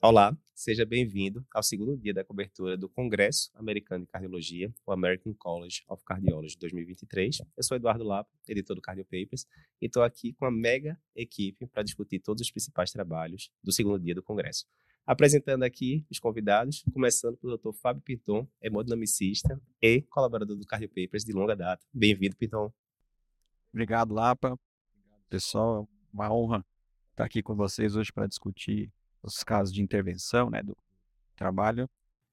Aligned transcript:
Olá, 0.00 0.32
seja 0.54 0.86
bem-vindo 0.86 1.44
ao 1.52 1.60
segundo 1.60 1.96
dia 1.96 2.14
da 2.14 2.22
cobertura 2.22 2.76
do 2.76 2.88
Congresso 2.88 3.50
Americano 3.56 4.04
de 4.04 4.12
Cardiologia, 4.12 4.72
o 4.86 4.92
American 4.92 5.34
College 5.34 5.82
of 5.88 6.04
Cardiology 6.04 6.56
2023. 6.56 7.42
Eu 7.56 7.64
sou 7.64 7.76
Eduardo 7.76 8.04
Lapa, 8.04 8.30
editor 8.46 8.76
do 8.76 8.80
Cardio 8.80 9.04
Papers, 9.04 9.44
e 9.82 9.86
estou 9.86 10.04
aqui 10.04 10.32
com 10.34 10.44
a 10.44 10.52
mega 10.52 10.96
equipe 11.16 11.66
para 11.66 11.82
discutir 11.82 12.20
todos 12.20 12.42
os 12.42 12.48
principais 12.52 12.92
trabalhos 12.92 13.50
do 13.60 13.72
segundo 13.72 13.98
dia 13.98 14.14
do 14.14 14.22
Congresso. 14.22 14.66
Apresentando 15.04 15.64
aqui 15.64 16.06
os 16.08 16.20
convidados, 16.20 16.84
começando 16.92 17.36
pelo 17.36 17.58
Dr. 17.58 17.72
Fábio 17.72 18.00
Pinton, 18.00 18.46
hemodinamicista 18.62 19.60
e 19.82 20.02
colaborador 20.02 20.56
do 20.56 20.64
Cardio 20.64 20.90
Papers 20.90 21.24
de 21.24 21.32
longa 21.32 21.56
data. 21.56 21.84
Bem-vindo, 21.92 22.36
Pinton. 22.36 22.72
Obrigado, 23.72 24.14
Lapa. 24.14 24.56
Pessoal, 25.28 25.88
é 25.90 26.14
uma 26.14 26.32
honra 26.32 26.64
estar 27.10 27.24
aqui 27.24 27.42
com 27.42 27.56
vocês 27.56 27.96
hoje 27.96 28.12
para 28.12 28.28
discutir 28.28 28.92
os 29.22 29.42
casos 29.42 29.72
de 29.74 29.82
intervenção, 29.82 30.50
né, 30.50 30.62
do 30.62 30.76
trabalho. 31.36 31.88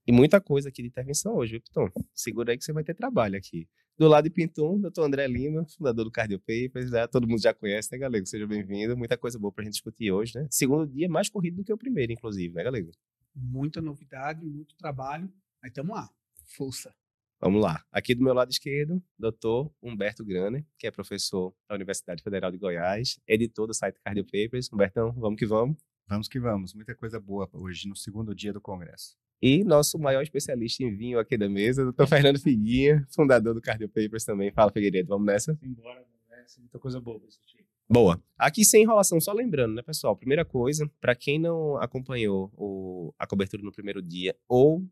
E 0.07 0.11
muita 0.11 0.39
coisa 0.39 0.69
aqui 0.69 0.81
de 0.81 0.87
intervenção 0.87 1.35
hoje, 1.35 1.53
viu, 1.53 1.61
Piton? 1.61 1.89
Segura 2.13 2.51
aí 2.51 2.57
que 2.57 2.63
você 2.63 2.71
vai 2.71 2.83
ter 2.83 2.93
trabalho 2.93 3.37
aqui. 3.37 3.67
Do 3.97 4.07
lado 4.07 4.25
de 4.25 4.29
Pinton, 4.29 4.79
doutor 4.79 5.05
André 5.05 5.25
Lima, 5.25 5.65
fundador 5.77 6.03
do 6.03 6.11
Cardio 6.11 6.37
Papers, 6.39 6.91
né? 6.91 7.07
todo 7.07 7.25
mundo 7.27 7.41
já 7.41 7.53
conhece, 7.53 7.89
né, 7.91 7.97
Galego? 7.97 8.25
Seja 8.25 8.45
bem-vindo. 8.45 8.95
Muita 8.97 9.17
coisa 9.17 9.39
boa 9.39 9.53
para 9.53 9.61
a 9.61 9.65
gente 9.65 9.73
discutir 9.75 10.11
hoje, 10.11 10.33
né? 10.35 10.47
Segundo 10.51 10.85
dia 10.85 11.07
mais 11.07 11.29
corrido 11.29 11.55
do 11.57 11.63
que 11.63 11.71
o 11.71 11.77
primeiro, 11.77 12.11
inclusive, 12.11 12.53
né, 12.53 12.63
Galego? 12.63 12.91
Muita 13.33 13.81
novidade, 13.81 14.45
muito 14.45 14.75
trabalho. 14.75 15.31
Aí 15.63 15.69
estamos 15.69 15.95
lá. 15.95 16.09
Força. 16.57 16.93
Vamos 17.39 17.61
lá. 17.61 17.83
Aqui 17.91 18.13
do 18.13 18.23
meu 18.23 18.33
lado 18.33 18.51
esquerdo, 18.51 19.01
doutor 19.17 19.71
Humberto 19.81 20.25
Graner, 20.25 20.65
que 20.77 20.87
é 20.87 20.91
professor 20.91 21.53
da 21.67 21.75
Universidade 21.75 22.21
Federal 22.21 22.51
de 22.51 22.57
Goiás, 22.57 23.19
editor 23.25 23.65
do 23.67 23.73
site 23.73 23.97
Cardio 24.03 24.25
Papers. 24.25 24.69
Humbertão, 24.71 25.13
vamos 25.13 25.39
que 25.39 25.45
vamos. 25.45 25.77
Vamos 26.07 26.27
que 26.27 26.39
vamos, 26.39 26.75
muita 26.75 26.93
coisa 26.93 27.19
boa 27.19 27.49
hoje 27.51 27.89
no 27.89 27.95
segundo 27.95 28.35
dia 28.35 28.53
do 28.53 28.61
Congresso. 28.61 29.17
E 29.41 29.63
nosso 29.63 29.97
maior 29.97 30.21
especialista 30.21 30.83
em 30.83 30.95
vinho 30.95 31.17
aqui 31.17 31.35
da 31.35 31.49
mesa, 31.49 31.83
doutor 31.83 32.07
Fernando 32.07 32.39
Figuinha, 32.39 33.03
fundador 33.09 33.55
do 33.55 33.61
Cardio 33.61 33.89
Papers 33.89 34.23
também. 34.23 34.51
Fala, 34.51 34.71
Figueiredo, 34.71 35.09
vamos 35.09 35.25
nessa? 35.25 35.57
Embora, 35.63 36.05
nessa, 36.29 36.59
muita 36.61 36.77
coisa 36.77 37.01
boa 37.01 37.19
pra 37.19 37.27
assistir. 37.27 37.65
Boa. 37.89 38.21
Aqui 38.37 38.63
sem 38.63 38.83
enrolação, 38.83 39.19
só 39.19 39.33
lembrando, 39.33 39.75
né, 39.75 39.81
pessoal? 39.81 40.15
Primeira 40.15 40.45
coisa, 40.45 40.89
para 41.01 41.15
quem 41.15 41.39
não 41.39 41.77
acompanhou 41.77 42.51
o, 42.55 43.13
a 43.17 43.25
cobertura 43.25 43.63
no 43.63 43.71
primeiro 43.71 44.01
dia 44.01 44.35
ou 44.47 44.83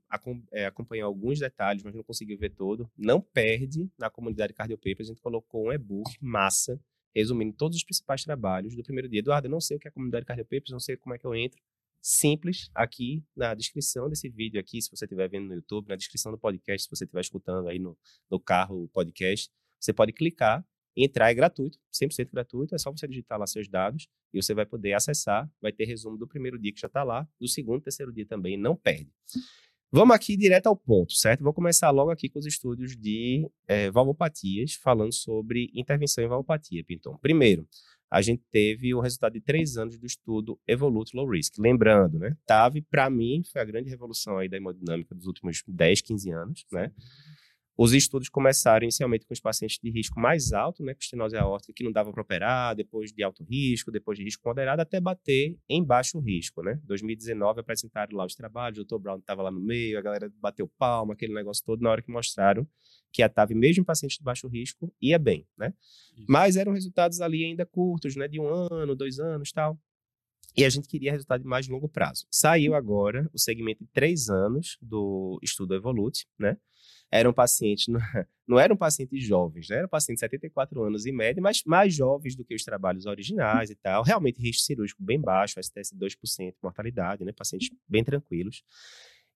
é, 0.51 0.65
acompanhou 0.65 1.07
alguns 1.07 1.39
detalhes, 1.39 1.83
mas 1.83 1.93
não 1.93 2.03
conseguiu 2.03 2.37
ver 2.37 2.49
todo, 2.49 2.89
não 2.97 3.21
perde 3.21 3.89
na 3.99 4.09
comunidade 4.09 4.53
Cardio 4.53 4.77
Papers. 4.77 5.09
A 5.09 5.13
gente 5.13 5.21
colocou 5.21 5.67
um 5.67 5.71
e-book 5.71 6.11
massa 6.19 6.79
resumindo 7.15 7.53
todos 7.53 7.77
os 7.77 7.83
principais 7.83 8.23
trabalhos 8.23 8.75
do 8.75 8.83
primeiro 8.83 9.07
dia. 9.07 9.19
Eduardo, 9.19 9.47
eu 9.47 9.51
não 9.51 9.61
sei 9.61 9.77
o 9.77 9.79
que 9.79 9.87
é 9.87 9.89
a 9.89 9.91
comunidade 9.91 10.25
Cardio 10.25 10.45
Papers, 10.45 10.71
não 10.71 10.79
sei 10.79 10.97
como 10.97 11.15
é 11.15 11.17
que 11.17 11.25
eu 11.25 11.35
entro. 11.35 11.61
Simples, 12.01 12.69
aqui 12.75 13.23
na 13.35 13.53
descrição 13.53 14.09
desse 14.09 14.27
vídeo 14.27 14.59
aqui, 14.59 14.81
se 14.81 14.89
você 14.89 15.05
estiver 15.05 15.29
vendo 15.29 15.47
no 15.47 15.55
YouTube, 15.55 15.87
na 15.87 15.95
descrição 15.95 16.31
do 16.31 16.37
podcast, 16.37 16.83
se 16.83 16.89
você 16.89 17.05
estiver 17.05 17.21
escutando 17.21 17.69
aí 17.69 17.79
no, 17.79 17.97
no 18.29 18.39
carro 18.39 18.83
o 18.83 18.87
podcast, 18.89 19.49
você 19.79 19.93
pode 19.93 20.11
clicar, 20.11 20.65
entrar, 20.97 21.31
é 21.31 21.33
gratuito, 21.33 21.79
100% 21.93 22.29
gratuito, 22.31 22.75
é 22.75 22.77
só 22.77 22.91
você 22.91 23.07
digitar 23.07 23.39
lá 23.39 23.47
seus 23.47 23.69
dados 23.69 24.07
e 24.33 24.41
você 24.41 24.53
vai 24.53 24.65
poder 24.65 24.93
acessar, 24.93 25.49
vai 25.61 25.71
ter 25.71 25.85
resumo 25.85 26.17
do 26.17 26.27
primeiro 26.27 26.59
dia 26.59 26.73
que 26.73 26.79
já 26.79 26.87
está 26.87 27.03
lá, 27.03 27.27
do 27.39 27.47
segundo 27.47 27.81
terceiro 27.81 28.11
dia 28.11 28.25
também, 28.25 28.57
não 28.57 28.75
perde. 28.75 29.09
Vamos 29.95 30.15
aqui 30.15 30.35
direto 30.35 30.65
ao 30.65 30.75
ponto, 30.75 31.13
certo? 31.13 31.43
Vou 31.43 31.53
começar 31.53 31.91
logo 31.91 32.09
aqui 32.09 32.27
com 32.27 32.39
os 32.39 32.47
estudos 32.47 32.97
de 32.97 33.47
é, 33.67 33.91
valvopatias, 33.91 34.73
falando 34.73 35.13
sobre 35.13 35.69
intervenção 35.71 36.23
em 36.23 36.27
valvopatia, 36.27 36.83
Pinton. 36.83 37.15
Primeiro, 37.21 37.67
a 38.09 38.19
gente 38.19 38.41
teve 38.51 38.95
o 38.95 38.99
resultado 38.99 39.33
de 39.33 39.41
três 39.41 39.77
anos 39.77 39.99
do 39.99 40.07
estudo 40.07 40.59
Evolute 40.67 41.15
Low 41.15 41.29
Risk. 41.29 41.59
Lembrando, 41.59 42.17
né? 42.17 42.35
TAV, 42.43 42.81
para 42.89 43.07
mim, 43.07 43.43
foi 43.51 43.61
a 43.61 43.65
grande 43.65 43.87
revolução 43.87 44.39
aí 44.39 44.49
da 44.49 44.57
hemodinâmica 44.57 45.13
dos 45.13 45.27
últimos 45.27 45.61
10, 45.67 46.01
15 46.01 46.31
anos, 46.31 46.65
né? 46.71 46.91
Os 47.75 47.91
estudos 47.91 48.29
começaram 48.29 48.83
inicialmente 48.83 49.25
com 49.25 49.33
os 49.33 49.39
pacientes 49.39 49.79
de 49.81 49.89
risco 49.89 50.19
mais 50.19 50.53
alto, 50.53 50.83
né, 50.83 50.93
com 50.93 50.99
estenose 50.99 51.35
aórtica, 51.35 51.73
que 51.73 51.83
não 51.83 51.91
dava 51.91 52.11
para 52.11 52.21
operar, 52.21 52.75
depois 52.75 53.11
de 53.11 53.23
alto 53.23 53.43
risco, 53.43 53.91
depois 53.91 54.17
de 54.17 54.23
risco 54.23 54.47
moderado, 54.47 54.81
até 54.81 54.99
bater 54.99 55.57
em 55.67 55.83
baixo 55.83 56.19
risco, 56.19 56.61
né? 56.61 56.79
2019 56.83 57.61
apresentaram 57.61 58.15
lá 58.15 58.25
os 58.25 58.35
trabalhos, 58.35 58.77
o 58.77 58.83
Dr. 58.85 58.99
Brown 58.99 59.17
estava 59.17 59.41
lá 59.41 59.51
no 59.51 59.59
meio, 59.59 59.97
a 59.97 60.01
galera 60.01 60.31
bateu 60.39 60.69
palma, 60.77 61.13
aquele 61.13 61.33
negócio 61.33 61.63
todo, 61.65 61.81
na 61.81 61.89
hora 61.89 62.01
que 62.01 62.11
mostraram 62.11 62.67
que 63.11 63.23
a 63.23 63.29
TAV, 63.29 63.53
mesmo 63.53 63.81
em 63.81 63.85
pacientes 63.85 64.17
de 64.17 64.23
baixo 64.23 64.47
risco, 64.47 64.93
ia 65.01 65.17
bem, 65.17 65.47
né? 65.57 65.73
Isso. 66.15 66.25
Mas 66.27 66.57
eram 66.57 66.73
resultados 66.73 67.21
ali 67.21 67.43
ainda 67.43 67.65
curtos, 67.65 68.15
né, 68.15 68.27
de 68.27 68.39
um 68.39 68.47
ano, 68.47 68.95
dois 68.95 69.19
anos, 69.19 69.51
tal. 69.51 69.79
E 70.55 70.63
a 70.63 70.69
gente 70.69 70.87
queria 70.87 71.11
resultado 71.11 71.41
de 71.41 71.47
mais 71.47 71.67
longo 71.67 71.89
prazo. 71.89 72.27
Saiu 72.29 72.75
agora 72.75 73.27
o 73.33 73.39
segmento 73.39 73.83
de 73.83 73.89
três 73.91 74.29
anos 74.29 74.77
do 74.81 75.39
estudo 75.41 75.73
Evolute, 75.73 76.27
né? 76.37 76.57
Era 77.15 77.29
um 77.29 77.33
paciente, 77.33 77.91
não, 77.91 77.99
não 78.47 78.59
eram 78.59 78.75
pacientes 78.75 79.23
jovens, 79.23 79.69
né? 79.69 79.77
Era 79.77 79.87
paciente 79.87 80.15
de 80.15 80.21
74 80.21 80.81
anos 80.81 81.05
em 81.05 81.11
média, 81.11 81.39
mas 81.39 81.61
mais 81.63 81.93
jovens 81.93 82.35
do 82.35 82.43
que 82.43 82.55
os 82.55 82.63
trabalhos 82.63 83.05
originais 83.05 83.69
e 83.69 83.75
tal. 83.75 84.01
Realmente 84.01 84.41
risco 84.41 84.63
cirúrgico 84.63 85.03
bem 85.03 85.21
baixo, 85.21 85.61
STS 85.61 85.93
2% 85.95 86.55
mortalidade, 86.63 87.23
né? 87.23 87.31
Pacientes 87.31 87.69
bem 87.87 88.03
tranquilos. 88.03 88.63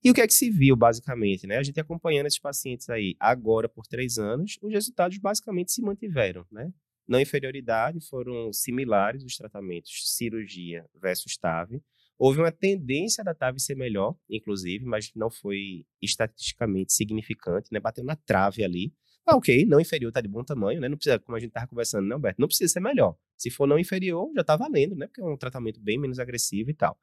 E 0.04 0.10
o 0.10 0.14
que 0.14 0.22
é 0.22 0.26
que 0.26 0.34
se 0.34 0.50
viu, 0.50 0.76
basicamente, 0.76 1.46
né? 1.46 1.58
A 1.58 1.64
gente 1.64 1.80
acompanhando 1.80 2.26
esses 2.26 2.40
pacientes 2.40 2.90
aí 2.90 3.16
agora 3.20 3.70
por 3.70 3.86
três 3.86 4.18
anos, 4.18 4.58
os 4.60 4.74
resultados 4.74 5.20
basicamente 5.20 5.72
se 5.72 5.84
mantiveram, 5.84 6.48
né? 6.52 6.74
Não 7.08 7.20
inferioridade 7.20 8.02
foram 8.02 8.52
similares 8.52 9.24
os 9.24 9.38
tratamentos 9.38 10.16
cirurgia 10.16 10.84
versus 11.00 11.38
TAV. 11.38 11.80
Houve 12.18 12.40
uma 12.40 12.52
tendência 12.52 13.24
da 13.24 13.34
TAV 13.34 13.60
ser 13.60 13.76
melhor, 13.76 14.16
inclusive, 14.30 14.84
mas 14.86 15.12
não 15.16 15.30
foi 15.30 15.86
estatisticamente 16.02 16.94
significante, 16.94 17.70
né? 17.72 17.80
Bateu 17.80 18.04
na 18.04 18.16
trave 18.16 18.64
ali. 18.64 18.94
Ah, 19.26 19.36
ok, 19.36 19.66
não 19.66 19.80
inferior 19.80 20.12
tá 20.12 20.22
de 20.22 20.28
bom 20.28 20.44
tamanho, 20.44 20.80
né? 20.80 20.88
Não 20.88 20.96
precisa, 20.96 21.20
como 21.20 21.36
a 21.36 21.40
gente 21.40 21.52
tava 21.52 21.68
conversando, 21.68 22.08
não, 22.08 22.20
Beto? 22.20 22.40
Não 22.40 22.48
precisa 22.48 22.72
ser 22.72 22.80
melhor. 22.80 23.16
Se 23.38 23.50
for 23.50 23.68
não 23.68 23.78
inferior, 23.78 24.32
já 24.36 24.44
tá 24.44 24.56
valendo, 24.56 24.96
né? 24.96 25.06
Porque 25.08 25.22
é 25.22 25.26
um 25.26 25.38
tratamento 25.38 25.80
bem 25.80 26.00
menos 26.00 26.18
agressivo 26.18 26.70
e 26.70 26.74
tal. 26.74 26.98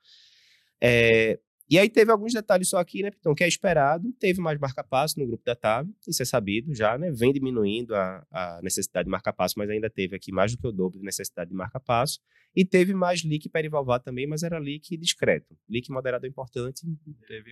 É, 0.81 1.39
e 1.69 1.79
aí 1.79 1.89
teve 1.89 2.13
alguns 2.13 2.33
detalhes 2.33 2.69
só 2.69 2.79
aqui, 2.79 3.03
né, 3.03 3.11
Então, 3.19 3.35
que 3.35 3.43
é 3.43 3.49
esperado, 3.49 4.13
teve 4.19 4.41
mais 4.41 4.59
marca-passo 4.59 5.19
no 5.19 5.27
grupo 5.27 5.43
da 5.45 5.55
TAV, 5.55 5.89
isso 6.07 6.23
é 6.23 6.25
sabido 6.27 6.75
já, 6.75 6.99
né, 6.99 7.11
vem 7.11 7.33
diminuindo 7.33 7.95
a, 7.95 8.27
a 8.31 8.61
necessidade 8.63 9.07
de 9.07 9.11
marca-passo, 9.11 9.55
mas 9.57 9.71
ainda 9.71 9.89
teve 9.89 10.15
aqui 10.15 10.31
mais 10.31 10.53
do 10.53 10.59
que 10.59 10.67
o 10.67 10.73
dobro 10.73 10.99
de 10.99 11.05
necessidade 11.05 11.51
de 11.51 11.57
marca-passo, 11.57 12.21
e 12.55 12.65
teve 12.65 12.93
mais 12.95 13.25
leak 13.25 13.49
perivalvar 13.49 14.01
também, 14.01 14.27
mas 14.27 14.43
era 14.43 14.59
leak 14.59 14.97
discreto, 14.99 15.57
leak 15.69 15.91
moderado 15.91 16.27
é 16.27 16.29
importante, 16.29 16.83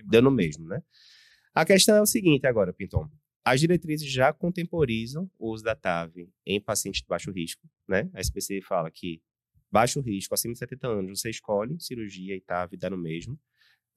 dando 0.05 0.29
mesmo, 0.29 0.67
né. 0.67 0.81
A 1.53 1.65
questão 1.65 1.95
é 1.95 2.01
o 2.01 2.05
seguinte 2.05 2.45
agora, 2.45 2.71
Pinton, 2.71 3.09
as 3.43 3.59
diretrizes 3.59 4.09
já 4.09 4.31
contemporizam 4.31 5.29
o 5.37 5.51
uso 5.51 5.63
da 5.63 5.75
TAV 5.75 6.29
em 6.45 6.61
pacientes 6.61 7.01
de 7.01 7.07
baixo 7.07 7.31
risco, 7.31 7.67
né, 7.87 8.09
a 8.13 8.21
SPC 8.21 8.61
fala 8.61 8.91
que 8.91 9.21
baixo 9.71 9.99
risco, 10.01 10.35
acima 10.35 10.53
de 10.53 10.59
70 10.59 10.87
anos, 10.87 11.19
você 11.19 11.31
escolhe 11.31 11.79
cirurgia 11.79 12.35
e 12.35 12.41
TAV 12.41 12.77
dá 12.77 12.91
no 12.91 12.97
mesmo, 12.97 13.39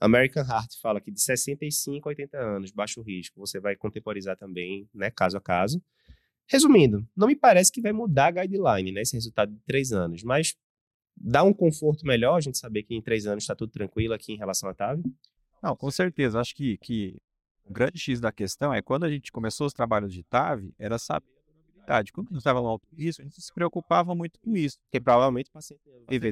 American 0.01 0.43
Heart 0.43 0.79
fala 0.81 1.01
que 1.01 1.11
de 1.11 1.21
65 1.21 2.09
a 2.09 2.11
80 2.11 2.39
anos, 2.39 2.71
baixo 2.71 3.01
risco, 3.03 3.41
você 3.41 3.59
vai 3.59 3.75
contemporizar 3.77 4.37
também, 4.37 4.89
né, 4.95 5.11
caso 5.11 5.37
a 5.37 5.41
caso. 5.41 5.83
Resumindo, 6.47 7.07
não 7.17 7.27
me 7.27 7.34
parece 7.34 7.73
que 7.73 7.81
vai 7.81 7.93
mudar 7.93 8.27
a 8.27 8.43
guideline, 8.43 8.93
né, 8.93 9.03
esse 9.03 9.15
resultado 9.15 9.53
de 9.53 9.61
três 9.67 9.93
anos, 9.93 10.23
mas 10.23 10.55
dá 11.17 11.43
um 11.43 11.53
conforto 11.53 12.07
melhor 12.07 12.37
a 12.37 12.41
gente 12.41 12.59
saber 12.59 12.83
que 12.83 12.95
em 12.95 13.01
três 13.01 13.27
anos 13.27 13.45
está 13.45 13.55
tudo 13.55 13.73
tranquilo 13.73 14.15
aqui 14.15 14.33
em 14.33 14.37
relação 14.37 14.69
à 14.69 14.75
TAV? 14.75 15.03
Não, 15.62 15.75
com 15.75 15.91
certeza. 15.91 16.39
Acho 16.39 16.55
que, 16.55 16.77
que 16.78 17.17
o 17.65 17.73
grande 17.73 17.99
X 17.99 18.21
da 18.21 18.31
questão 18.31 18.73
é 18.73 18.83
quando 18.83 19.05
a 19.05 19.11
gente 19.11 19.33
começou 19.33 19.67
os 19.67 19.73
trabalhos 19.73 20.13
de 20.13 20.23
TAV, 20.23 20.71
era 20.78 20.99
saber 20.99 21.35
mortalidade. 21.86 22.12
Quando 22.12 22.28
a 22.28 22.30
gente 22.30 22.38
estava 22.38 22.60
no 22.60 22.66
alto 22.66 22.86
risco, 22.94 23.22
a 23.22 23.24
gente 23.24 23.41
se 23.41 23.52
preocupava 23.52 24.14
muito 24.14 24.38
com 24.41 24.56
isso. 24.56 24.78
Porque 24.84 25.00
provavelmente 25.00 25.48
o 25.48 25.52
paciente 25.52 25.80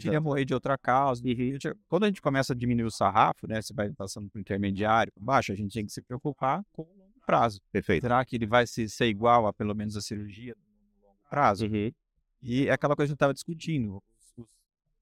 ia 0.05 0.21
morrer 0.21 0.45
de 0.45 0.53
outra 0.53 0.77
causa. 0.77 1.23
E 1.25 1.59
quando 1.89 2.05
a 2.05 2.07
gente 2.09 2.21
começa 2.21 2.53
a 2.53 2.57
diminuir 2.57 2.87
o 2.87 2.91
sarrafo, 2.91 3.47
né? 3.47 3.63
Você 3.63 3.73
vai 3.73 3.91
passando 3.91 4.29
para 4.29 4.39
o 4.39 4.41
intermediário, 4.41 5.13
para 5.13 5.25
baixo, 5.25 5.53
a 5.53 5.55
gente 5.55 5.73
tem 5.73 5.87
que 5.87 5.93
se 5.93 6.03
preocupar 6.03 6.63
com 6.73 6.83
o 6.83 6.99
longo 6.99 7.21
prazo. 7.25 7.61
Perfeito. 7.71 8.03
Será 8.03 8.25
que 8.25 8.37
ele 8.37 8.47
vai 8.47 8.67
se, 8.67 8.89
ser 8.89 9.07
igual 9.07 9.47
a 9.47 9.53
pelo 9.53 9.75
menos 9.75 9.97
a 9.97 10.01
cirurgia 10.01 10.55
no 11.01 11.09
longo 11.09 11.21
prazo? 11.31 11.67
Uhum. 11.67 11.93
E 12.43 12.69
é 12.69 12.73
aquela 12.73 12.95
coisa 12.95 13.09
que 13.09 13.13
a 13.13 13.13
gente 13.13 13.17
estava 13.17 13.35
discutindo. 13.35 14.03
Os, 14.37 14.49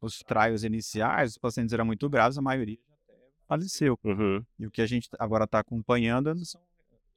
os 0.00 0.18
trials 0.20 0.62
iniciais, 0.62 1.32
os 1.32 1.38
pacientes 1.38 1.72
eram 1.72 1.84
muito 1.84 2.08
graves, 2.08 2.38
a 2.38 2.42
maioria 2.42 2.78
já 2.86 2.94
até 2.94 3.18
faleceu. 3.48 3.98
Uhum. 4.04 4.44
E 4.58 4.66
o 4.66 4.70
que 4.70 4.82
a 4.82 4.86
gente 4.86 5.08
agora 5.18 5.44
está 5.44 5.58
acompanhando, 5.58 6.32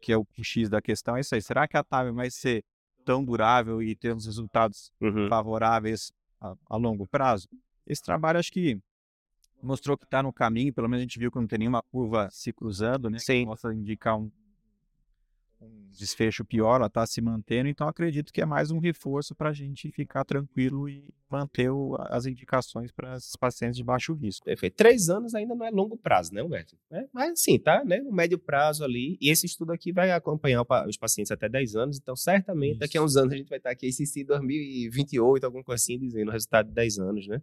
que 0.01 0.11
é 0.11 0.17
o 0.17 0.25
X 0.41 0.69
da 0.69 0.81
questão, 0.81 1.15
é 1.15 1.19
isso 1.19 1.35
aí. 1.35 1.41
Será 1.41 1.67
que 1.67 1.77
a 1.77 1.83
TAV 1.83 2.11
vai 2.11 2.31
ser 2.31 2.63
tão 3.05 3.23
durável 3.23 3.81
e 3.81 3.95
ter 3.95 4.13
uns 4.13 4.25
resultados 4.25 4.91
uhum. 4.99 5.29
favoráveis 5.29 6.11
a, 6.41 6.55
a, 6.69 6.75
longo 6.75 7.07
prazo. 7.07 7.47
Esse 7.85 8.01
trabalho 8.01 8.39
acho 8.39 8.51
que 8.51 8.79
mostrou 9.61 9.97
que 9.97 10.05
está 10.05 10.21
no 10.21 10.33
caminho, 10.33 10.73
pelo 10.73 10.89
menos 10.89 11.01
a 11.01 11.03
gente 11.03 11.19
viu 11.19 11.31
que 11.31 11.39
não 11.39 11.47
tem 11.47 11.59
nenhuma 11.59 11.81
curva 11.83 12.27
se 12.31 12.51
cruzando, 12.51 13.09
né? 13.09 13.19
Sim. 13.19 13.41
Que 13.41 13.45
possa 13.45 13.73
indicar 13.73 14.17
um 14.17 14.29
um 15.61 15.89
desfecho 15.91 16.43
pior, 16.43 16.75
ela 16.75 16.87
está 16.87 17.05
se 17.05 17.21
mantendo, 17.21 17.69
então 17.69 17.87
acredito 17.87 18.33
que 18.33 18.41
é 18.41 18.45
mais 18.45 18.71
um 18.71 18.79
reforço 18.79 19.33
para 19.33 19.49
a 19.49 19.53
gente 19.53 19.91
ficar 19.91 20.25
tranquilo 20.25 20.89
e 20.89 21.13
manter 21.29 21.69
o, 21.69 21.95
as 22.09 22.25
indicações 22.25 22.91
para 22.91 23.15
esses 23.15 23.35
pacientes 23.35 23.77
de 23.77 23.83
baixo 23.83 24.13
risco. 24.13 24.45
Perfeito. 24.45 24.75
Três 24.75 25.09
anos 25.09 25.33
ainda 25.33 25.55
não 25.55 25.65
é 25.65 25.71
longo 25.71 25.97
prazo, 25.97 26.33
né, 26.33 26.43
Humberto? 26.43 26.77
É, 26.91 27.05
mas 27.13 27.41
sim, 27.41 27.57
tá, 27.57 27.83
né? 27.83 28.01
O 28.03 28.13
médio 28.13 28.37
prazo 28.37 28.83
ali. 28.83 29.17
E 29.19 29.29
esse 29.29 29.45
estudo 29.45 29.71
aqui 29.71 29.91
vai 29.91 30.11
acompanhar 30.11 30.63
os 30.87 30.97
pacientes 30.97 31.31
até 31.31 31.49
10 31.49 31.75
anos, 31.75 31.97
então 31.97 32.15
certamente 32.15 32.71
Isso. 32.71 32.79
daqui 32.79 32.97
a 32.97 33.03
uns 33.03 33.15
anos 33.15 33.33
a 33.33 33.37
gente 33.37 33.49
vai 33.49 33.57
estar 33.57 33.71
aqui, 33.71 33.87
esse 33.87 34.23
2028, 34.23 35.43
alguma 35.45 35.63
coisa 35.63 35.81
assim, 35.81 35.97
dizendo 35.97 36.29
o 36.29 36.31
resultado 36.31 36.67
de 36.67 36.73
10 36.73 36.99
anos, 36.99 37.27
né? 37.27 37.41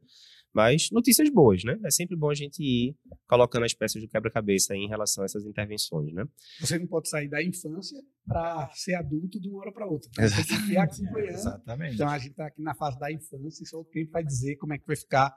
Mas 0.55 0.89
notícias 0.91 1.31
boas, 1.31 1.65
né? 1.65 1.79
É 1.85 1.91
sempre 1.91 2.17
bom 2.17 2.31
a 2.31 2.35
gente 2.35 2.63
ir 2.63 2.95
colocando 3.27 3.65
as 3.65 3.73
peças 3.73 4.03
do 4.03 4.09
quebra-cabeça 4.09 4.75
em 4.77 4.87
relação 4.87 5.23
a 5.23 5.25
essas 5.25 5.45
intervenções, 5.47 6.13
né? 6.13 6.25
Você 6.61 6.79
não 6.79 6.87
pode 6.87 7.09
sair 7.09 7.29
da 7.29 7.43
infância 7.43 7.99
para 8.27 8.71
ser 8.75 8.95
adulto 8.95 9.41
de 9.41 9.49
uma 9.49 9.61
hora 9.61 9.73
para 9.73 9.87
outra. 9.87 10.11
Então, 10.13 10.29
você 10.29 10.47
tem 10.47 10.67
que 10.67 10.77
acompanhando. 10.77 11.35
Exatamente. 11.35 11.95
Então 11.95 12.09
a 12.09 12.19
gente 12.19 12.33
está 12.33 12.47
aqui 12.47 12.63
na 12.63 12.75
fase 12.75 12.99
da 12.99 13.11
infância 13.11 13.63
e 13.63 13.67
só 13.67 13.81
o 13.81 13.85
tempo 13.85 14.11
vai 14.13 14.23
dizer 14.23 14.57
como 14.57 14.75
é 14.75 14.79
que 14.79 14.87
vai 14.87 14.97
ficar 14.97 15.35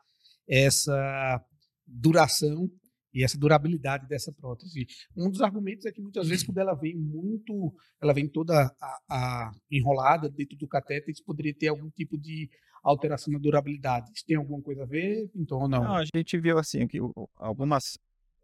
essa 0.48 1.44
duração 1.88 2.70
e 3.16 3.24
essa 3.24 3.40
durabilidade 3.40 4.06
dessa 4.08 4.32
prótese. 4.34 4.86
Um 5.16 5.32
dos 5.32 5.42
argumentos 5.42 5.86
é 5.86 5.92
que 5.92 6.02
muitas 6.02 6.28
vezes 6.28 6.46
quando 6.46 6.58
ela 6.58 6.76
vem 6.76 6.96
muito, 6.96 7.74
ela 8.02 8.14
vem 8.14 8.28
toda 8.28 8.70
a, 8.82 9.00
a 9.10 9.52
enrolada 9.72 10.30
dentro 10.30 10.58
do 10.58 10.68
catéter, 10.68 11.12
isso 11.12 11.24
poderia 11.24 11.56
ter 11.56 11.70
algum 11.70 11.90
tipo 11.90 12.18
de 12.18 12.50
alteração 12.84 13.32
na 13.32 13.40
durabilidade. 13.40 14.12
Isso 14.14 14.26
tem 14.28 14.36
alguma 14.36 14.62
coisa 14.62 14.84
a 14.84 14.86
ver, 14.86 15.32
então 15.34 15.60
ou 15.60 15.70
não? 15.70 15.86
não 15.86 15.96
a 15.96 16.04
gente 16.04 16.38
viu 16.38 16.60
assim 16.60 16.86
que 16.86 17.00
algumas 17.38 17.98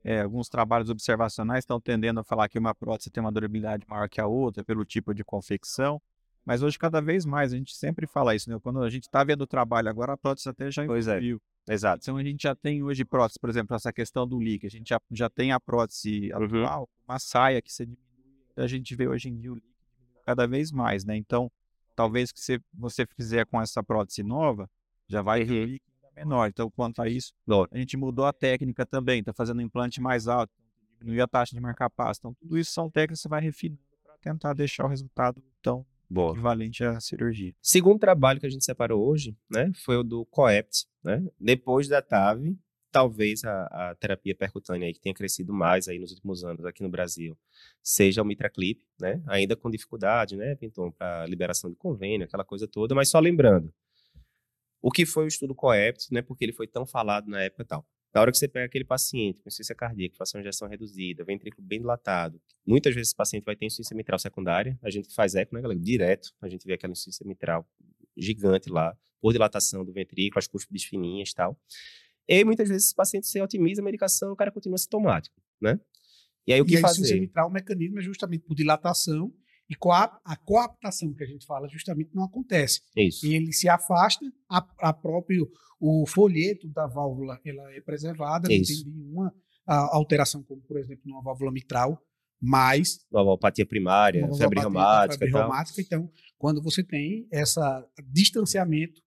é, 0.03 0.21
alguns 0.21 0.49
trabalhos 0.49 0.89
observacionais 0.89 1.63
estão 1.63 1.79
tendendo 1.79 2.21
a 2.21 2.23
falar 2.23 2.47
que 2.47 2.57
uma 2.57 2.73
prótese 2.73 3.11
tem 3.11 3.21
uma 3.21 3.31
durabilidade 3.31 3.85
maior 3.87 4.09
que 4.09 4.21
a 4.21 4.25
outra 4.25 4.63
pelo 4.63 4.85
tipo 4.85 5.13
de 5.13 5.23
confecção. 5.23 6.01
Mas 6.43 6.63
hoje, 6.63 6.79
cada 6.79 6.99
vez 6.99 7.23
mais, 7.23 7.53
a 7.53 7.57
gente 7.57 7.75
sempre 7.75 8.07
fala 8.07 8.33
isso, 8.33 8.49
né? 8.49 8.57
Quando 8.63 8.81
a 8.81 8.89
gente 8.89 9.03
está 9.03 9.23
vendo 9.23 9.41
o 9.41 9.47
trabalho 9.47 9.89
agora, 9.89 10.13
a 10.13 10.17
prótese 10.17 10.49
até 10.49 10.71
já 10.71 10.83
pois 10.87 11.07
evoluiu. 11.07 11.39
Exato. 11.67 12.03
Então, 12.03 12.17
a 12.17 12.23
gente 12.23 12.41
já 12.43 12.55
tem 12.55 12.83
hoje 12.83 13.05
prótese, 13.05 13.39
por 13.39 13.49
exemplo, 13.49 13.75
essa 13.75 13.93
questão 13.93 14.27
do 14.27 14.37
leak. 14.37 14.65
A 14.65 14.69
gente 14.69 14.89
já, 14.89 14.99
já 15.11 15.29
tem 15.29 15.51
a 15.51 15.59
prótese 15.59 16.31
uhum. 16.33 16.43
atual, 16.43 16.89
uma 17.07 17.19
saia 17.19 17.61
que 17.61 17.71
você 17.71 17.85
diminui. 17.85 18.01
A 18.57 18.67
gente 18.67 18.95
vê 18.95 19.07
hoje 19.07 19.29
em 19.29 19.37
dia 19.37 19.51
o 19.51 19.55
leak 19.55 19.67
cada 20.25 20.47
vez 20.47 20.71
mais, 20.71 21.05
né? 21.05 21.15
Então, 21.15 21.51
talvez 21.95 22.31
que 22.31 22.39
você, 22.39 22.59
você 22.73 23.05
fizer 23.05 23.45
com 23.45 23.61
essa 23.61 23.83
prótese 23.83 24.23
nova, 24.23 24.69
já 25.07 25.21
vai 25.21 25.43
uhum. 25.43 25.77
menor. 26.15 26.47
Então, 26.47 26.69
quanto 26.71 27.01
a 27.01 27.07
isso, 27.07 27.33
a 27.71 27.77
gente 27.77 27.95
mudou 27.95 28.25
a 28.25 28.33
técnica 28.33 28.85
também, 28.85 29.19
está 29.19 29.33
fazendo 29.33 29.59
um 29.59 29.61
implante 29.61 30.01
mais 30.01 30.27
alto, 30.27 30.51
diminuir 30.99 31.21
a 31.21 31.27
taxa 31.27 31.55
de 31.55 31.61
marcar 31.61 31.89
passo. 31.89 32.19
Então, 32.21 32.33
tudo 32.33 32.57
isso 32.57 32.71
são 32.71 32.89
técnicas 32.89 33.19
que 33.19 33.23
você 33.23 33.29
vai 33.29 33.41
refinando 33.41 33.81
para 34.03 34.17
tentar 34.17 34.53
deixar 34.53 34.85
o 34.85 34.87
resultado 34.87 35.43
tão 35.61 35.85
Boa. 36.11 36.33
equivalente 36.33 36.83
à 36.83 36.99
cirurgia. 36.99 37.55
Segundo 37.61 37.97
trabalho 37.97 38.39
que 38.39 38.45
a 38.45 38.49
gente 38.49 38.65
separou 38.65 39.07
hoje, 39.07 39.33
né, 39.49 39.71
foi 39.85 39.95
o 39.95 40.03
do 40.03 40.25
COEPT, 40.25 40.85
né? 41.01 41.23
Depois 41.39 41.87
da 41.87 42.01
TAV, 42.01 42.53
talvez 42.91 43.45
a, 43.45 43.63
a, 43.67 43.95
terapia 43.95 44.35
percutânea 44.35 44.91
que 44.91 44.99
tenha 44.99 45.15
crescido 45.15 45.53
mais 45.53 45.87
aí 45.87 45.97
nos 45.97 46.11
últimos 46.11 46.43
anos 46.43 46.65
aqui 46.65 46.83
no 46.83 46.89
Brasil 46.89 47.37
seja 47.81 48.21
o 48.21 48.25
MitraClip, 48.25 48.83
né? 48.99 49.23
Ainda 49.25 49.55
com 49.55 49.71
dificuldade, 49.71 50.35
né, 50.35 50.53
Pinton, 50.55 50.91
para 50.91 51.25
liberação 51.27 51.69
de 51.69 51.77
convênio, 51.77 52.25
aquela 52.25 52.43
coisa 52.43 52.67
toda, 52.67 52.93
mas 52.93 53.07
só 53.07 53.17
lembrando, 53.17 53.73
o 54.81 54.91
que 54.91 55.05
foi 55.05 55.23
o 55.23 55.27
estudo 55.27 55.55
COEPT, 55.55 56.13
né, 56.13 56.21
porque 56.21 56.43
ele 56.43 56.51
foi 56.51 56.67
tão 56.67 56.85
falado 56.85 57.29
na 57.29 57.41
época 57.41 57.63
e 57.63 57.65
tal. 57.65 57.85
Na 58.13 58.21
hora 58.21 58.31
que 58.31 58.37
você 58.37 58.47
pega 58.47 58.65
aquele 58.65 58.83
paciente 58.83 59.41
com 59.41 59.47
insuficiência 59.47 59.73
cardíaca, 59.73 60.15
fração 60.17 60.41
de 60.41 60.47
injeção 60.47 60.67
reduzida, 60.67 61.23
ventrículo 61.23 61.65
bem 61.65 61.79
dilatado, 61.79 62.41
muitas 62.65 62.93
vezes 62.93 63.09
esse 63.09 63.15
paciente 63.15 63.45
vai 63.45 63.55
ter 63.55 63.65
insuficiência 63.65 63.95
mitral 63.95 64.19
secundária, 64.19 64.77
a 64.83 64.89
gente 64.89 65.13
faz 65.13 65.33
eco, 65.33 65.55
né, 65.55 65.61
galera? 65.61 65.79
Direto, 65.79 66.33
a 66.41 66.49
gente 66.49 66.65
vê 66.65 66.73
aquela 66.73 66.91
insuficiência 66.91 67.25
mitral 67.25 67.65
gigante 68.17 68.69
lá, 68.69 68.97
por 69.21 69.31
dilatação 69.31 69.85
do 69.85 69.93
ventrículo, 69.93 70.39
as 70.39 70.47
cúspides 70.47 70.83
fininhas 70.83 71.29
e 71.29 71.35
tal. 71.35 71.57
E 72.27 72.43
muitas 72.43 72.67
vezes 72.67 72.87
esse 72.87 72.95
paciente 72.95 73.27
se 73.27 73.41
otimiza 73.41 73.81
a 73.81 73.85
medicação, 73.85 74.31
o 74.31 74.35
cara 74.35 74.51
continua 74.51 74.77
sintomático, 74.77 75.35
né? 75.61 75.79
E 76.45 76.53
aí 76.53 76.59
o 76.59 76.65
que 76.65 76.73
e 76.73 76.77
a 76.77 76.81
fazer? 76.81 77.17
A 77.17 77.21
mitral, 77.21 77.47
o 77.47 77.51
mecanismo 77.51 77.99
é 77.99 78.01
justamente 78.01 78.43
por 78.43 78.55
dilatação 78.55 79.33
e 79.71 79.77
a, 80.25 80.35
coaptação 80.35 81.13
que 81.13 81.23
a 81.23 81.27
gente 81.27 81.45
fala 81.45 81.69
justamente 81.69 82.13
não 82.13 82.25
acontece. 82.25 82.81
Isso. 82.95 83.25
Ele 83.25 83.53
se 83.53 83.69
afasta, 83.69 84.25
a, 84.49 84.57
a 84.79 84.93
próprio 84.93 85.49
o 85.79 86.05
folheto 86.05 86.67
da 86.67 86.85
válvula 86.87 87.39
ela 87.45 87.73
é 87.73 87.79
preservada, 87.79 88.51
Isso. 88.51 88.83
não 88.83 88.83
tem 88.83 88.93
nenhuma 88.93 89.33
a, 89.65 89.95
alteração, 89.95 90.43
como 90.43 90.61
por 90.63 90.77
exemplo 90.77 91.03
numa 91.05 91.23
válvula 91.23 91.53
mitral, 91.53 91.97
mas 92.41 92.99
valvopatia 93.09 93.65
primária, 93.65 94.27
febre 94.35 94.59
reumática, 94.59 95.25
febre 95.25 95.39
reumática. 95.39 95.81
Então, 95.81 96.11
quando 96.37 96.61
você 96.61 96.83
tem 96.83 97.25
esse 97.31 97.59
distanciamento, 98.11 99.01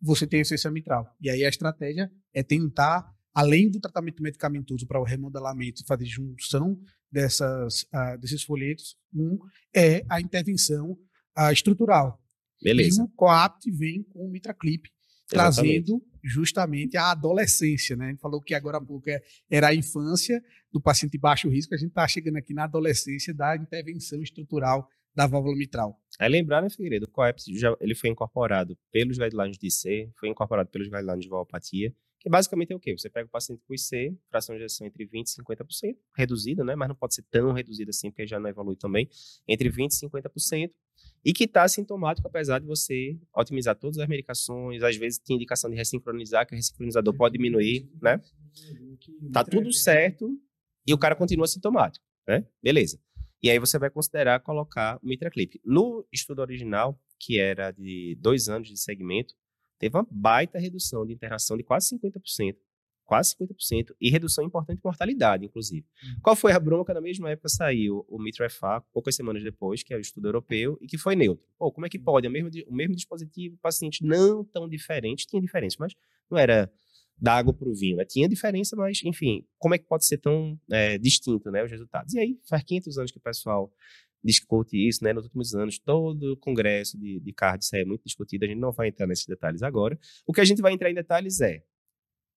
você 0.00 0.26
tem 0.26 0.40
essência 0.40 0.70
mitral. 0.70 1.06
E 1.20 1.30
aí 1.30 1.44
a 1.44 1.48
estratégia 1.48 2.10
é 2.34 2.42
tentar 2.42 3.08
além 3.32 3.70
do 3.70 3.78
tratamento 3.78 4.20
medicamentoso 4.20 4.84
para 4.84 5.00
o 5.00 5.04
remodelamento 5.04 5.82
e 5.82 5.86
fazer 5.86 6.06
junção 6.06 6.76
dessas, 7.10 7.82
uh, 7.84 8.18
desses 8.20 8.42
folhetos, 8.42 8.96
um 9.14 9.38
é 9.74 10.04
a 10.08 10.20
intervenção 10.20 10.92
uh, 11.38 11.52
estrutural. 11.52 12.20
Beleza. 12.62 13.02
E 13.02 13.04
o 13.04 13.08
COAPT 13.08 13.70
vem 13.70 14.02
com 14.02 14.26
o 14.26 14.30
MitraClip, 14.30 14.90
trazendo 15.28 16.02
justamente 16.22 16.96
a 16.96 17.10
adolescência, 17.10 17.96
né? 17.96 18.06
A 18.06 18.10
gente 18.10 18.20
falou 18.20 18.40
que 18.40 18.54
agora 18.54 18.78
há 18.78 18.80
pouco 18.80 19.08
é, 19.08 19.20
era 19.50 19.68
a 19.68 19.74
infância 19.74 20.42
do 20.72 20.80
paciente 20.80 21.12
de 21.12 21.18
baixo 21.18 21.48
risco, 21.48 21.74
a 21.74 21.78
gente 21.78 21.90
está 21.90 22.06
chegando 22.06 22.36
aqui 22.36 22.52
na 22.52 22.64
adolescência 22.64 23.32
da 23.32 23.56
intervenção 23.56 24.20
estrutural 24.22 24.88
da 25.14 25.26
válvula 25.26 25.56
mitral. 25.56 26.00
É 26.20 26.28
lembrar, 26.28 26.62
né, 26.62 26.70
Figueiredo, 26.70 27.06
o 27.06 27.10
COEPS 27.10 27.44
já, 27.58 27.74
ele 27.80 27.94
foi 27.94 28.10
incorporado 28.10 28.76
pelos 28.92 29.18
guidelines 29.18 29.56
de 29.58 29.66
IC, 29.66 30.12
foi 30.18 30.28
incorporado 30.28 30.68
pelos 30.70 30.88
guidelines 30.88 31.22
de 31.22 31.28
valvopatia, 31.28 31.94
que 32.18 32.28
basicamente 32.28 32.72
é 32.72 32.76
o 32.76 32.80
quê? 32.80 32.96
Você 32.96 33.08
pega 33.08 33.26
o 33.26 33.30
paciente 33.30 33.62
com 33.66 33.74
IC, 33.74 34.16
fração 34.28 34.54
de 34.54 34.62
ejeção 34.62 34.86
entre 34.86 35.06
20% 35.06 35.24
e 35.26 35.42
50%, 35.42 35.96
reduzida, 36.16 36.64
né? 36.64 36.74
Mas 36.74 36.88
não 36.88 36.96
pode 36.96 37.14
ser 37.14 37.22
tão 37.30 37.52
reduzida 37.52 37.90
assim, 37.90 38.10
porque 38.10 38.26
já 38.26 38.40
não 38.40 38.48
evolui 38.48 38.76
também, 38.76 39.08
entre 39.46 39.70
20% 39.70 39.88
e 39.92 40.08
50%, 40.08 40.72
e 41.24 41.32
que 41.32 41.44
está 41.44 41.66
sintomático, 41.68 42.26
apesar 42.26 42.58
de 42.58 42.66
você 42.66 43.18
otimizar 43.34 43.76
todas 43.76 43.98
as 43.98 44.08
medicações, 44.08 44.82
às 44.82 44.96
vezes 44.96 45.18
tem 45.18 45.36
indicação 45.36 45.70
de 45.70 45.76
ressincronizar, 45.76 46.46
que 46.46 46.54
o 46.54 46.56
ressincronizador 46.56 47.14
pode 47.14 47.36
diminuir, 47.36 47.88
né? 48.02 48.20
Tá 49.32 49.44
tudo 49.44 49.72
certo, 49.72 50.28
e 50.86 50.92
o 50.92 50.98
cara 50.98 51.14
continua 51.14 51.46
sintomático, 51.46 52.04
né? 52.26 52.44
Beleza. 52.62 53.00
E 53.40 53.50
aí 53.50 53.58
você 53.58 53.78
vai 53.78 53.90
considerar 53.90 54.40
colocar 54.40 54.98
o 55.02 55.06
MitraClip. 55.06 55.60
No 55.64 56.04
estudo 56.12 56.40
original, 56.40 57.00
que 57.20 57.38
era 57.38 57.70
de 57.70 58.16
dois 58.20 58.48
anos 58.48 58.68
de 58.68 58.76
segmento, 58.76 59.34
teve 59.78 59.96
uma 59.96 60.06
baita 60.10 60.58
redução 60.58 61.06
de 61.06 61.12
internação 61.12 61.56
de 61.56 61.62
quase 61.62 61.96
50%. 61.96 62.56
Quase 63.04 63.34
50%. 63.36 63.94
E 63.98 64.10
redução 64.10 64.44
importante 64.44 64.76
de 64.78 64.84
mortalidade, 64.84 65.46
inclusive. 65.46 65.86
Uhum. 66.02 66.20
Qual 66.22 66.36
foi 66.36 66.52
a 66.52 66.60
bronca? 66.60 66.92
Na 66.92 67.00
mesma 67.00 67.30
época 67.30 67.48
saiu 67.48 68.04
o 68.06 68.18
MitraFA, 68.18 68.82
poucas 68.92 69.16
semanas 69.16 69.42
depois, 69.42 69.82
que 69.82 69.94
é 69.94 69.96
o 69.96 70.00
estudo 70.00 70.28
europeu, 70.28 70.78
e 70.82 70.86
que 70.86 70.98
foi 70.98 71.16
neutro. 71.16 71.42
Pô, 71.56 71.72
como 71.72 71.86
é 71.86 71.88
que 71.88 71.98
pode? 71.98 72.28
O 72.28 72.30
mesmo, 72.30 72.50
o 72.66 72.74
mesmo 72.74 72.94
dispositivo, 72.94 73.56
paciente 73.62 74.04
não 74.04 74.44
tão 74.44 74.68
diferente, 74.68 75.26
tinha 75.26 75.40
diferença, 75.40 75.76
mas 75.80 75.94
não 76.30 76.36
era 76.36 76.70
da 77.20 77.34
água 77.34 77.52
para 77.52 77.68
o 77.68 77.74
vinho. 77.74 77.96
Né? 77.96 78.04
Tinha 78.04 78.28
diferença, 78.28 78.76
mas, 78.76 79.00
enfim, 79.02 79.44
como 79.58 79.74
é 79.74 79.78
que 79.78 79.86
pode 79.86 80.04
ser 80.04 80.18
tão 80.18 80.58
é, 80.70 80.98
distinto 80.98 81.50
né, 81.50 81.64
os 81.64 81.70
resultados? 81.70 82.14
E 82.14 82.18
aí, 82.18 82.38
faz 82.48 82.62
500 82.62 82.98
anos 82.98 83.10
que 83.10 83.18
o 83.18 83.22
pessoal 83.22 83.72
discute 84.22 84.76
isso, 84.76 85.04
né? 85.04 85.12
Nos 85.12 85.24
últimos 85.24 85.54
anos, 85.54 85.78
todo 85.78 86.32
o 86.32 86.36
congresso 86.36 86.98
de, 86.98 87.20
de 87.20 87.32
cards 87.32 87.72
é 87.72 87.84
muito 87.84 88.04
discutido, 88.04 88.44
a 88.44 88.48
gente 88.48 88.58
não 88.58 88.72
vai 88.72 88.88
entrar 88.88 89.06
nesses 89.06 89.26
detalhes 89.26 89.62
agora. 89.62 89.98
O 90.26 90.32
que 90.32 90.40
a 90.40 90.44
gente 90.44 90.60
vai 90.60 90.72
entrar 90.72 90.90
em 90.90 90.94
detalhes 90.94 91.40
é, 91.40 91.62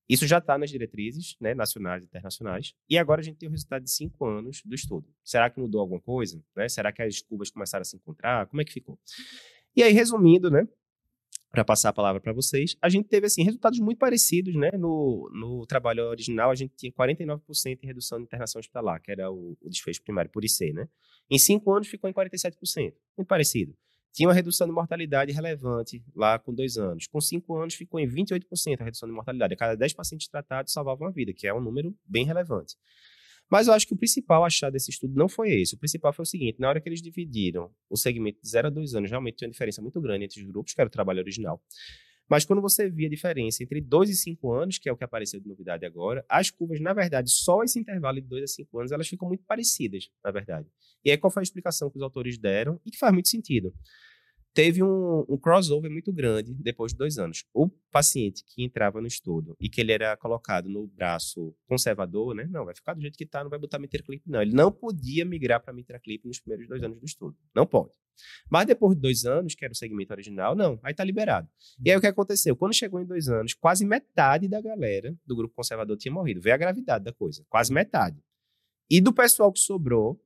isso 0.10 0.28
já 0.28 0.40
está 0.40 0.58
nas 0.58 0.70
diretrizes 0.70 1.38
né, 1.40 1.54
nacionais 1.54 2.04
e 2.04 2.06
internacionais, 2.06 2.74
e 2.90 2.98
agora 2.98 3.22
a 3.22 3.24
gente 3.24 3.38
tem 3.38 3.48
o 3.48 3.52
resultado 3.52 3.84
de 3.84 3.92
cinco 3.92 4.26
anos 4.26 4.62
do 4.66 4.76
estudo. 4.76 5.08
Será 5.24 5.50
que 5.50 5.60
mudou 5.60 5.80
alguma 5.80 6.02
coisa? 6.02 6.44
Né? 6.56 6.68
Será 6.68 6.92
que 6.92 7.02
as 7.02 7.22
curvas 7.22 7.50
começaram 7.50 7.82
a 7.82 7.86
se 7.86 7.96
encontrar? 7.96 8.46
Como 8.48 8.62
é 8.62 8.66
que 8.66 8.74
ficou? 8.74 9.00
E 9.74 9.82
aí, 9.82 9.94
resumindo, 9.94 10.52
né? 10.52 10.68
para 11.52 11.66
passar 11.66 11.90
a 11.90 11.94
palavra 11.94 12.22
para 12.22 12.32
vocês, 12.32 12.78
a 12.82 12.88
gente 12.88 13.10
teve 13.10 13.28
assim 13.28 13.44
resultados 13.44 13.78
muito 13.80 13.98
parecidos, 13.98 14.56
né? 14.56 14.72
No, 14.72 15.30
no 15.34 15.66
trabalho 15.66 16.06
original 16.06 16.50
a 16.50 16.56
gente 16.56 16.74
tinha 16.78 16.92
49% 16.92 17.80
em 17.84 17.86
redução 17.86 18.20
de 18.20 18.24
internação 18.24 18.60
hospitalar, 18.60 19.02
que 19.02 19.12
era 19.12 19.30
o, 19.30 19.58
o, 19.62 19.70
desfecho 19.70 20.02
primário 20.02 20.32
por 20.32 20.46
IC, 20.46 20.72
né? 20.72 20.88
Em 21.32 21.40
cinco 21.40 21.74
anos 21.74 21.88
ficou 21.88 22.10
em 22.10 22.14
47%, 22.14 22.94
muito 23.18 23.28
parecido. 23.28 23.74
Tinha 24.12 24.28
uma 24.28 24.36
redução 24.36 24.68
de 24.68 24.74
mortalidade 24.74 25.32
relevante 25.32 26.04
lá 26.14 26.38
com 26.38 26.54
dois 26.54 26.76
anos. 26.78 27.08
Com 27.08 27.22
cinco 27.22 27.56
anos 27.56 27.74
ficou 27.74 27.98
em 27.98 28.06
28% 28.06 28.82
a 28.82 28.84
redução 28.84 29.08
de 29.08 29.16
mortalidade. 29.16 29.54
A 29.54 29.58
cada 29.58 29.76
10 29.76 29.94
pacientes 29.94 30.28
tratados 30.28 30.74
salvavam 30.74 31.08
uma 31.08 31.14
vida, 31.14 31.32
que 31.34 31.48
é 31.48 31.54
um 31.54 31.62
número 31.62 31.96
bem 32.06 32.26
relevante. 32.26 32.76
Mas 33.50 33.68
eu 33.68 33.74
acho 33.74 33.88
que 33.88 33.94
o 33.94 33.98
principal 33.98 34.44
achado 34.44 34.74
desse 34.74 34.92
estudo 34.92 35.14
não 35.16 35.30
foi 35.30 35.52
esse. 35.54 35.76
O 35.76 35.78
principal 35.78 36.12
foi 36.12 36.24
o 36.24 36.26
seguinte: 36.26 36.60
na 36.60 36.68
hora 36.68 36.82
que 36.82 36.90
eles 36.90 37.02
dividiram 37.02 37.72
o 37.90 37.96
segmento 37.96 38.42
de 38.42 38.50
0 38.50 38.68
a 38.68 38.70
2 38.70 38.96
anos, 38.96 39.10
realmente 39.10 39.38
tinha 39.38 39.48
uma 39.48 39.54
diferença 39.54 39.82
muito 39.82 40.02
grande 40.02 40.26
entre 40.26 40.42
os 40.42 40.48
grupos, 40.48 40.74
que 40.74 40.82
era 40.82 40.90
o 40.90 40.92
trabalho 40.92 41.20
original. 41.20 41.62
Mas 42.32 42.46
quando 42.46 42.62
você 42.62 42.90
via 42.90 43.08
a 43.08 43.10
diferença 43.10 43.62
entre 43.62 43.82
2 43.82 44.10
e 44.10 44.16
5 44.16 44.54
anos, 44.54 44.78
que 44.78 44.88
é 44.88 44.92
o 44.94 44.96
que 44.96 45.04
apareceu 45.04 45.38
de 45.38 45.50
novidade 45.50 45.86
agora, 45.86 46.24
as 46.30 46.50
curvas, 46.50 46.80
na 46.80 46.94
verdade, 46.94 47.30
só 47.30 47.62
esse 47.62 47.78
intervalo 47.78 48.22
de 48.22 48.26
2 48.26 48.44
a 48.46 48.48
5 48.48 48.80
anos, 48.80 48.92
elas 48.94 49.10
ficam 49.10 49.28
muito 49.28 49.44
parecidas, 49.44 50.10
na 50.24 50.32
verdade. 50.32 50.66
E 51.04 51.12
aí 51.12 51.18
qual 51.18 51.30
foi 51.30 51.42
a 51.42 51.44
explicação 51.44 51.90
que 51.90 51.98
os 51.98 52.02
autores 52.02 52.38
deram 52.38 52.80
e 52.86 52.92
que 52.92 52.98
faz 52.98 53.12
muito 53.12 53.28
sentido? 53.28 53.74
teve 54.54 54.84
um, 54.84 55.26
um, 55.30 55.38
crossover 55.38 55.90
muito 55.90 56.12
grande 56.12 56.54
depois 56.54 56.92
de 56.92 56.98
dois 56.98 57.18
anos. 57.18 57.46
O 57.54 57.70
paciente 57.90 58.44
que 58.46 58.64
entrava 58.64 59.00
no 59.00 59.08
estudo 59.08 59.56
e 59.60 59.70
que 59.70 59.80
ele 59.80 59.92
era 59.92 60.16
colocado 60.18 60.68
no 60.70 60.88
braço 60.88 61.56
conservador, 61.66 62.36
né? 62.36 62.48
Não, 62.50 62.66
vai 62.66 62.76
ficar 62.76 62.94
do 62.94 63.02
jeito 63.02 63.18
que 63.18 63.24
está, 63.24 63.44
não 63.44 63.50
vai 63.50 63.60
botar 63.60 63.80
mitraclip, 63.80 64.22
não. 64.26 64.42
Ele 64.42 64.54
não 64.54 64.72
podia 64.72 65.26
migrar 65.26 65.62
para 65.62 65.74
mitraclip 65.74 66.28
nos 66.28 66.40
primeiros 66.40 66.68
dois 66.68 66.84
anos 66.84 67.00
do 67.00 67.06
estudo. 67.06 67.38
Não 67.56 67.66
pode. 67.66 67.94
Mas 68.50 68.66
depois 68.66 68.96
de 68.96 69.02
dois 69.02 69.26
anos, 69.26 69.56
que 69.56 69.64
era 69.64 69.72
o 69.72 69.76
segmento 69.76 70.14
original, 70.14 70.56
não, 70.56 70.80
aí 70.84 70.92
está 70.92 71.04
liberado. 71.04 71.48
E 71.84 71.92
aí 71.92 71.98
o 71.98 72.02
que 72.02 72.08
aconteceu? 72.08 72.56
Quando 72.56 72.74
chegou 72.74 73.00
em 73.00 73.06
dois 73.06 73.28
anos, 73.28 73.54
quase 73.54 73.86
metade 73.86 74.48
da 74.48 74.62
galera 74.62 75.16
do 75.26 75.36
grupo 75.36 75.56
conservador 75.56 75.98
tinha 75.98 76.14
morrido. 76.14 76.42
Vê 76.42 76.52
a 76.52 76.58
gravidade 76.58 77.04
da 77.04 77.14
coisa. 77.14 77.44
Quase 77.50 77.74
metade. 77.74 78.18
E 78.90 79.00
do 79.00 79.14
pessoal 79.14 79.52
que 79.52 79.60
sobrou, 79.60 80.22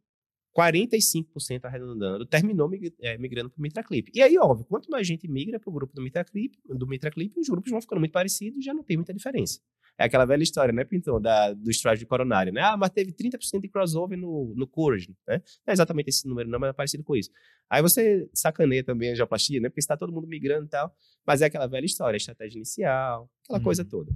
45% 0.58 1.66
arredondando, 1.66 2.26
terminou 2.26 2.70
é, 3.02 3.18
migrando 3.18 3.50
para 3.50 3.60
o 3.60 3.62
Mitraclip. 3.62 4.10
E 4.16 4.22
aí, 4.22 4.38
óbvio, 4.38 4.66
quanto 4.66 4.90
mais 4.90 5.06
gente 5.06 5.28
migra 5.28 5.60
para 5.60 5.70
o 5.70 5.74
grupo 5.74 5.94
do 5.94 6.02
Mitraclip, 6.02 6.58
do 6.66 6.88
Mitraclip, 6.88 7.38
os 7.38 7.50
grupos 7.50 7.70
vão 7.70 7.82
ficando 7.82 8.00
muito 8.00 8.14
parecidos 8.14 8.60
e 8.60 8.64
já 8.64 8.74
não 8.74 8.84
tem 8.84 8.96
muita 8.96 9.14
diferença. 9.14 9.60
É 9.98 10.06
aquela 10.06 10.26
velha 10.26 10.44
história, 10.44 10.74
né, 10.74 10.84
Pinton, 10.84 11.22
da, 11.22 11.54
do 11.54 11.70
estágio 11.70 12.06
coronário, 12.08 12.52
né? 12.52 12.62
Ah, 12.62 12.76
mas 12.76 12.90
teve 12.90 13.14
30% 13.14 13.62
de 13.62 13.70
crossover 13.70 14.18
no, 14.18 14.54
no 14.56 14.68
Courage, 14.68 15.16
né? 15.28 15.42
Não 15.66 15.72
é 15.72 15.74
exatamente 15.74 16.10
esse 16.10 16.28
número, 16.28 16.50
não, 16.50 16.60
mas 16.60 16.70
é 16.70 16.74
parecido 16.74 17.04
com 17.04 17.16
isso. 17.16 17.30
Aí 17.70 17.82
você 17.82 18.30
sacaneia 18.34 18.84
também 18.84 19.10
a 19.10 19.12
angioplastia, 19.14 19.60
né? 19.62 19.70
Porque 19.70 19.80
está 19.80 19.96
todo 19.96 20.12
mundo 20.12 20.28
migrando 20.28 20.66
e 20.66 20.70
tal, 20.70 20.94
mas 21.26 21.42
é 21.42 21.46
aquela 21.46 21.68
velha 21.68 21.86
história, 21.86 22.18
estratégia 22.18 22.58
inicial, 22.58 23.30
aquela 23.46 23.62
coisa 23.62 23.84
uhum. 23.84 23.90
toda. 23.90 24.12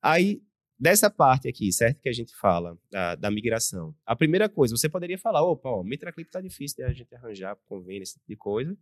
Aí, 0.00 0.40
Dessa 0.80 1.10
parte 1.10 1.48
aqui, 1.48 1.72
certo? 1.72 2.00
Que 2.00 2.08
a 2.08 2.12
gente 2.12 2.34
fala 2.36 2.78
da, 2.90 3.16
da 3.16 3.30
migração. 3.30 3.94
A 4.06 4.14
primeira 4.14 4.48
coisa, 4.48 4.76
você 4.76 4.88
poderia 4.88 5.18
falar: 5.18 5.42
opa, 5.42 5.68
o 5.70 5.82
Mitraclip 5.82 6.30
tá 6.30 6.40
difícil 6.40 6.76
de 6.76 6.82
a 6.84 6.92
gente 6.92 7.12
arranjar 7.14 7.56
convênio, 7.66 8.02
esse 8.02 8.14
tipo 8.14 8.26
de 8.28 8.36
coisa. 8.36 8.76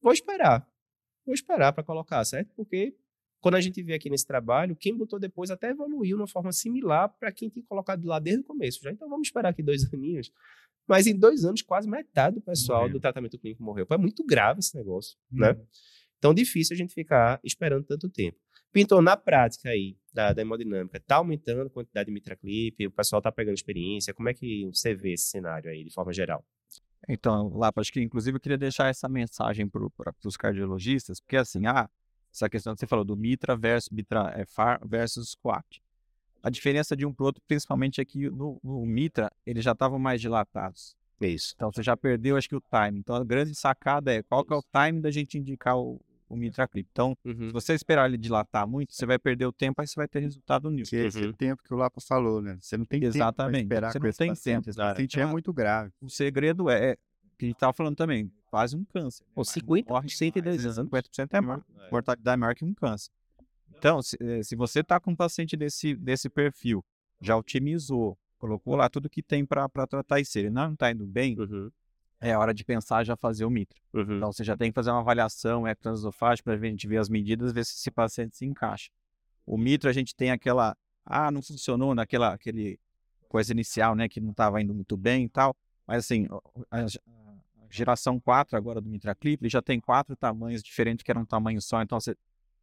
Vou 0.00 0.12
esperar. 0.12 0.66
Vou 1.26 1.34
esperar 1.34 1.72
para 1.72 1.82
colocar, 1.82 2.24
certo? 2.24 2.54
Porque 2.54 2.94
quando 3.40 3.56
a 3.56 3.60
gente 3.60 3.82
vê 3.82 3.94
aqui 3.94 4.08
nesse 4.08 4.26
trabalho, 4.26 4.76
quem 4.76 4.96
botou 4.96 5.18
depois 5.18 5.50
até 5.50 5.70
evoluiu 5.70 6.16
de 6.16 6.22
uma 6.22 6.28
forma 6.28 6.52
similar 6.52 7.08
para 7.18 7.32
quem 7.32 7.48
tinha 7.48 7.64
colocado 7.64 8.04
lá 8.04 8.18
desde 8.18 8.42
o 8.42 8.44
começo. 8.44 8.80
Já. 8.82 8.92
Então 8.92 9.08
vamos 9.08 9.28
esperar 9.28 9.48
aqui 9.48 9.62
dois 9.62 9.82
aninhos. 9.92 10.30
Mas 10.86 11.06
em 11.06 11.18
dois 11.18 11.44
anos, 11.44 11.62
quase 11.62 11.88
metade 11.88 12.36
do 12.36 12.42
pessoal 12.42 12.82
morreu. 12.82 12.94
do 12.94 13.00
tratamento 13.00 13.38
clínico 13.38 13.62
morreu. 13.62 13.86
É 13.90 13.96
muito 13.96 14.24
grave 14.24 14.60
esse 14.60 14.76
negócio, 14.76 15.16
né? 15.30 15.52
Uhum. 15.52 15.66
Então 16.18 16.34
difícil 16.34 16.74
a 16.74 16.76
gente 16.76 16.92
ficar 16.92 17.40
esperando 17.42 17.84
tanto 17.84 18.08
tempo. 18.08 18.38
Pintou 18.72 19.02
na 19.02 19.16
prática 19.16 19.70
aí 19.70 19.96
da, 20.12 20.32
da 20.32 20.42
hemodinâmica, 20.42 20.98
está 20.98 21.16
aumentando 21.16 21.62
a 21.62 21.70
quantidade 21.70 22.06
de 22.06 22.12
mitraclip, 22.12 22.86
o 22.86 22.90
pessoal 22.90 23.18
está 23.18 23.32
pegando 23.32 23.54
experiência, 23.54 24.14
como 24.14 24.28
é 24.28 24.34
que 24.34 24.66
você 24.66 24.94
vê 24.94 25.12
esse 25.12 25.24
cenário 25.24 25.70
aí 25.70 25.84
de 25.84 25.92
forma 25.92 26.12
geral? 26.12 26.44
Então, 27.08 27.48
Lapa, 27.56 27.80
acho 27.80 27.92
que 27.92 28.00
inclusive 28.00 28.36
eu 28.36 28.40
queria 28.40 28.58
deixar 28.58 28.88
essa 28.88 29.08
mensagem 29.08 29.68
para 29.68 29.82
os 30.24 30.36
cardiologistas, 30.36 31.20
porque 31.20 31.36
assim, 31.36 31.66
ah, 31.66 31.88
essa 32.32 32.48
questão 32.48 32.74
que 32.74 32.80
você 32.80 32.86
falou 32.86 33.04
do 33.04 33.16
mitra 33.16 33.56
versus, 33.56 33.90
mitra, 33.90 34.32
é, 34.36 34.44
far 34.46 34.80
versus 34.86 35.30
squat. 35.30 35.82
A 36.42 36.48
diferença 36.48 36.96
de 36.96 37.04
um 37.04 37.12
para 37.12 37.26
outro, 37.26 37.42
principalmente, 37.46 38.00
é 38.00 38.04
que 38.04 38.30
no, 38.30 38.58
no 38.62 38.86
mitra, 38.86 39.30
eles 39.44 39.64
já 39.64 39.72
estavam 39.72 39.98
mais 39.98 40.20
dilatados. 40.20 40.96
Isso. 41.20 41.52
Então 41.54 41.70
você 41.70 41.82
já 41.82 41.96
perdeu, 41.96 42.36
acho 42.36 42.48
que, 42.48 42.56
o 42.56 42.62
time. 42.62 42.98
Então 42.98 43.14
a 43.14 43.24
grande 43.24 43.54
sacada 43.54 44.12
é 44.12 44.22
qual 44.22 44.44
que 44.44 44.52
é 44.52 44.56
o 44.56 44.62
time 44.62 45.00
da 45.00 45.10
gente 45.10 45.36
indicar 45.36 45.76
o, 45.76 46.00
o 46.30 46.36
mitraclip. 46.36 46.88
Então, 46.90 47.18
uhum. 47.24 47.48
se 47.48 47.52
você 47.52 47.74
esperar 47.74 48.08
ele 48.08 48.16
dilatar 48.16 48.66
muito, 48.66 48.94
você 48.94 49.04
vai 49.04 49.18
perder 49.18 49.46
o 49.46 49.52
tempo, 49.52 49.80
aí 49.80 49.86
você 49.86 49.96
vai 49.96 50.06
ter 50.06 50.20
resultado 50.20 50.70
nível. 50.70 50.88
Que 50.88 50.96
é 50.96 51.06
esse 51.06 51.22
uhum. 51.22 51.32
tempo 51.32 51.62
que 51.62 51.74
o 51.74 51.76
Lapa 51.76 52.00
falou, 52.00 52.40
né? 52.40 52.56
Você 52.60 52.78
não 52.78 52.84
tem 52.84 53.02
Exatamente. 53.02 53.68
tempo 53.68 53.74
esperar 53.74 53.92
você 53.92 53.98
não 53.98 54.12
tem 54.12 54.34
tempo. 54.34 54.70
O 54.70 54.74
paciente 54.76 55.20
é 55.20 55.26
muito 55.26 55.52
grave. 55.52 55.92
O 56.00 56.08
segredo 56.08 56.70
é, 56.70 56.96
que 57.36 57.44
a 57.44 57.48
gente 57.48 57.56
estava 57.56 57.72
falando 57.72 57.96
também, 57.96 58.32
quase 58.46 58.76
um 58.76 58.84
câncer. 58.84 59.24
Pô, 59.34 59.42
50% 59.42 60.40
de 60.40 60.68
50% 60.68 61.28
é 61.32 61.40
maior, 61.40 61.64
é. 61.76 61.90
mortalidade 61.90 62.40
maior 62.40 62.54
que 62.54 62.64
um 62.64 62.72
câncer. 62.72 63.10
Então, 63.76 64.00
se, 64.00 64.16
eh, 64.20 64.42
se 64.42 64.54
você 64.54 64.80
está 64.80 65.00
com 65.00 65.10
um 65.10 65.16
paciente 65.16 65.56
desse, 65.56 65.96
desse 65.96 66.28
perfil, 66.28 66.84
já 67.20 67.36
otimizou, 67.36 68.16
colocou 68.38 68.76
lá 68.76 68.88
tudo 68.88 69.08
que 69.08 69.22
tem 69.22 69.44
para 69.44 69.68
tratar 69.88 70.20
isso, 70.20 70.38
ele 70.38 70.50
não 70.50 70.74
está 70.74 70.92
indo 70.92 71.06
bem, 71.06 71.36
uhum 71.38 71.70
é 72.20 72.36
hora 72.36 72.52
de 72.52 72.64
pensar 72.64 73.02
já 73.04 73.16
fazer 73.16 73.44
o 73.44 73.50
mitro. 73.50 73.80
Uhum. 73.92 74.16
Então 74.16 74.32
você 74.32 74.44
já 74.44 74.56
tem 74.56 74.70
que 74.70 74.74
fazer 74.74 74.90
uma 74.90 75.00
avaliação 75.00 75.66
ectoesofágica 75.66 76.50
para 76.50 76.68
a 76.68 76.70
gente 76.70 76.86
ver 76.86 76.98
as 76.98 77.08
medidas, 77.08 77.52
ver 77.52 77.64
se 77.64 77.76
esse 77.76 77.90
paciente 77.90 78.36
se 78.36 78.44
encaixa. 78.44 78.90
O 79.46 79.56
mitro 79.56 79.88
a 79.88 79.92
gente 79.92 80.14
tem 80.14 80.30
aquela, 80.30 80.76
ah, 81.04 81.30
não 81.30 81.42
funcionou 81.42 81.94
naquela 81.94 82.34
aquele 82.34 82.78
coisa 83.28 83.52
inicial, 83.52 83.94
né, 83.94 84.08
que 84.08 84.20
não 84.20 84.32
estava 84.32 84.60
indo 84.60 84.74
muito 84.74 84.96
bem 84.96 85.24
e 85.24 85.28
tal, 85.28 85.56
mas 85.86 86.04
assim, 86.04 86.26
a, 86.70 86.84
geração 87.70 88.18
4 88.18 88.56
agora 88.56 88.80
do 88.80 88.88
Mitraclip, 88.88 89.40
ele 89.40 89.48
já 89.48 89.62
tem 89.62 89.80
quatro 89.80 90.16
tamanhos 90.16 90.62
diferentes 90.62 91.04
que 91.04 91.10
era 91.10 91.20
um 91.20 91.24
tamanho 91.24 91.62
só, 91.62 91.80
então 91.80 91.98
você, 92.00 92.16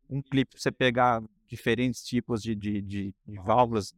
um 0.09 0.21
clipe, 0.21 0.59
você 0.59 0.69
pegar 0.69 1.23
diferentes 1.47 2.03
tipos 2.03 2.43
de, 2.43 2.53
de, 2.53 2.81
de, 2.81 3.15
de 3.25 3.37
válvulas, 3.39 3.95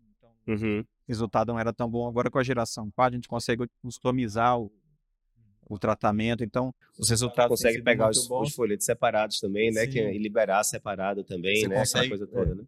uhum. 0.48 0.82
o 0.82 0.86
resultado 1.08 1.52
não 1.52 1.60
era 1.60 1.74
tão 1.74 1.90
bom. 1.90 2.08
Agora 2.08 2.30
com 2.30 2.38
a 2.38 2.44
geração 2.44 2.92
4 2.92 3.16
a 3.16 3.18
gente 3.18 3.28
consegue 3.28 3.68
customizar 3.82 4.60
o, 4.60 4.72
o 5.70 5.78
tratamento. 5.78 6.44
Então, 6.44 6.74
os 6.98 7.10
resultados 7.10 7.62
consegue 7.62 7.82
pegar 7.82 8.10
os, 8.10 8.30
os, 8.30 8.54
folhetos 8.54 8.86
separados 8.86 9.40
também, 9.40 9.72
né? 9.72 9.86
Que, 9.86 10.00
e 10.00 10.18
liberar 10.18 10.64
separado 10.64 11.24
também, 11.24 11.62
Você 11.62 11.68
né? 11.68 11.76
Consegue, 11.78 12.10
coisa 12.10 12.28
toda, 12.28 12.56
né? 12.56 12.64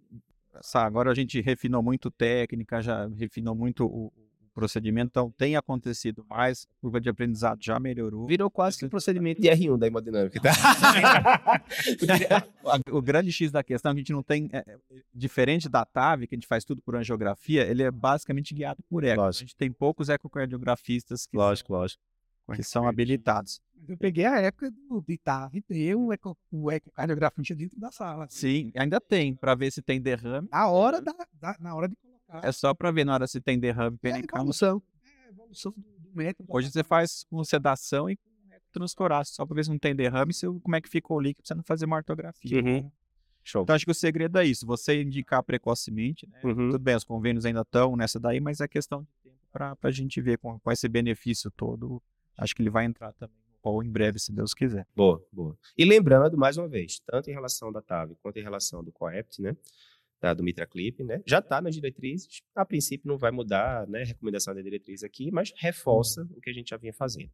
Agora 0.75 1.11
a 1.11 1.15
gente 1.15 1.41
refinou 1.41 1.81
muito 1.81 2.11
técnica, 2.11 2.81
já 2.81 3.07
refinou 3.07 3.55
muito 3.55 3.85
o, 3.85 4.11
procedimento, 4.53 5.09
então 5.09 5.31
tem 5.31 5.55
acontecido 5.55 6.25
mais, 6.29 6.67
a 6.69 6.81
curva 6.81 6.99
de 6.99 7.09
aprendizado 7.09 7.63
já 7.63 7.79
melhorou. 7.79 8.27
Virou 8.27 8.49
quase 8.49 8.77
que 8.77 8.85
um 8.85 8.89
procedimento 8.89 9.41
de 9.41 9.47
R1 9.47 9.77
da 9.77 9.87
hemodinâmica, 9.87 10.39
tá? 10.39 10.51
o 12.91 13.01
grande 13.01 13.31
X 13.31 13.51
da 13.51 13.63
questão 13.63 13.91
é 13.91 13.95
que 13.95 13.99
a 13.99 14.01
gente 14.01 14.13
não 14.13 14.23
tem, 14.23 14.49
é, 14.51 14.59
é, 14.59 14.77
diferente 15.13 15.69
da 15.69 15.85
TAV, 15.85 16.27
que 16.27 16.35
a 16.35 16.37
gente 16.37 16.47
faz 16.47 16.63
tudo 16.63 16.81
por 16.81 16.95
angiografia, 16.95 17.63
ele 17.63 17.83
é 17.83 17.91
basicamente 17.91 18.53
guiado 18.53 18.83
por 18.89 19.03
eco. 19.03 19.21
Lógico. 19.21 19.43
A 19.43 19.45
gente 19.45 19.55
tem 19.55 19.71
poucos 19.71 20.09
ecocardiografistas 20.09 21.25
que 21.25 21.37
lógico, 21.37 21.69
são, 21.69 21.77
lógico 21.77 22.01
que 22.55 22.63
são 22.63 22.87
habilitados. 22.87 23.61
Eu 23.87 23.97
peguei 23.97 24.25
a 24.25 24.39
época 24.39 24.71
do 24.71 25.03
Itav 25.07 25.51
ter 25.67 25.95
um 25.95 26.13
eco, 26.13 26.37
o 26.51 26.71
ecocardiografista 26.71 27.55
dentro 27.55 27.79
da 27.79 27.91
sala. 27.91 28.27
Sim, 28.29 28.71
ainda 28.75 29.01
tem, 29.01 29.35
para 29.35 29.55
ver 29.55 29.71
se 29.71 29.81
tem 29.81 29.99
derrame. 29.99 30.47
Na 30.51 30.67
hora, 30.69 31.01
da, 31.01 31.13
da 31.33 31.57
na 31.59 31.75
hora 31.75 31.87
de 31.87 31.95
colocar. 31.95 32.47
É 32.47 32.51
só 32.51 32.73
para 32.73 32.91
ver 32.91 33.05
na 33.05 33.13
hora 33.15 33.27
se 33.27 33.41
tem 33.41 33.59
derrame 33.59 33.97
pericardial. 33.97 34.37
É 34.37 34.41
evolução. 34.41 34.83
É 35.03 35.29
evolução 35.29 35.71
do, 35.75 35.81
do 35.81 36.15
método. 36.15 36.47
Hoje 36.51 36.71
você 36.71 36.83
faz 36.83 37.23
com 37.29 37.43
sedação 37.43 38.09
e 38.09 38.15
com 38.15 38.31
transkorácico, 38.71 39.35
só 39.35 39.45
para 39.45 39.55
ver 39.55 39.65
se 39.65 39.69
não 39.69 39.77
tem 39.77 39.95
derrame, 39.95 40.33
se, 40.33 40.47
como 40.47 40.75
é 40.75 40.81
que 40.81 40.89
ficou 40.89 41.17
o 41.17 41.19
líquido, 41.19 41.47
você 41.47 41.53
não 41.53 41.63
fazer 41.63 41.85
uma 41.85 41.97
ortografia. 41.97 42.61
Uhum. 42.61 42.89
Show. 43.43 43.63
Então 43.63 43.75
acho 43.75 43.85
que 43.85 43.91
o 43.91 43.95
segredo 43.95 44.37
é 44.37 44.45
isso, 44.45 44.65
você 44.65 45.01
indicar 45.01 45.43
precocemente, 45.43 46.27
né? 46.29 46.39
Uhum. 46.43 46.69
Tudo 46.69 46.79
bem, 46.79 46.95
os 46.95 47.03
convênios 47.03 47.45
ainda 47.45 47.61
estão 47.61 47.95
nessa 47.95 48.19
daí, 48.19 48.39
mas 48.39 48.61
é 48.61 48.67
questão 48.67 49.01
de 49.01 49.09
tempo 49.23 49.39
para 49.51 49.75
a 49.81 49.91
gente 49.91 50.21
ver 50.21 50.37
com, 50.37 50.59
com 50.59 50.71
esse 50.71 50.87
benefício 50.87 51.51
todo 51.51 52.01
acho 52.37 52.55
que 52.55 52.61
ele 52.61 52.69
vai 52.69 52.85
entrar 52.85 53.13
também 53.13 53.41
ou 53.63 53.83
em 53.83 53.89
breve, 53.89 54.19
se 54.19 54.33
Deus 54.33 54.53
quiser. 54.53 54.87
Boa, 54.95 55.23
boa. 55.31 55.57
E 55.77 55.85
lembrando, 55.85 56.37
mais 56.37 56.57
uma 56.57 56.67
vez, 56.67 56.99
tanto 57.05 57.29
em 57.29 57.33
relação 57.33 57.71
da 57.71 57.81
TAV 57.81 58.15
quanto 58.21 58.39
em 58.39 58.43
relação 58.43 58.83
do 58.83 58.91
COEPT, 58.91 59.41
né? 59.41 59.55
Da, 60.19 60.33
do 60.33 60.43
Mitraclip, 60.43 61.03
né? 61.03 61.21
Já 61.25 61.39
está 61.39 61.61
nas 61.61 61.73
diretrizes, 61.73 62.41
a 62.55 62.65
princípio 62.65 63.07
não 63.07 63.17
vai 63.17 63.31
mudar, 63.31 63.87
né? 63.87 64.03
Recomendação 64.03 64.53
da 64.53 64.61
diretriz 64.61 65.03
aqui, 65.03 65.31
mas 65.31 65.51
reforça 65.57 66.27
o 66.35 66.41
que 66.41 66.49
a 66.49 66.53
gente 66.53 66.69
já 66.69 66.77
vinha 66.77 66.93
fazendo. 66.93 67.31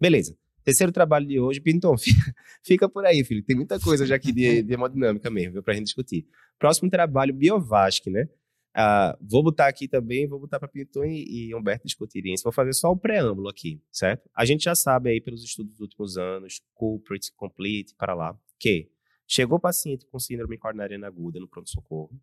Beleza. 0.00 0.36
Terceiro 0.64 0.92
trabalho 0.92 1.26
de 1.26 1.40
hoje, 1.40 1.60
Pinton, 1.60 1.96
fica, 1.98 2.34
fica 2.62 2.88
por 2.88 3.04
aí, 3.04 3.24
filho. 3.24 3.42
Tem 3.42 3.56
muita 3.56 3.80
coisa 3.80 4.06
já 4.06 4.14
aqui 4.14 4.32
de, 4.32 4.62
de 4.62 4.72
hemodinâmica 4.72 5.28
mesmo, 5.28 5.62
para 5.62 5.74
a 5.74 5.76
gente 5.76 5.86
discutir. 5.86 6.26
Próximo 6.58 6.88
trabalho, 6.88 7.34
Biovasc, 7.34 8.06
né? 8.08 8.28
Uh, 8.74 9.12
vou 9.20 9.42
botar 9.42 9.66
aqui 9.66 9.86
também, 9.86 10.26
vou 10.26 10.40
botar 10.40 10.58
para 10.58 10.66
Pinton 10.66 11.04
e, 11.04 11.48
e, 11.48 11.54
Humberto 11.54 11.86
discutirem 11.86 12.32
isso. 12.32 12.42
Vou 12.42 12.52
fazer 12.52 12.72
só 12.72 12.90
o 12.90 12.96
preâmbulo 12.96 13.48
aqui, 13.48 13.82
certo? 13.90 14.30
A 14.34 14.46
gente 14.46 14.64
já 14.64 14.74
sabe 14.74 15.10
aí 15.10 15.20
pelos 15.20 15.44
estudos 15.44 15.72
dos 15.72 15.80
últimos 15.80 16.16
anos, 16.16 16.62
culprit, 16.72 17.30
complete, 17.34 17.94
para 17.94 18.14
lá, 18.14 18.34
que 18.58 18.90
chegou 19.26 19.60
paciente 19.60 20.06
com 20.06 20.18
síndrome 20.18 20.56
coronariana 20.56 21.06
aguda 21.06 21.38
no 21.38 21.46
pronto-socorro, 21.46 22.18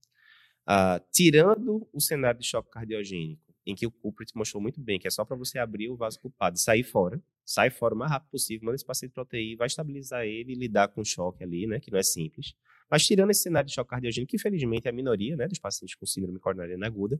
uh, 0.67 0.99
tirando 1.11 1.87
o 1.93 2.01
cenário 2.01 2.39
de 2.39 2.47
choque 2.47 2.71
cardiogênico, 2.71 3.53
em 3.63 3.75
que 3.75 3.85
o 3.85 3.91
culprit 3.91 4.35
mostrou 4.35 4.59
muito 4.59 4.81
bem, 4.81 4.97
que 4.97 5.07
é 5.07 5.11
só 5.11 5.23
para 5.23 5.35
você 5.35 5.59
abrir 5.59 5.89
o 5.89 5.95
vaso 5.95 6.19
culpado 6.19 6.57
e 6.57 6.59
sair 6.59 6.83
fora, 6.83 7.21
sai 7.45 7.69
fora 7.69 7.93
o 7.93 7.97
mais 7.97 8.11
rápido 8.11 8.31
possível, 8.31 8.65
manda 8.65 8.75
esse 8.75 8.85
paciente 8.85 9.11
para 9.11 9.21
UTI, 9.21 9.55
vai 9.55 9.67
estabilizar 9.67 10.25
ele 10.25 10.53
e 10.53 10.55
lidar 10.55 10.87
com 10.87 11.01
o 11.01 11.05
choque 11.05 11.43
ali, 11.43 11.67
né, 11.67 11.79
que 11.79 11.91
não 11.91 11.99
é 11.99 12.03
simples. 12.03 12.55
Mas 12.89 13.05
tirando 13.05 13.29
esse 13.31 13.41
cenário 13.41 13.67
de 13.67 13.73
choque 13.73 13.89
cardiogênico, 13.89 14.29
que 14.29 14.37
infelizmente 14.37 14.87
é 14.87 14.89
a 14.89 14.93
minoria 14.93 15.35
né, 15.35 15.47
dos 15.47 15.59
pacientes 15.59 15.95
com 15.95 16.05
síndrome 16.05 16.39
coronariana 16.39 16.87
aguda, 16.87 17.19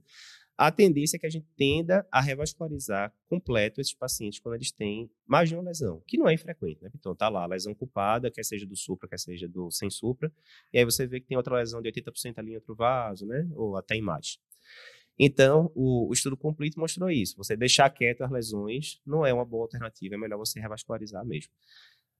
a 0.57 0.71
tendência 0.71 1.17
é 1.17 1.19
que 1.19 1.25
a 1.25 1.29
gente 1.29 1.47
tenda 1.55 2.05
a 2.11 2.19
revascularizar 2.19 3.13
completo 3.27 3.79
esses 3.79 3.93
pacientes 3.93 4.39
quando 4.39 4.55
eles 4.55 4.71
têm 4.71 5.09
mais 5.25 5.47
de 5.47 5.55
uma 5.55 5.63
lesão, 5.63 6.01
que 6.05 6.17
não 6.17 6.27
é 6.27 6.33
infrequente, 6.33 6.83
né? 6.83 6.89
Então 6.95 7.15
tá 7.15 7.29
lá, 7.29 7.45
lesão 7.45 7.73
culpada, 7.73 8.29
quer 8.29 8.43
seja 8.43 8.65
do 8.65 8.75
supra, 8.75 9.07
quer 9.07 9.19
seja 9.19 9.47
do 9.47 9.71
sem 9.71 9.89
supra, 9.89 10.31
e 10.73 10.79
aí 10.79 10.85
você 10.85 11.07
vê 11.07 11.19
que 11.19 11.27
tem 11.27 11.37
outra 11.37 11.55
lesão 11.55 11.81
de 11.81 11.89
80% 11.89 12.39
ali 12.39 12.51
em 12.51 12.55
outro 12.55 12.75
vaso, 12.75 13.25
né? 13.25 13.47
Ou 13.53 13.77
até 13.77 13.99
mais. 14.01 14.37
Então, 15.19 15.69
o, 15.75 16.07
o, 16.09 16.13
estudo 16.13 16.37
completo 16.37 16.79
mostrou 16.79 17.11
isso. 17.11 17.35
Você 17.35 17.57
deixar 17.57 17.89
quieto 17.89 18.21
as 18.21 18.31
lesões 18.31 19.01
não 19.05 19.25
é 19.25 19.33
uma 19.33 19.43
boa 19.43 19.63
alternativa, 19.63 20.15
é 20.15 20.17
melhor 20.17 20.37
você 20.37 20.61
revascularizar 20.61 21.25
mesmo. 21.25 21.51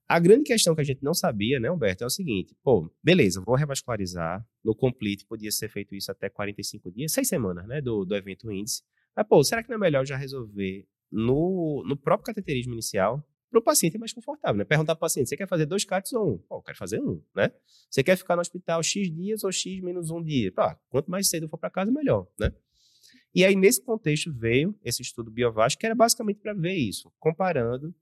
A 0.10 0.20
grande 0.20 0.44
questão 0.44 0.74
que 0.74 0.82
a 0.82 0.84
gente 0.84 1.04
não 1.04 1.14
sabia, 1.14 1.60
né, 1.60 1.70
Humberto, 1.70 2.04
é 2.04 2.08
o 2.08 2.10
seguinte: 2.10 2.56
pô, 2.64 2.92
beleza, 3.04 3.40
vou 3.46 3.56
revascularizar. 3.56 4.44
No 4.64 4.74
complete 4.74 5.24
podia 5.24 5.52
ser 5.52 5.70
feito 5.70 5.94
isso 5.94 6.12
até 6.12 6.28
45 6.28 6.92
dias, 6.92 7.12
seis 7.12 7.28
semanas, 7.28 7.68
né, 7.68 7.80
do, 7.80 8.04
do 8.04 8.16
evento 8.16 8.52
índice. 8.52 8.82
Mas, 9.16 9.28
pô, 9.28 9.44
será 9.44 9.62
que 9.62 9.70
não 9.70 9.76
é 9.76 9.80
melhor 9.80 10.04
já 10.08 10.18
resolver 10.18 10.88
no, 11.12 11.84
no 11.88 11.96
próprio 11.96 12.26
cateterismo 12.26 12.74
inicial 12.74 13.24
para 13.52 13.60
o 13.60 13.64
paciente 13.64 13.98
é 13.98 14.00
mais 14.00 14.12
confortável, 14.12 14.58
né? 14.58 14.64
Perguntar 14.64 14.96
para 14.96 15.00
o 15.00 15.02
paciente, 15.02 15.30
você 15.30 15.38
quer 15.38 15.48
fazer 15.48 15.68
dois 15.68 15.84
CATs 15.84 16.14
ou 16.14 16.34
um? 16.34 16.38
Pô, 16.40 16.58
eu 16.58 16.62
quero 16.64 16.78
fazer 16.78 17.00
um, 17.00 17.22
né? 17.36 17.52
Você 17.90 18.04
quer 18.04 18.16
ficar 18.16 18.36
no 18.36 18.42
hospital 18.42 18.82
X 18.82 19.12
dias 19.12 19.44
ou 19.44 19.52
X 19.52 19.80
menos 19.82 20.10
um 20.10 20.24
dia? 20.24 20.52
Pô, 20.52 20.64
quanto 20.90 21.10
mais 21.10 21.30
cedo 21.30 21.48
for 21.48 21.58
para 21.58 21.70
casa, 21.70 21.92
melhor, 21.92 22.28
né? 22.40 22.52
E 23.34 23.46
aí, 23.46 23.56
nesse 23.56 23.84
contexto, 23.84 24.34
veio 24.34 24.76
esse 24.84 25.04
estudo 25.04 25.30
biovasco, 25.30 25.80
que 25.80 25.86
era 25.86 25.94
basicamente 25.94 26.40
para 26.40 26.54
ver 26.54 26.74
isso, 26.74 27.12
comparando 27.20 27.94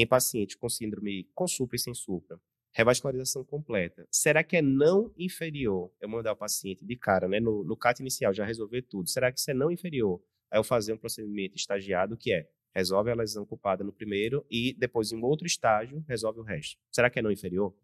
em 0.00 0.06
pacientes 0.06 0.54
com 0.54 0.68
síndrome 0.68 1.28
com 1.34 1.46
supra 1.48 1.76
e 1.76 1.78
sem 1.78 1.92
supra, 1.92 2.40
revascularização 2.72 3.44
completa. 3.44 4.06
Será 4.10 4.44
que 4.44 4.56
é 4.56 4.62
não 4.62 5.12
inferior 5.18 5.90
eu 6.00 6.08
mandar 6.08 6.32
o 6.32 6.36
paciente 6.36 6.84
de 6.84 6.96
cara, 6.96 7.26
né, 7.26 7.40
no, 7.40 7.64
no 7.64 7.76
CAT 7.76 8.00
inicial, 8.00 8.32
já 8.32 8.44
resolver 8.44 8.82
tudo? 8.82 9.08
Será 9.08 9.32
que 9.32 9.40
isso 9.40 9.50
é 9.50 9.54
não 9.54 9.70
inferior 9.70 10.22
a 10.50 10.56
eu 10.56 10.64
fazer 10.64 10.92
um 10.92 10.96
procedimento 10.96 11.56
estagiado, 11.56 12.16
que 12.16 12.32
é 12.32 12.48
resolve 12.74 13.10
a 13.10 13.14
lesão 13.14 13.44
culpada 13.44 13.82
no 13.82 13.92
primeiro 13.92 14.46
e 14.48 14.72
depois, 14.78 15.10
em 15.10 15.16
um 15.16 15.24
outro 15.24 15.46
estágio, 15.46 16.04
resolve 16.06 16.38
o 16.38 16.44
resto? 16.44 16.78
Será 16.92 17.10
que 17.10 17.18
é 17.18 17.22
não 17.22 17.32
inferior? 17.32 17.74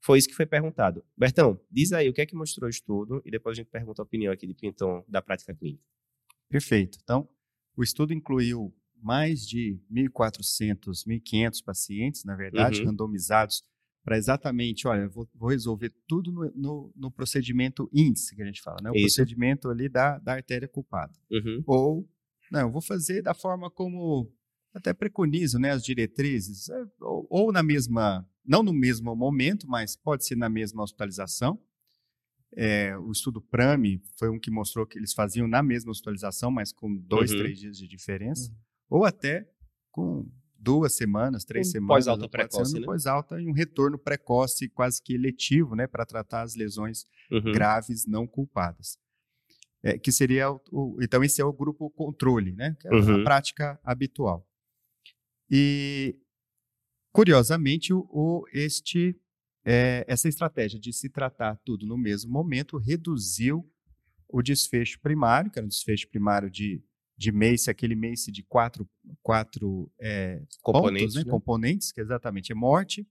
Foi 0.00 0.18
isso 0.18 0.28
que 0.28 0.34
foi 0.34 0.46
perguntado. 0.46 1.04
Bertão, 1.16 1.60
diz 1.68 1.92
aí 1.92 2.08
o 2.08 2.12
que 2.12 2.20
é 2.20 2.26
que 2.26 2.36
mostrou 2.36 2.68
o 2.68 2.70
estudo 2.70 3.20
e 3.24 3.30
depois 3.30 3.58
a 3.58 3.60
gente 3.60 3.70
pergunta 3.70 4.02
a 4.02 4.04
opinião 4.04 4.32
aqui 4.32 4.46
de 4.46 4.54
Pinton 4.54 5.04
da 5.08 5.20
prática 5.20 5.52
clínica. 5.52 5.82
Perfeito. 6.48 6.98
Então, 7.02 7.28
o 7.76 7.82
estudo 7.82 8.12
incluiu 8.12 8.72
mais 9.06 9.46
de 9.46 9.80
1.400, 9.88 11.06
1.500 11.06 11.64
pacientes, 11.64 12.24
na 12.24 12.34
verdade, 12.34 12.80
uhum. 12.80 12.88
randomizados 12.88 13.62
para 14.04 14.18
exatamente, 14.18 14.86
olha, 14.86 15.08
vou, 15.08 15.28
vou, 15.32 15.48
resolver 15.48 15.92
tudo 16.08 16.32
no, 16.32 16.52
no, 16.54 16.92
no, 16.94 17.10
procedimento 17.10 17.88
índice 17.92 18.34
que 18.34 18.42
a 18.42 18.44
gente 18.44 18.60
fala, 18.62 18.78
né? 18.82 18.90
O 18.90 18.94
Isso. 18.94 19.16
procedimento 19.16 19.68
ali 19.68 19.88
da, 19.88 20.18
da 20.18 20.34
artéria 20.34 20.68
culpada. 20.68 21.12
Uhum. 21.30 21.62
Ou, 21.66 22.08
não, 22.50 22.60
eu 22.60 22.70
vou 22.70 22.80
fazer 22.80 23.22
da 23.22 23.34
forma 23.34 23.70
como 23.70 24.28
até 24.74 24.92
preconizo, 24.92 25.58
né, 25.58 25.70
as 25.70 25.84
diretrizes, 25.84 26.68
é, 26.68 26.84
ou, 27.00 27.26
ou 27.30 27.52
na 27.52 27.62
mesma, 27.62 28.28
não 28.44 28.62
no 28.62 28.72
mesmo 28.72 29.14
momento, 29.16 29.68
mas 29.68 29.96
pode 29.96 30.24
ser 30.26 30.36
na 30.36 30.48
mesma 30.48 30.82
hospitalização, 30.82 31.58
é, 32.56 32.96
o 32.96 33.12
estudo 33.12 33.40
PRAME 33.40 34.00
foi 34.18 34.30
um 34.30 34.38
que 34.38 34.50
mostrou 34.50 34.86
que 34.86 34.98
eles 34.98 35.12
faziam 35.12 35.46
na 35.46 35.62
mesma 35.62 35.90
hospitalização, 35.90 36.50
mas 36.50 36.72
com 36.72 36.94
dois, 36.94 37.30
uhum. 37.30 37.38
três 37.38 37.58
dias 37.58 37.76
de 37.76 37.86
diferença, 37.86 38.50
uhum. 38.50 38.56
Ou 38.88 39.04
até 39.04 39.48
com 39.90 40.28
duas 40.58 40.96
semanas, 40.96 41.44
três 41.44 41.68
um 41.68 41.70
semanas. 41.70 42.04
Pós-alta 42.04 42.28
precoce, 42.28 42.80
né? 42.80 42.86
Pós-alta 42.86 43.40
e 43.40 43.46
um 43.46 43.52
retorno 43.52 43.98
precoce 43.98 44.68
quase 44.68 45.02
que 45.02 45.14
eletivo, 45.14 45.76
né, 45.76 45.86
para 45.86 46.04
tratar 46.04 46.42
as 46.42 46.54
lesões 46.56 47.04
uhum. 47.30 47.52
graves 47.52 48.06
não 48.06 48.26
culpadas. 48.26 48.98
É, 49.82 49.96
que 49.96 50.10
seria 50.10 50.50
o, 50.50 50.60
o, 50.72 50.98
então 51.00 51.22
esse 51.22 51.40
é 51.40 51.44
o 51.44 51.52
grupo 51.52 51.88
controle, 51.90 52.52
né, 52.52 52.76
que 52.80 52.88
é 52.88 52.90
a 52.90 52.94
uhum. 52.94 53.22
prática 53.22 53.78
habitual. 53.84 54.44
E 55.48 56.16
curiosamente 57.12 57.92
o, 57.92 58.00
o 58.10 58.44
este 58.52 59.16
é, 59.64 60.04
essa 60.08 60.28
estratégia 60.28 60.78
de 60.78 60.92
se 60.92 61.08
tratar 61.08 61.56
tudo 61.64 61.86
no 61.86 61.96
mesmo 61.96 62.30
momento 62.32 62.78
reduziu 62.78 63.68
o 64.28 64.42
desfecho 64.42 65.00
primário, 65.00 65.50
que 65.50 65.58
era 65.58 65.66
um 65.66 65.68
desfecho 65.68 66.08
primário 66.08 66.50
de, 66.50 66.82
de 67.16 67.32
MACE, 67.32 67.70
aquele 67.70 67.96
MACE 67.96 68.30
de 68.30 68.42
quatro, 68.42 68.88
quatro 69.22 69.90
é, 70.00 70.42
componentes, 70.62 71.02
pontos, 71.02 71.14
né? 71.16 71.24
Né? 71.24 71.30
componentes, 71.30 71.92
que 71.92 72.00
é 72.00 72.02
exatamente 72.04 72.52
é 72.52 72.54
morte, 72.54 73.06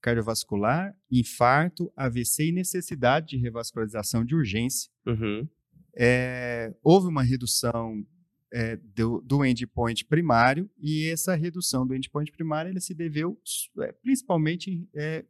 cardiovascular, 0.00 0.96
infarto, 1.10 1.92
AVC 1.96 2.48
e 2.48 2.52
necessidade 2.52 3.28
de 3.28 3.36
revascularização 3.36 4.24
de 4.24 4.34
urgência. 4.34 4.90
Uhum. 5.06 5.48
É, 5.96 6.74
houve 6.82 7.08
uma 7.08 7.22
redução 7.22 8.04
é, 8.52 8.76
do, 8.76 9.20
do, 9.22 9.44
endpoint 9.44 10.04
primário 10.04 10.70
e 10.78 11.06
essa 11.06 11.34
redução 11.34 11.86
do 11.86 11.94
endpoint 11.94 12.30
primário 12.30 12.70
ele 12.70 12.80
se 12.80 12.94
deveu 12.94 13.40
é, 13.80 13.92
principalmente 13.92 14.88
é, 14.94 15.24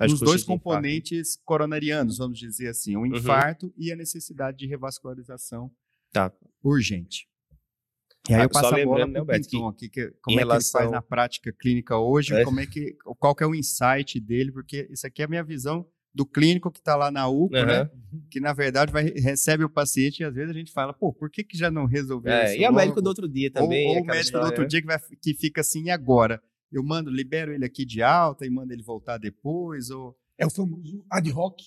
os 0.00 0.20
dois 0.20 0.42
componentes 0.42 1.36
coronarianos, 1.44 2.18
vamos 2.18 2.38
dizer 2.38 2.68
assim, 2.68 2.96
o 2.96 3.00
um 3.00 3.06
infarto 3.06 3.66
uhum. 3.66 3.72
e 3.76 3.92
a 3.92 3.96
necessidade 3.96 4.58
de 4.58 4.66
revascularização 4.66 5.70
tá. 6.12 6.32
urgente. 6.62 7.28
E 8.28 8.34
aí 8.34 8.42
eu 8.42 8.48
passo 8.48 8.74
a 8.74 8.84
bola 8.84 9.08
para 9.08 9.22
o 9.22 9.26
Pinton 9.26 9.68
aqui, 9.68 9.88
que, 9.88 10.12
como 10.22 10.38
é 10.38 10.42
relação... 10.42 10.80
que 10.80 10.84
ele 10.84 10.90
faz 10.90 10.90
na 10.90 11.02
prática 11.02 11.52
clínica 11.52 11.96
hoje, 11.96 12.34
é. 12.34 12.44
como 12.44 12.60
é 12.60 12.66
que, 12.66 12.96
qual 13.18 13.34
que 13.34 13.44
é 13.44 13.46
o 13.46 13.54
insight 13.54 14.20
dele, 14.20 14.52
porque 14.52 14.88
isso 14.90 15.06
aqui 15.06 15.22
é 15.22 15.24
a 15.24 15.28
minha 15.28 15.44
visão 15.44 15.86
do 16.14 16.24
clínico 16.24 16.70
que 16.70 16.78
está 16.78 16.96
lá 16.96 17.10
na 17.10 17.28
UPA, 17.28 17.60
uhum. 17.60 17.66
né? 17.66 17.90
Que 18.30 18.40
na 18.40 18.52
verdade 18.54 18.90
vai, 18.90 19.04
recebe 19.04 19.64
o 19.64 19.68
paciente 19.68 20.20
e 20.20 20.24
às 20.24 20.34
vezes 20.34 20.50
a 20.50 20.58
gente 20.58 20.72
fala, 20.72 20.94
pô, 20.94 21.12
por 21.12 21.30
que, 21.30 21.44
que 21.44 21.58
já 21.58 21.70
não 21.70 21.84
resolveu 21.84 22.32
é, 22.32 22.46
isso? 22.46 22.62
E 22.62 22.66
o 22.66 22.72
médico 22.72 23.02
do 23.02 23.08
outro 23.08 23.28
dia 23.28 23.50
também. 23.50 23.88
Ou, 23.88 23.96
ou 23.96 24.02
o 24.02 24.06
médico 24.06 24.24
história, 24.24 24.46
do 24.46 24.50
outro 24.50 24.66
dia 24.66 24.80
que, 24.80 24.86
vai, 24.86 24.98
que 25.22 25.34
fica 25.34 25.60
assim, 25.60 25.84
e 25.84 25.90
agora? 25.90 26.40
eu 26.72 26.82
mando, 26.82 27.10
libero 27.10 27.52
ele 27.52 27.64
aqui 27.64 27.84
de 27.84 28.02
alta 28.02 28.44
e 28.44 28.50
mando 28.50 28.72
ele 28.72 28.82
voltar 28.82 29.18
depois, 29.18 29.90
ou... 29.90 30.16
É 30.38 30.44
o 30.44 30.50
famoso 30.50 31.04
ad 31.10 31.32
hoc. 31.32 31.60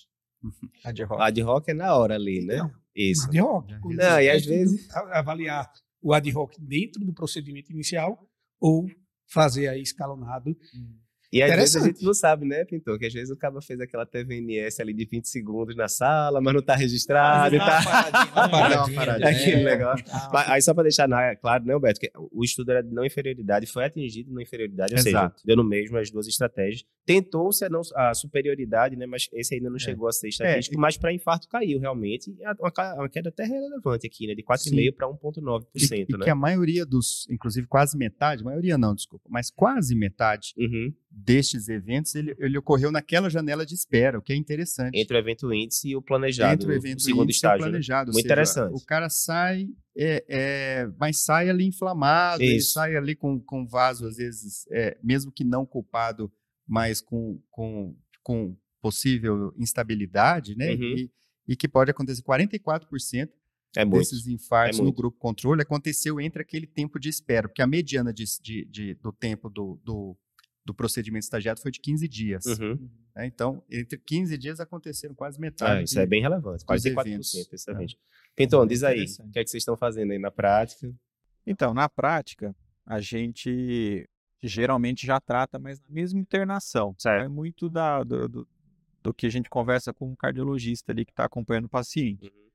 ad 0.84 1.04
hoc. 1.04 1.20
Ad 1.20 1.42
hoc 1.42 1.68
é 1.68 1.74
na 1.74 1.96
hora 1.96 2.14
ali, 2.14 2.44
né? 2.44 2.58
Não, 2.58 2.70
Isso. 2.94 3.26
Ad 3.26 3.40
hoc. 3.40 3.70
Não, 3.84 4.20
e 4.20 4.30
às 4.30 4.44
vezes... 4.44 4.88
Avaliar 4.94 5.70
o 6.02 6.14
ad 6.14 6.30
hoc 6.34 6.54
dentro 6.58 7.04
do 7.04 7.12
procedimento 7.12 7.72
inicial 7.72 8.18
ou 8.58 8.86
fazer 9.26 9.68
aí 9.68 9.82
escalonado. 9.82 10.50
Hum. 10.74 10.98
E 11.32 11.42
às 11.42 11.54
vezes 11.54 11.76
a 11.76 11.80
gente 11.86 12.04
não 12.04 12.12
sabe, 12.12 12.44
né, 12.44 12.64
Pintor? 12.64 12.98
Que 12.98 13.06
às 13.06 13.12
vezes 13.12 13.30
o 13.30 13.36
cara 13.36 13.60
fez 13.60 13.80
aquela 13.80 14.04
TVNS 14.04 14.80
ali 14.80 14.92
de 14.92 15.04
20 15.04 15.28
segundos 15.28 15.76
na 15.76 15.86
sala, 15.86 16.40
mas 16.40 16.52
não 16.52 16.60
está 16.60 16.74
registrado. 16.74 17.56
Não, 17.56 17.64
tá... 17.64 18.48
paradinha, 18.50 18.96
paradinha. 18.96 19.30
Aquele 19.30 19.64
negócio. 19.64 20.04
Aí 20.32 20.60
só 20.60 20.74
para 20.74 20.84
deixar 20.84 21.08
claro, 21.36 21.64
né, 21.64 21.78
Beto, 21.78 22.00
que 22.00 22.10
o 22.16 22.42
estudo 22.42 22.72
era 22.72 22.82
de 22.82 22.92
não 22.92 23.04
inferioridade, 23.04 23.66
foi 23.66 23.84
atingido 23.84 24.32
na 24.32 24.42
inferioridade, 24.42 24.92
ou 24.92 24.98
Exato. 24.98 25.38
seja, 25.38 25.46
deu 25.46 25.56
no 25.56 25.64
mesmo 25.64 25.98
as 25.98 26.10
duas 26.10 26.26
estratégias. 26.26 26.84
Tentou-se 27.06 27.64
a, 27.64 27.68
a, 27.96 28.14
superioridade, 28.14 28.96
né, 28.96 29.06
mas 29.06 29.28
esse 29.32 29.54
ainda 29.54 29.68
não 29.68 29.76
é. 29.76 29.80
chegou 29.80 30.08
a 30.08 30.12
ser 30.12 30.28
estatístico, 30.28 30.76
é. 30.76 30.80
mas 30.80 30.96
para 30.96 31.12
infarto 31.12 31.48
caiu 31.48 31.78
realmente. 31.78 32.34
Uma, 32.58 32.94
uma 32.94 33.08
queda 33.08 33.28
até 33.28 33.44
relevante 33.44 34.06
aqui, 34.06 34.26
né, 34.26 34.34
de 34.34 34.42
4,5% 34.42 34.94
para 34.96 35.08
1,9%. 35.08 35.66
E, 35.74 36.06
e 36.08 36.16
né? 36.16 36.24
que 36.24 36.30
a 36.30 36.34
maioria 36.34 36.84
dos, 36.84 37.28
inclusive 37.30 37.68
quase 37.68 37.96
metade, 37.96 38.42
maioria 38.42 38.76
não, 38.76 38.94
desculpa, 38.94 39.26
mas 39.28 39.50
quase 39.50 39.94
metade 39.94 40.54
uhum 40.58 40.92
destes 41.20 41.68
eventos, 41.68 42.14
ele, 42.14 42.34
ele, 42.38 42.58
ocorreu 42.58 42.90
naquela 42.90 43.28
janela 43.28 43.66
de 43.66 43.74
espera, 43.74 44.18
o 44.18 44.22
que 44.22 44.32
é 44.32 44.36
interessante. 44.36 44.98
Entre 44.98 45.16
o 45.16 45.18
evento 45.18 45.52
índice 45.52 45.88
e 45.88 45.96
o 45.96 46.02
planejado. 46.02 46.54
Entre 46.54 46.68
o 46.68 46.72
evento 46.72 46.98
o 46.98 47.02
segundo 47.02 47.30
estágio, 47.30 47.58
e 47.58 47.60
o 47.60 47.64
né? 47.64 47.70
planejado. 47.70 48.10
Né? 48.10 48.14
Muito 48.14 48.22
seja, 48.22 48.34
interessante. 48.34 48.74
O 48.74 48.84
cara 48.84 49.08
sai, 49.08 49.68
é, 49.96 50.24
é, 50.28 50.90
mas 50.98 51.22
sai 51.22 51.48
ali 51.50 51.66
inflamado, 51.66 52.42
ele 52.42 52.60
sai 52.60 52.96
ali 52.96 53.14
com, 53.14 53.38
com 53.40 53.66
vaso, 53.66 54.06
às 54.06 54.16
vezes, 54.16 54.66
é, 54.70 54.96
mesmo 55.02 55.30
que 55.30 55.44
não 55.44 55.66
culpado, 55.66 56.32
mas 56.66 57.00
com, 57.00 57.40
com, 57.50 57.96
com 58.22 58.56
possível 58.80 59.52
instabilidade, 59.58 60.56
né? 60.56 60.72
Uhum. 60.72 60.96
E, 60.96 61.10
e 61.48 61.56
que 61.56 61.68
pode 61.68 61.90
acontecer 61.90 62.22
44% 62.22 63.28
é 63.76 63.84
desses 63.84 64.26
infartos 64.26 64.80
é 64.80 64.82
no 64.82 64.92
grupo 64.92 65.16
controle 65.16 65.62
aconteceu 65.62 66.20
entre 66.20 66.42
aquele 66.42 66.66
tempo 66.66 66.98
de 66.98 67.08
espera, 67.08 67.48
porque 67.48 67.62
a 67.62 67.66
mediana 67.66 68.12
de, 68.12 68.24
de, 68.42 68.64
de 68.64 68.94
do 68.94 69.12
tempo 69.12 69.48
do, 69.48 69.80
do 69.84 70.16
do 70.64 70.74
procedimento 70.74 71.24
estagiado 71.24 71.60
foi 71.60 71.70
de 71.70 71.80
15 71.80 72.06
dias. 72.08 72.44
Uhum. 72.46 72.88
Né? 73.14 73.26
Então, 73.26 73.62
entre 73.70 73.98
15 73.98 74.36
dias 74.36 74.60
aconteceram 74.60 75.14
quase 75.14 75.40
metade. 75.40 75.80
Ah, 75.80 75.82
isso 75.82 75.98
é 75.98 76.06
bem 76.06 76.20
relevante, 76.20 76.64
quase 76.64 76.94
4%, 76.94 77.52
excelente. 77.52 77.98
É. 78.38 78.42
Então, 78.42 78.66
diz 78.66 78.82
aí, 78.82 79.04
o 79.20 79.30
que 79.30 79.38
é 79.38 79.44
que 79.44 79.50
vocês 79.50 79.62
estão 79.62 79.76
fazendo 79.76 80.12
aí 80.12 80.18
na 80.18 80.30
prática? 80.30 80.92
Então, 81.46 81.74
na 81.74 81.88
prática, 81.88 82.54
a 82.86 83.00
gente 83.00 84.08
geralmente 84.42 85.06
já 85.06 85.20
trata, 85.20 85.58
mas 85.58 85.80
na 85.80 85.88
mesma 85.90 86.20
internação. 86.20 86.94
Certo. 86.98 87.24
É 87.24 87.28
muito 87.28 87.68
da, 87.68 88.02
do, 88.02 88.28
do, 88.28 88.48
do, 89.02 89.14
que 89.14 89.26
a 89.26 89.30
gente 89.30 89.50
conversa 89.50 89.92
com 89.92 90.12
o 90.12 90.16
cardiologista 90.16 90.92
ali 90.92 91.04
que 91.04 91.12
está 91.12 91.24
acompanhando 91.24 91.66
o 91.66 91.68
paciente. 91.70 92.26
Uhum. 92.26 92.50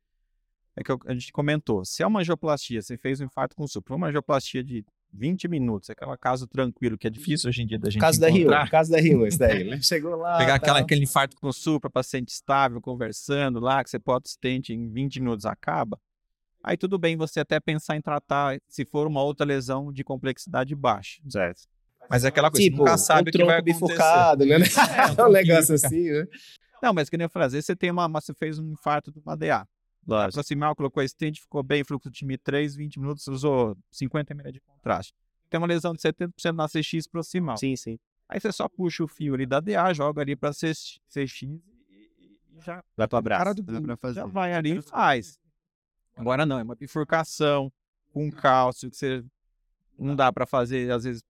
É 0.78 0.84
que 0.84 0.92
a 0.92 1.14
gente 1.14 1.32
comentou, 1.32 1.86
se 1.86 2.04
é 2.04 2.08
uma 2.08 2.20
angioplastia, 2.20 2.82
você 2.82 2.98
fez 2.98 3.22
um 3.22 3.26
infarto 3.26 3.56
com 3.56 3.66
supra, 3.68 3.96
uma 3.96 4.08
angioplastia 4.08 4.64
de 4.64 4.84
20 5.16 5.48
minutos, 5.48 5.90
aquela 5.90 6.18
caso 6.18 6.46
tranquilo, 6.48 6.98
que 6.98 7.08
é 7.08 7.10
difícil 7.10 7.50
hoje 7.50 7.62
em 7.62 7.66
dia 7.66 7.80
da 7.80 7.90
gente 7.90 8.02
caso 8.02 8.20
encontrar. 8.20 8.50
Da 8.50 8.60
Rio, 8.60 8.72
caso 8.72 8.92
da 8.92 9.00
Rio, 9.00 9.26
esse 9.26 9.40
daí. 9.40 9.62
Ele 9.62 9.82
chegou 9.84 10.16
lá. 10.16 10.38
Pegar 10.38 10.56
aquela, 10.56 10.80
aquele 10.80 11.04
infarto 11.04 11.36
com 11.38 11.52
supra, 11.52 11.90
paciente 11.90 12.30
estável, 12.30 12.82
conversando 12.82 13.60
lá, 13.60 13.84
que 13.84 13.90
você 13.90 14.00
pode 14.00 14.30
stente 14.30 14.74
em 14.74 14.90
20 14.90 15.20
minutos 15.22 15.46
acaba. 15.46 16.00
Aí 16.64 16.76
tudo 16.76 16.98
bem 16.98 17.16
você 17.16 17.40
até 17.40 17.60
pensar 17.60 17.96
em 17.96 18.02
tratar, 18.02 18.60
se 18.68 18.86
for 18.86 19.06
uma 19.08 19.22
outra 19.22 19.46
lesão 19.46 19.94
de 19.94 20.04
complexidade 20.04 20.76
baixa. 20.76 21.22
Certo. 21.30 21.62
Mas 22.10 22.24
é 22.24 22.28
aquela 22.28 22.52
coisa, 22.52 22.64
tipo, 22.64 22.78
nunca 22.78 22.98
sabe 22.98 23.30
um 23.30 23.30
o 23.30 23.32
que 23.32 23.46
vai 23.46 23.62
bifurcado, 23.62 24.46
né? 24.46 24.58
É, 25.18 25.24
um, 25.24 25.26
um 25.30 25.32
negócio 25.32 25.76
assim, 25.76 26.12
né? 26.12 26.26
Não, 26.82 26.94
mas 26.94 27.10
que 27.10 27.18
nem 27.18 27.26
eu 27.26 27.30
falei, 27.30 27.48
às 27.48 27.54
vezes 27.54 27.66
você 27.66 27.76
tem 27.76 27.90
uma, 27.90 28.08
você 28.08 28.34
fez 28.34 28.60
um 28.60 28.72
infarto 28.72 29.12
de 29.12 29.20
uma 29.20 29.36
DA. 29.36 29.68
Aproximal, 30.08 30.76
colocou 30.76 31.02
a 31.02 31.08
stent, 31.08 31.40
ficou 31.40 31.64
bem, 31.64 31.84
fluxo 31.84 32.10
de 32.10 32.20
time 32.20 32.38
3, 32.38 32.76
20 32.76 33.00
minutos, 33.00 33.28
usou 33.28 33.78
50 33.92 34.34
ml 34.34 34.52
de 34.52 34.60
contraste. 34.60 35.14
Tem 35.50 35.58
uma 35.58 35.68
lesão 35.68 35.94
de 35.94 36.02
70% 36.02 36.54
na 36.54 36.68
CX 36.68 37.08
proximal. 37.08 37.58
Sim, 37.58 37.76
sim. 37.76 37.98
Aí 38.28 38.40
você 38.40 38.52
só 38.52 38.68
puxa 38.68 39.04
o 39.04 39.08
fio 39.08 39.34
ali 39.34 39.46
da 39.46 39.60
DA, 39.60 39.94
joga 39.94 40.22
ali 40.22 40.36
pra 40.36 40.52
CX 40.52 41.00
e, 41.44 41.62
já... 42.64 42.84
Vai 42.96 43.08
pro 43.08 43.18
abraço. 43.18 43.44
Cara 43.44 43.54
do, 43.54 43.98
fazer. 43.98 44.16
Já 44.16 44.26
vai 44.26 44.54
ali 44.54 44.78
e 44.78 44.82
faz. 44.82 45.40
Agora 46.16 46.46
não, 46.46 46.60
é 46.60 46.64
uma 46.64 46.76
bifurcação 46.76 47.72
com 48.12 48.32
cálcio 48.32 48.90
que 48.90 48.96
você 48.96 49.24
não 50.00 50.16
dá 50.16 50.32
para 50.32 50.46
fazer, 50.46 50.92
às 50.92 51.04
vezes. 51.04 51.24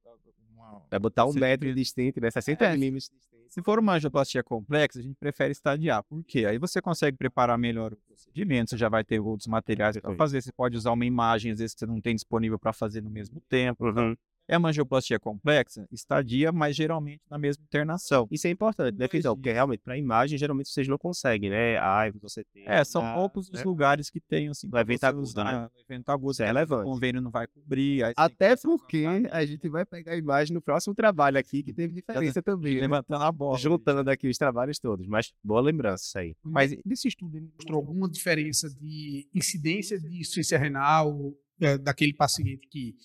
Vai 0.90 1.00
botar 1.00 1.26
um 1.26 1.34
metro 1.34 1.74
de 1.74 1.84
stent, 1.86 2.18
né? 2.18 2.30
60 2.30 2.70
milímetros 2.72 3.10
de 3.10 3.18
stent. 3.24 3.35
Se 3.50 3.62
for 3.62 3.80
uma 3.80 3.94
angioplastia 3.94 4.44
complexa, 4.44 5.00
a 5.00 5.02
gente 5.02 5.16
prefere 5.16 5.52
estadiar. 5.52 6.04
Por 6.04 6.24
quê? 6.24 6.46
Aí 6.46 6.58
você 6.58 6.82
consegue 6.82 7.18
preparar 7.18 7.58
melhor 7.58 7.94
o 7.94 7.98
procedimento, 7.98 8.72
você 8.72 8.78
já 8.78 8.90
vai 8.90 9.04
ter 9.04 9.20
outros 9.20 9.48
materiais 9.48 9.98
para 9.98 10.16
fazer. 10.16 10.42
Você 10.42 10.52
pode 10.52 10.76
usar 10.78 10.92
uma 10.92 11.06
imagem, 11.06 11.52
às 11.52 11.60
vezes, 11.60 11.74
que 11.74 11.80
você 11.80 11.86
não 11.86 12.02
tem 12.02 12.16
disponível 12.16 12.60
para 12.60 12.74
fazer 12.74 13.02
no 13.02 13.10
mesmo 13.10 13.42
tempo. 13.48 13.86
Uhum. 13.86 14.16
É 14.48 14.58
uma 14.58 14.70
angioplastia 14.70 15.20
complexa, 15.20 15.88
estadia, 15.92 16.52
mas 16.52 16.76
geralmente 16.76 17.22
na 17.30 17.38
mesma 17.38 17.64
internação. 17.64 18.28
Isso 18.32 18.48
é 18.48 18.52
importante, 18.52 18.98
né, 18.98 19.08
Fidel? 19.08 19.36
Porque 19.36 19.52
realmente, 19.52 19.82
para 19.82 19.98
imagem, 19.98 20.38
geralmente 20.38 20.70
vocês 20.70 20.88
não 20.88 20.98
conseguem, 20.98 21.50
né? 21.50 21.78
Ai, 21.78 22.12
você 22.12 22.44
tem. 22.44 22.64
É, 22.68 22.84
são 22.84 23.04
ah, 23.04 23.14
poucos 23.16 23.50
né? 23.50 23.58
os 23.58 23.66
lugares 23.66 24.10
que 24.10 24.20
tem, 24.20 24.48
assim. 24.50 24.68
No 24.68 24.78
evento 24.78 25.04
agudo, 25.04 25.44
né? 25.44 25.70
No 25.74 25.82
evento 25.82 26.10
agudo, 26.10 26.32
Isso 26.32 26.44
é 26.44 26.46
relevante. 26.46 26.88
O 26.88 26.94
convênio 26.94 27.22
não 27.22 27.32
vai 27.32 27.48
cobrir. 27.48 28.04
Até 28.16 28.56
porque 28.56 29.06
a 29.32 29.46
gente 29.46 29.68
vai 29.68 29.86
pegar 29.86 30.14
a 30.14 30.18
imagem 30.18 30.54
no 30.54 30.62
próximo 30.62 30.94
trabalho 30.94 31.38
aqui, 31.40 31.64
que 31.64 31.74
teve 31.74 31.94
diferença 31.94 32.42
também. 32.42 32.76
Né? 32.76 32.82
Levantando 32.82 33.24
a 33.24 33.32
bola. 33.32 33.58
Juntando 33.58 34.10
aqui 34.10 34.28
os 34.28 34.38
trabalhos 34.38 34.78
todos. 34.78 35.08
Mas 35.08 35.34
boa 35.44 35.62
lembrança 35.62 36.04
isso 36.06 36.20
aí. 36.20 36.36
Mas 36.44 36.76
nesse 36.86 37.08
estudo, 37.08 37.38
ele 37.38 37.50
mostrou 37.54 37.78
alguma 37.78 38.10
diferença 38.10 38.70
de 38.70 39.28
incidência 39.34 40.00
de 40.00 40.20
insuficiência 40.20 40.58
renal 40.58 41.34
é, 41.60 41.78
daquele 41.78 42.14
paciente 42.14 42.68
que 42.70 42.96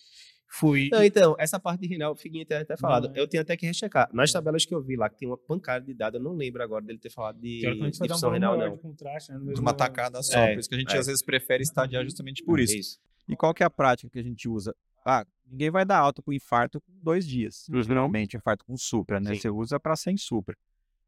foi. 0.52 0.88
Não, 0.90 1.04
então, 1.04 1.36
essa 1.38 1.60
parte 1.60 1.82
de 1.82 1.86
renal, 1.86 2.12
o 2.12 2.16
Figuinho 2.16 2.44
tem 2.44 2.56
até 2.58 2.76
falado. 2.76 3.12
Eu 3.14 3.28
tenho 3.28 3.40
até 3.40 3.56
que 3.56 3.64
rechecar. 3.64 4.10
Nas 4.12 4.32
tabelas 4.32 4.66
que 4.66 4.74
eu 4.74 4.82
vi 4.82 4.96
lá, 4.96 5.08
que 5.08 5.16
tem 5.16 5.28
uma 5.28 5.38
pancada 5.38 5.84
de 5.84 5.94
dados, 5.94 6.18
eu 6.18 6.24
não 6.24 6.34
lembro 6.34 6.60
agora 6.60 6.84
dele 6.84 6.98
ter 6.98 7.08
falado 7.08 7.40
de 7.40 7.62
difusão 8.02 8.32
renal, 8.32 8.58
não. 8.58 8.74
De, 8.74 8.82
contraste, 8.82 9.32
né? 9.32 9.52
de 9.54 9.60
uma 9.60 9.72
tacada 9.72 10.20
só. 10.24 10.40
É, 10.40 10.54
por 10.54 10.58
isso 10.58 10.68
que 10.68 10.74
a 10.74 10.78
gente 10.78 10.96
é. 10.96 10.98
às 10.98 11.06
vezes 11.06 11.22
prefere 11.22 11.62
estadiar 11.62 12.02
justamente 12.02 12.42
por 12.42 12.58
isso. 12.58 12.76
isso. 12.76 13.00
E 13.28 13.36
qual 13.36 13.54
que 13.54 13.62
é 13.62 13.66
a 13.66 13.70
prática 13.70 14.10
que 14.10 14.18
a 14.18 14.22
gente 14.24 14.48
usa? 14.48 14.74
Ah, 15.06 15.24
ninguém 15.48 15.70
vai 15.70 15.84
dar 15.84 15.98
alta 15.98 16.20
com 16.20 16.32
infarto 16.32 16.80
com 16.80 16.92
dois 17.00 17.24
dias. 17.24 17.68
Uhum. 17.68 17.80
Geralmente, 17.80 18.36
infarto 18.36 18.64
com 18.64 18.76
supra, 18.76 19.20
né? 19.20 19.34
Sim. 19.34 19.40
Você 19.40 19.50
usa 19.50 19.78
para 19.78 19.94
sem 19.94 20.16
supra. 20.16 20.56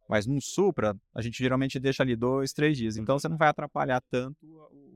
Mas 0.09 0.25
num 0.25 0.41
supra, 0.41 0.97
a 1.13 1.21
gente 1.21 1.39
geralmente 1.39 1.81
deixa 1.81 2.05
ali 2.05 2.15
dois, 2.15 2.53
três 2.53 2.77
dias. 2.77 2.97
Então, 2.97 3.19
você 3.19 3.29
não 3.29 3.37
vai 3.37 3.49
atrapalhar 3.49 4.01
tanto 4.09 4.47
o 4.47 4.92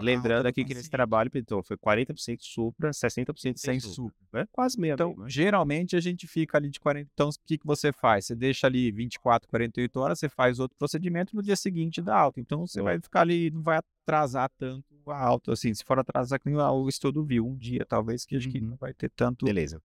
Lembrando 0.00 0.46
aqui 0.46 0.64
que 0.64 0.74
nesse 0.74 0.90
trabalho, 0.90 1.30
Piton, 1.30 1.62
foi 1.62 1.76
40% 1.76 2.38
supra, 2.40 2.90
60% 2.90 3.56
sem 3.56 3.80
supra. 3.80 4.42
É 4.42 4.46
quase 4.52 4.78
meio. 4.78 4.94
Então, 4.94 5.14
meio, 5.16 5.28
geralmente 5.28 5.96
a 5.96 6.00
gente 6.00 6.26
fica 6.26 6.58
ali 6.58 6.70
de 6.70 6.80
40. 6.80 7.10
Então, 7.12 7.28
o 7.28 7.32
que, 7.46 7.58
que 7.58 7.66
você 7.66 7.92
faz? 7.92 8.26
Você 8.26 8.34
deixa 8.34 8.66
ali 8.66 8.90
24, 8.90 9.48
48 9.48 10.00
horas, 10.00 10.18
você 10.18 10.28
faz 10.28 10.58
outro 10.58 10.76
procedimento 10.78 11.34
no 11.34 11.42
dia 11.42 11.56
seguinte 11.56 12.00
da 12.00 12.16
alta. 12.16 12.40
Então, 12.40 12.66
você 12.66 12.82
vai 12.82 13.00
ficar 13.00 13.22
ali, 13.22 13.50
não 13.50 13.62
vai 13.62 13.78
atrasar 13.78 14.50
tanto 14.56 14.84
a 15.06 15.18
alta. 15.18 15.52
Assim, 15.52 15.72
se 15.74 15.84
for 15.84 15.98
atrasar, 15.98 16.40
que 16.40 16.48
o 16.48 16.88
estudo 16.88 17.24
viu, 17.24 17.46
um 17.46 17.56
dia, 17.56 17.84
talvez, 17.86 18.24
que 18.24 18.36
acho 18.36 18.48
que 18.48 18.60
não 18.60 18.76
vai 18.76 18.94
ter 18.94 19.10
tanto. 19.10 19.44
Beleza. 19.44 19.82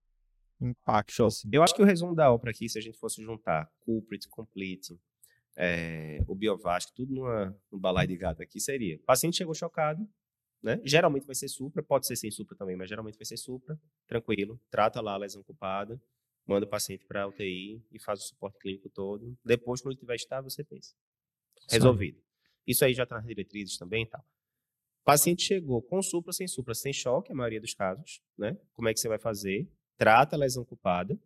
Impacto. 0.60 1.24
Assim. 1.24 1.48
Eu 1.52 1.62
acho 1.62 1.74
que 1.74 1.82
o 1.82 1.84
resumo 1.84 2.14
da 2.14 2.30
obra 2.32 2.50
aqui, 2.50 2.68
se 2.68 2.78
a 2.78 2.82
gente 2.82 2.98
fosse 2.98 3.22
juntar 3.22 3.68
culprit, 3.80 4.28
complete, 4.28 4.98
é, 5.56 6.18
o 6.26 6.34
Biovasc, 6.34 6.92
tudo 6.94 7.14
numa, 7.14 7.56
num 7.70 7.78
balai 7.78 8.06
de 8.06 8.16
gato 8.16 8.42
aqui, 8.42 8.60
seria: 8.60 8.96
o 8.96 9.04
paciente 9.04 9.36
chegou 9.36 9.54
chocado, 9.54 10.06
né? 10.62 10.80
Geralmente 10.84 11.26
vai 11.26 11.34
ser 11.34 11.48
supra, 11.48 11.82
pode 11.82 12.06
ser 12.06 12.16
sem 12.16 12.30
supra 12.30 12.56
também, 12.56 12.76
mas 12.76 12.88
geralmente 12.88 13.16
vai 13.16 13.24
ser 13.24 13.36
supra, 13.36 13.78
tranquilo, 14.06 14.60
trata 14.70 15.00
lá 15.00 15.14
a 15.14 15.18
lesão 15.18 15.42
culpada, 15.42 16.00
manda 16.46 16.66
o 16.66 16.68
paciente 16.68 17.04
para 17.06 17.28
UTI 17.28 17.84
e 17.92 17.98
faz 18.00 18.20
o 18.20 18.28
suporte 18.28 18.58
clínico 18.58 18.88
todo. 18.90 19.36
Depois, 19.44 19.80
quando 19.80 19.92
ele 19.92 19.96
estiver 19.96 20.16
estável, 20.16 20.50
você 20.50 20.64
pensa. 20.64 20.94
Resolvido. 21.70 22.20
Isso 22.66 22.84
aí 22.84 22.94
já 22.94 23.04
está 23.04 23.16
nas 23.16 23.26
diretrizes 23.26 23.76
também 23.76 24.04
e 24.04 24.06
tal. 24.06 24.20
O 24.20 25.04
paciente 25.04 25.42
chegou 25.42 25.82
com 25.82 26.00
supra, 26.00 26.32
sem 26.32 26.48
supra, 26.48 26.74
sem 26.74 26.92
choque, 26.92 27.30
a 27.30 27.34
maioria 27.34 27.60
dos 27.60 27.74
casos, 27.74 28.22
né? 28.38 28.58
Como 28.72 28.88
é 28.88 28.94
que 28.94 28.98
você 28.98 29.08
vai 29.08 29.18
fazer? 29.18 29.70
Trata 29.98 30.34
a 30.34 30.38
lesão 30.38 30.64
culpada 30.64 31.18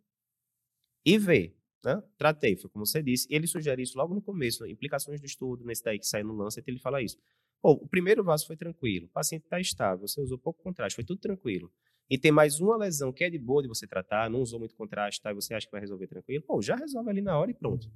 e 1.04 1.16
vê 1.16 1.56
né? 1.84 2.02
Tratei, 2.16 2.56
foi 2.56 2.70
como 2.70 2.84
você 2.86 3.02
disse. 3.02 3.26
Ele 3.30 3.46
sugere 3.46 3.82
isso 3.82 3.96
logo 3.96 4.14
no 4.14 4.22
começo, 4.22 4.62
né? 4.62 4.70
implicações 4.70 5.20
do 5.20 5.26
estudo, 5.26 5.64
nesse 5.64 5.82
daí 5.82 5.98
que 5.98 6.06
sai 6.06 6.22
no 6.22 6.34
Lancet, 6.34 6.68
ele 6.68 6.78
fala 6.78 7.02
isso. 7.02 7.18
Pô, 7.60 7.72
o 7.72 7.88
primeiro 7.88 8.22
vaso 8.22 8.46
foi 8.46 8.56
tranquilo, 8.56 9.06
o 9.06 9.10
paciente 9.10 9.44
está 9.44 9.58
estável, 9.58 10.06
você 10.06 10.20
usou 10.20 10.38
pouco 10.38 10.62
contraste, 10.62 10.94
foi 10.94 11.04
tudo 11.04 11.20
tranquilo. 11.20 11.72
E 12.10 12.16
tem 12.16 12.32
mais 12.32 12.60
uma 12.60 12.76
lesão 12.76 13.12
que 13.12 13.22
é 13.22 13.28
de 13.28 13.38
boa 13.38 13.60
de 13.60 13.68
você 13.68 13.86
tratar, 13.86 14.30
não 14.30 14.40
usou 14.40 14.58
muito 14.58 14.74
contraste, 14.74 15.20
tá? 15.20 15.30
E 15.30 15.34
você 15.34 15.52
acha 15.52 15.66
que 15.66 15.72
vai 15.72 15.80
resolver 15.80 16.06
tranquilo? 16.06 16.42
Pô, 16.46 16.62
já 16.62 16.74
resolve 16.74 17.10
ali 17.10 17.20
na 17.20 17.38
hora 17.38 17.50
e 17.50 17.54
pronto. 17.54 17.90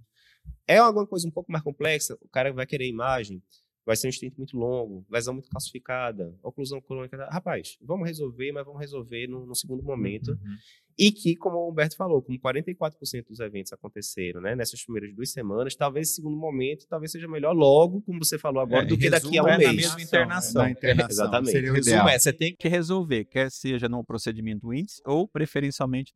É 0.67 0.77
alguma 0.77 1.07
coisa 1.07 1.27
um 1.27 1.31
pouco 1.31 1.51
mais 1.51 1.65
complexa, 1.65 2.19
o 2.21 2.29
cara 2.29 2.53
vai 2.53 2.67
querer 2.67 2.87
imagem, 2.87 3.43
vai 3.85 3.97
ser 3.97 4.07
um 4.07 4.11
instinto 4.11 4.37
muito 4.37 4.57
longo, 4.57 5.05
lesão 5.11 5.35
muito 5.35 5.51
calcificada, 5.51 6.35
oclusão 6.43 6.81
crônica. 6.81 7.17
Rapaz, 7.31 7.77
vamos 7.81 8.07
resolver, 8.07 8.53
mas 8.53 8.65
vamos 8.65 8.81
resolver 8.81 9.27
no, 9.27 9.45
no 9.45 9.55
segundo 9.55 9.83
momento. 9.83 10.33
Uhum. 10.33 10.57
E 10.99 11.11
que, 11.11 11.35
como 11.35 11.57
o 11.57 11.71
Humberto 11.71 11.97
falou, 11.97 12.23
como 12.23 12.39
44% 12.39 13.27
dos 13.29 13.41
eventos 13.41 13.73
aconteceram 13.73 14.41
né, 14.41 14.55
nessas 14.55 14.85
primeiras 14.85 15.15
duas 15.15 15.33
semanas, 15.33 15.75
talvez 15.75 16.09
esse 16.09 16.17
segundo 16.17 16.37
momento 16.37 16.87
talvez 16.87 17.11
seja 17.11 17.27
melhor 17.27 17.55
logo, 17.55 18.03
como 18.03 18.23
você 18.23 18.39
falou 18.39 18.63
agora, 18.63 18.85
é, 18.85 18.87
do 18.87 18.99
que 18.99 19.09
daqui 19.09 19.39
a 19.39 19.43
um 19.43 19.49
é 19.49 19.59
mês. 19.59 19.71
Na 19.71 19.75
mesma 19.75 20.03
internação. 20.03 20.65
É, 20.65 20.71
internação. 20.71 21.11
Exatamente. 21.11 21.53
Seria 21.53 21.73
o 21.73 21.75
resumo 21.75 22.09
é, 22.09 22.19
você 22.19 22.33
tem 22.33 22.55
que 22.55 22.69
resolver, 22.69 23.25
quer 23.25 23.51
seja 23.51 23.89
no 23.89 24.05
procedimento 24.05 24.73
índice 24.73 25.01
ou 25.07 25.27
preferencialmente 25.27 26.13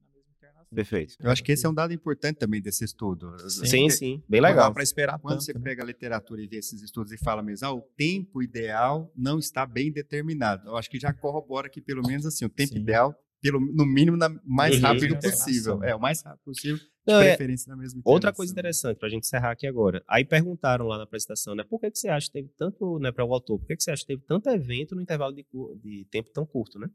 Perfeito. 0.77 1.17
Eu 1.19 1.31
acho 1.31 1.43
que 1.43 1.53
esse 1.53 1.65
é 1.65 1.69
um 1.69 1.73
dado 1.73 1.95
importante 1.95 2.37
também 2.37 2.61
desse 2.61 2.85
estudo. 2.85 3.35
Sim, 3.49 3.89
sim. 3.89 4.23
Bem 4.29 4.43
legal. 4.43 4.75
para 4.75 4.83
esperar 4.83 5.19
Quando 5.19 5.37
tanto, 5.37 5.45
você 5.45 5.55
né? 5.55 5.61
pega 5.63 5.83
a 5.83 5.87
literatura 5.87 6.43
e 6.43 6.47
vê 6.47 6.59
esses 6.59 6.83
estudos 6.83 7.13
e 7.13 7.17
fala 7.17 7.43
mesmo, 7.43 7.67
ah, 7.67 7.73
o 7.73 7.81
tempo 7.81 8.43
ideal 8.43 9.11
não 9.17 9.39
está 9.39 9.65
bem 9.65 9.91
determinado. 9.91 10.69
Eu 10.69 10.77
acho 10.77 10.91
que 10.91 11.01
já 11.01 11.15
corrobora 11.15 11.71
que 11.71 11.81
pelo 11.81 12.07
menos 12.07 12.27
assim, 12.27 12.45
o 12.45 12.51
tempo 12.51 12.75
sim. 12.75 12.81
ideal 12.81 13.19
pelo, 13.41 13.59
no 13.59 13.87
mínimo, 13.87 14.19
na, 14.19 14.29
mais 14.45 14.77
uhum. 14.77 14.83
rápido 14.83 15.19
possível. 15.19 15.83
É, 15.83 15.95
o 15.95 16.01
mais 16.01 16.23
rápido 16.23 16.45
possível, 16.45 16.77
de 16.77 16.85
Não, 17.07 17.21
é 17.21 17.29
preferência 17.29 17.71
é... 17.71 17.71
na 17.71 17.77
mesma 17.77 18.03
Outra 18.05 18.33
coisa 18.33 18.53
interessante, 18.53 18.99
para 18.99 19.09
a 19.09 19.11
gente 19.11 19.25
encerrar 19.25 19.53
aqui 19.53 19.67
agora. 19.67 20.03
Aí 20.07 20.25
perguntaram 20.25 20.87
lá 20.87 20.99
na 20.99 21.05
apresentação, 21.05 21.55
né, 21.55 21.65
por 21.65 21.81
que, 21.81 21.91
que 21.91 21.99
você 21.99 22.09
acha 22.09 22.27
que 22.27 22.33
teve 22.33 22.49
tanto, 22.57 22.99
né, 22.99 23.13
para 23.13 23.25
o 23.25 23.33
autor, 23.33 23.59
por 23.59 23.67
que, 23.67 23.77
que 23.77 23.83
você 23.83 23.91
acha 23.91 24.03
que 24.03 24.09
teve 24.09 24.23
tanto 24.27 24.51
evento 24.51 24.95
no 24.95 25.01
intervalo 25.01 25.35
de, 25.35 25.47
de 25.83 26.07
tempo 26.11 26.31
tão 26.33 26.45
curto, 26.45 26.79
né? 26.79 26.91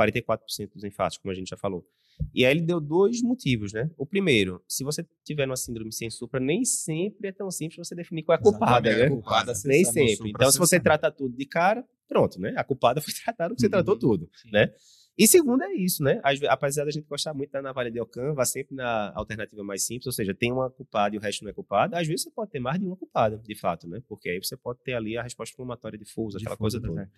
44% 0.00 0.72
dos 0.74 0.84
infartos, 0.84 1.18
como 1.18 1.32
a 1.32 1.34
gente 1.34 1.48
já 1.48 1.56
falou. 1.56 1.84
E 2.34 2.44
aí 2.44 2.52
ele 2.52 2.60
deu 2.60 2.80
dois 2.80 3.22
motivos, 3.22 3.72
né? 3.72 3.90
O 3.96 4.06
primeiro, 4.06 4.62
se 4.68 4.84
você 4.84 5.06
tiver 5.24 5.46
uma 5.46 5.56
síndrome 5.56 5.92
sem 5.92 6.10
supra, 6.10 6.38
nem 6.38 6.64
sempre 6.64 7.28
é 7.28 7.32
tão 7.32 7.50
simples 7.50 7.88
você 7.88 7.94
definir 7.94 8.22
qual 8.22 8.36
é 8.36 8.38
a 8.38 8.42
culpada, 8.42 8.96
né? 8.96 9.04
A 9.04 9.10
culpada, 9.10 9.52
nem 9.64 9.84
sempre. 9.84 10.30
Então, 10.30 10.50
se 10.50 10.58
você 10.58 10.78
trata 10.78 11.10
tudo 11.10 11.34
de 11.34 11.46
cara, 11.46 11.84
pronto, 12.08 12.40
né? 12.40 12.52
A 12.56 12.64
culpada 12.64 13.00
foi 13.02 13.14
tratada 13.14 13.50
porque 13.50 13.60
você 13.60 13.66
uhum. 13.66 13.70
tratou 13.70 13.98
tudo, 13.98 14.30
Sim. 14.34 14.50
né? 14.52 14.72
E 15.18 15.26
segundo 15.26 15.62
é 15.62 15.74
isso, 15.74 16.02
né? 16.02 16.20
Apesar 16.48 16.84
da 16.84 16.90
gente 16.90 17.06
gostar 17.06 17.34
muito 17.34 17.50
da 17.50 17.60
navalha 17.60 17.90
de 17.90 18.00
Ockham, 18.00 18.32
vá 18.32 18.44
sempre 18.46 18.74
na 18.74 19.12
alternativa 19.14 19.62
mais 19.62 19.84
simples, 19.84 20.06
ou 20.06 20.12
seja, 20.12 20.34
tem 20.34 20.50
uma 20.50 20.70
culpada 20.70 21.14
e 21.14 21.18
o 21.18 21.20
resto 21.20 21.44
não 21.44 21.50
é 21.50 21.52
culpada. 21.52 21.98
Às 21.98 22.06
vezes 22.06 22.22
você 22.22 22.30
pode 22.30 22.50
ter 22.50 22.58
mais 22.58 22.78
de 22.78 22.86
uma 22.86 22.96
culpada, 22.96 23.36
de 23.36 23.54
fato, 23.54 23.86
né? 23.86 24.02
Porque 24.08 24.30
aí 24.30 24.42
você 24.42 24.56
pode 24.56 24.80
ter 24.82 24.94
ali 24.94 25.18
a 25.18 25.22
resposta 25.22 25.52
inflamatória 25.52 25.98
difusa, 25.98 26.38
aquela 26.38 26.56
coisa 26.56 26.80
toda. 26.80 27.10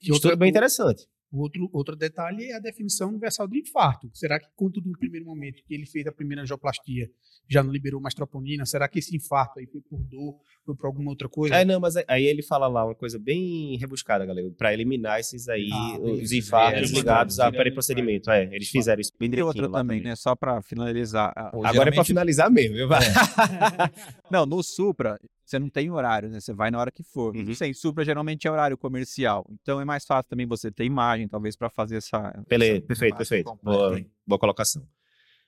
E 0.00 0.12
outro 0.12 0.30
é 0.30 0.36
bem 0.36 0.48
interessante. 0.48 1.06
Outro, 1.32 1.70
outro 1.72 1.96
detalhe 1.96 2.44
é 2.44 2.56
a 2.56 2.58
definição 2.58 3.08
universal 3.08 3.48
do 3.48 3.56
infarto. 3.56 4.10
Será 4.12 4.38
que, 4.38 4.46
quando 4.54 4.82
no 4.84 4.92
primeiro 4.98 5.24
momento 5.24 5.62
que 5.64 5.74
ele 5.74 5.86
fez 5.86 6.06
a 6.06 6.12
primeira 6.12 6.42
angioplastia, 6.42 7.08
já 7.48 7.62
não 7.62 7.72
liberou 7.72 8.00
mais 8.02 8.12
troponina? 8.12 8.66
Será 8.66 8.86
que 8.86 8.98
esse 8.98 9.16
infarto 9.16 9.58
aí 9.58 9.66
foi 9.66 9.80
por 9.80 10.02
dor, 10.04 10.36
foi 10.64 10.76
por 10.76 10.86
alguma 10.86 11.10
outra 11.10 11.30
coisa? 11.30 11.54
É, 11.54 11.64
não, 11.64 11.80
mas 11.80 11.96
aí 12.06 12.26
ele 12.26 12.42
fala 12.42 12.68
lá 12.68 12.84
uma 12.84 12.94
coisa 12.94 13.18
bem 13.18 13.78
rebuscada, 13.78 14.26
galera, 14.26 14.50
para 14.58 14.74
eliminar 14.74 15.20
esses 15.20 15.48
aí, 15.48 15.70
ah, 15.72 15.98
os 16.00 16.32
infartos 16.32 16.92
é, 16.92 16.94
ligados 16.94 17.40
a 17.40 17.50
periprocedimento. 17.50 18.30
É, 18.30 18.44
eles 18.54 18.68
fizeram 18.68 19.00
isso 19.00 19.12
bem 19.18 19.30
direitinho. 19.30 19.46
Outra 19.46 19.66
também, 19.66 20.00
também, 20.00 20.02
né? 20.02 20.16
Só 20.16 20.36
para 20.36 20.60
finalizar. 20.60 21.32
Agora 21.34 21.72
geralmente... 21.72 21.94
é 21.94 21.96
para 21.96 22.04
finalizar 22.04 22.50
mesmo, 22.50 22.76
viu? 22.76 22.88
É. 22.92 23.00
não, 24.30 24.44
no 24.44 24.62
Supra, 24.62 25.18
você 25.52 25.58
não 25.58 25.68
tem 25.68 25.90
horário, 25.90 26.30
né? 26.30 26.40
Você 26.40 26.52
vai 26.52 26.70
na 26.70 26.78
hora 26.78 26.90
que 26.90 27.02
for. 27.02 27.36
Uhum. 27.36 27.54
Sem 27.54 27.74
supra 27.74 28.04
geralmente 28.04 28.46
é 28.46 28.50
horário 28.50 28.76
comercial. 28.78 29.46
Então 29.50 29.80
é 29.80 29.84
mais 29.84 30.04
fácil 30.04 30.30
também 30.30 30.46
você 30.46 30.70
ter 30.70 30.84
imagem, 30.84 31.28
talvez, 31.28 31.54
para 31.56 31.68
fazer 31.68 31.96
essa. 31.96 32.42
Beleza, 32.48 32.78
essa 32.78 32.86
perfeito, 32.86 33.16
perfeito. 33.16 33.58
Boa, 33.62 34.02
boa 34.26 34.38
colocação. 34.38 34.86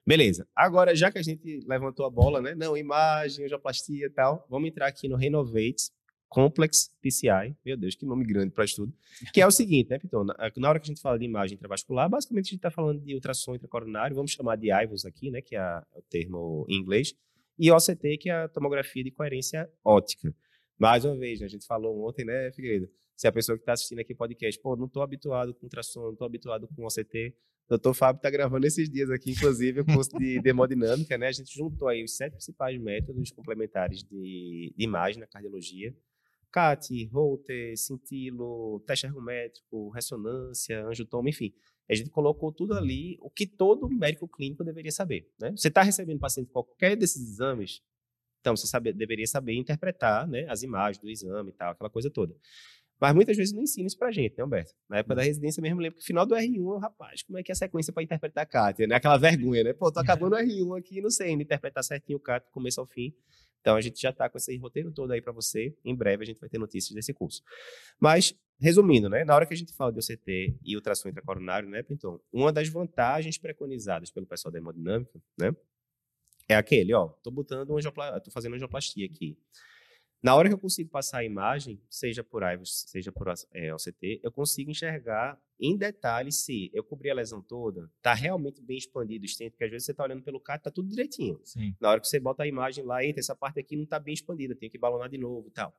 Beleza. 0.07 0.47
Agora, 0.55 0.95
já 0.95 1.11
que 1.11 1.19
a 1.19 1.23
gente 1.23 1.61
levantou 1.67 2.05
a 2.05 2.11
bola, 2.11 2.43
né? 2.43 2.55
Não, 2.55 2.77
imagem, 2.77 3.47
angioplastia 3.47 4.07
e 4.07 4.11
tal, 4.11 4.47
vamos 4.51 4.69
entrar 4.69 4.87
aqui 4.87 5.09
no 5.09 5.17
Renovate 5.17 5.91
Complex 6.29 6.91
PCI. 7.01 7.57
Meu 7.65 7.77
Deus, 7.77 7.95
que 7.95 8.05
nome 8.05 8.27
grande 8.27 8.51
para 8.51 8.67
estudo. 8.67 8.93
Que 9.33 9.41
é 9.41 9.47
o 9.47 9.51
seguinte, 9.51 9.89
né, 9.89 9.99
Piton? 9.99 10.25
Na 10.25 10.69
hora 10.69 10.79
que 10.79 10.85
a 10.85 10.89
gente 10.89 11.01
fala 11.01 11.19
de 11.19 11.25
imagem 11.25 11.55
intravascular, 11.55 12.11
basicamente 12.11 12.49
a 12.49 12.51
gente 12.51 12.59
está 12.59 12.71
falando 12.71 13.01
de 13.01 13.15
ultrassom 13.15 13.55
intracoronário, 13.55 14.15
vamos 14.15 14.33
chamar 14.33 14.57
de 14.57 14.71
IVUS 14.71 15.07
aqui, 15.07 15.31
né? 15.31 15.41
Que 15.41 15.57
é, 15.57 15.61
é 15.61 15.99
o 15.99 16.03
termo 16.03 16.67
em 16.69 16.77
inglês 16.77 17.15
e 17.59 17.71
OCT, 17.71 18.19
que 18.19 18.31
é 18.31 18.33
a 18.33 18.49
tomografia 18.49 19.03
de 19.03 19.11
coerência 19.11 19.71
óptica. 19.85 20.35
Mais 20.79 21.05
uma 21.05 21.17
vez, 21.17 21.41
né, 21.41 21.47
a 21.47 21.49
gente 21.49 21.67
falou 21.67 22.09
ontem, 22.09 22.25
né, 22.25 22.51
Figueiredo? 22.53 22.89
Se 23.17 23.29
a 23.29 23.33
pessoa 23.33 23.57
que 23.57 23.63
está 23.63 23.73
assistindo 23.73 24.01
aqui 24.01 24.15
podcast, 24.15 24.61
pô, 24.61 24.75
não 24.77 24.87
estou 24.87 25.03
habituado 25.03 25.55
com 25.55 25.67
ultrassom, 25.67 26.03
não 26.03 26.13
estou 26.13 26.27
habituado 26.27 26.69
com 26.69 26.85
OCT. 26.85 27.35
Doutor 27.69 27.95
Fábio 27.95 28.19
está 28.19 28.29
gravando 28.29 28.67
esses 28.67 28.91
dias 28.91 29.09
aqui, 29.09 29.31
inclusive, 29.31 29.81
o 29.81 29.85
curso 29.87 30.11
de 30.19 30.41
hemodinâmica, 30.45 31.17
né? 31.17 31.29
A 31.29 31.33
gente 31.33 31.55
juntou 31.55 31.89
aí 31.89 32.03
os 32.05 32.17
sete 32.17 32.33
principais 32.33 32.79
métodos 32.79 33.31
complementares 33.31 34.03
de, 34.03 34.75
de 34.77 34.85
imagem 34.85 35.21
na 35.21 35.27
cardiologia. 35.27 35.95
CAT, 36.51 37.07
Holter, 37.07 37.77
cintilo, 37.77 38.81
teste 38.87 39.07
ergométrico, 39.07 39.91
ressonância, 39.91 40.85
angiotoma, 40.87 41.29
enfim. 41.29 41.53
A 41.89 41.95
gente 41.95 42.11
colocou 42.11 42.53
tudo 42.53 42.75
ali, 42.75 43.19
o 43.21 43.31
que 43.31 43.47
todo 43.47 43.89
médico 43.89 44.27
clínico 44.27 44.65
deveria 44.65 44.93
saber. 44.93 45.31
Né? 45.39 45.51
Você 45.51 45.69
está 45.69 45.83
recebendo 45.83 46.19
paciente 46.19 46.51
qualquer 46.51 46.97
desses 46.97 47.23
exames, 47.23 47.83
então 48.41 48.57
você 48.57 48.67
sabe, 48.67 48.93
deveria 48.93 49.27
saber 49.27 49.55
interpretar 49.55 50.27
né, 50.27 50.47
as 50.49 50.63
imagens 50.63 50.99
do 50.99 51.11
exame 51.11 51.51
e 51.51 51.53
tal, 51.53 51.73
aquela 51.73 51.91
coisa 51.91 52.11
toda. 52.11 52.35
Mas 53.01 53.15
muitas 53.15 53.37
vezes 53.37 53.53
não 53.53 53.63
ensina 53.63 53.87
isso 53.87 53.99
pra 53.99 54.11
gente, 54.11 54.37
né, 54.39 54.45
Humberto? 54.45 54.73
Na 54.89 54.99
época 54.99 55.17
da 55.17 55.23
residência 55.23 55.61
mesmo, 55.61 55.81
lembro 55.81 55.97
que 55.97 56.03
no 56.03 56.07
final 56.07 56.25
do 56.25 56.35
R1, 56.35 56.81
rapaz, 56.81 57.23
como 57.23 57.39
é 57.39 57.43
que 57.43 57.51
é 57.51 57.55
a 57.55 57.57
sequência 57.57 57.93
para 57.93 58.03
interpretar 58.03 58.45
a 58.45 58.47
Kátia, 58.47 58.87
né? 58.87 58.95
Aquela 58.95 59.19
vergonha, 59.19 59.65
né? 59.65 59.73
Pô, 59.73 59.91
tô 59.91 60.01
acabando 60.01 60.37
o 60.37 60.39
R1 60.39 60.79
aqui, 60.79 61.01
não 61.01 61.11
sei 61.11 61.31
ainda 61.31 61.43
interpretar 61.43 61.83
certinho 61.83 62.19
o 62.19 62.21
Kátia, 62.21 62.49
começo 62.53 62.81
ao 62.81 62.87
fim. 62.87 63.13
Então 63.65 63.77
a 63.77 63.81
gente 63.81 63.99
já 63.99 64.11
está 64.11 64.29
com 64.29 64.37
esse 64.37 64.55
roteiro 64.59 64.93
todo 64.93 65.11
aí 65.11 65.23
para 65.23 65.33
você. 65.33 65.75
Em 65.83 65.97
breve 65.97 66.23
a 66.23 66.27
gente 66.27 66.39
vai 66.39 66.51
ter 66.51 66.59
notícias 66.59 66.95
desse 66.95 67.15
curso. 67.15 67.43
Mas, 67.99 68.35
resumindo, 68.61 69.09
né, 69.09 69.25
na 69.25 69.35
hora 69.35 69.47
que 69.47 69.55
a 69.55 69.57
gente 69.57 69.73
fala 69.73 69.91
de 69.91 69.99
OCT 70.01 70.59
e 70.63 70.77
ultrassom 70.77 71.09
intracoronário, 71.09 71.67
né, 71.67 71.83
Pinton, 71.83 72.21
uma 72.31 72.53
das 72.53 72.69
vantagens 72.69 73.39
preconizadas 73.39 74.11
pelo 74.11 74.27
pessoal 74.27 74.53
da 74.53 74.59
hemodinâmica, 74.59 75.19
né, 75.39 75.57
é 76.47 76.55
aquele, 76.55 76.93
ó, 76.93 77.09
tô 77.23 77.31
botando 77.31 77.71
um 77.75 77.81
tô 78.23 78.31
fazendo 78.31 78.55
angioplastia 78.55 79.07
aqui. 79.07 79.39
Na 80.25 80.35
hora 80.35 80.49
que 80.49 80.55
eu 80.55 80.59
consigo 80.59 80.89
passar 80.89 81.19
a 81.19 81.25
imagem, 81.25 81.79
seja 81.91 82.25
por 82.25 82.43
IVUS, 82.43 82.87
seja 82.89 83.13
por 83.13 83.29
é, 83.53 83.75
OCT, 83.75 84.21
eu 84.23 84.33
consigo 84.33 84.71
enxergar 84.71 85.39
em 85.61 85.77
detalhe 85.77 86.33
se 86.33 86.71
eu 86.73 86.83
cobri 86.83 87.11
a 87.11 87.15
lesão 87.15 87.43
toda, 87.43 87.91
está 87.99 88.15
realmente 88.15 88.63
bem 88.63 88.79
expandido 88.79 89.27
o 89.27 89.29
stent, 89.29 89.51
porque 89.51 89.65
às 89.65 89.71
vezes 89.71 89.85
você 89.85 89.93
está 89.93 90.03
olhando 90.03 90.23
pelo 90.23 90.41
CAT, 90.41 90.61
está 90.61 90.71
tudo 90.71 90.89
direitinho. 90.89 91.39
Sim. 91.45 91.77
Na 91.79 91.91
hora 91.91 92.01
que 92.01 92.09
você 92.09 92.19
bota 92.19 92.43
a 92.43 92.47
imagem 92.47 92.83
lá, 92.87 93.05
eita, 93.05 93.21
essa 93.21 93.37
parte 93.37 93.61
aqui 93.61 93.77
não 93.77 93.85
está 93.85 93.99
bem 94.01 94.15
expandida, 94.15 94.55
tem 94.55 94.71
que 94.71 94.79
balonar 94.79 95.11
de 95.11 95.19
novo 95.19 95.49
e 95.49 95.51
tal. 95.51 95.77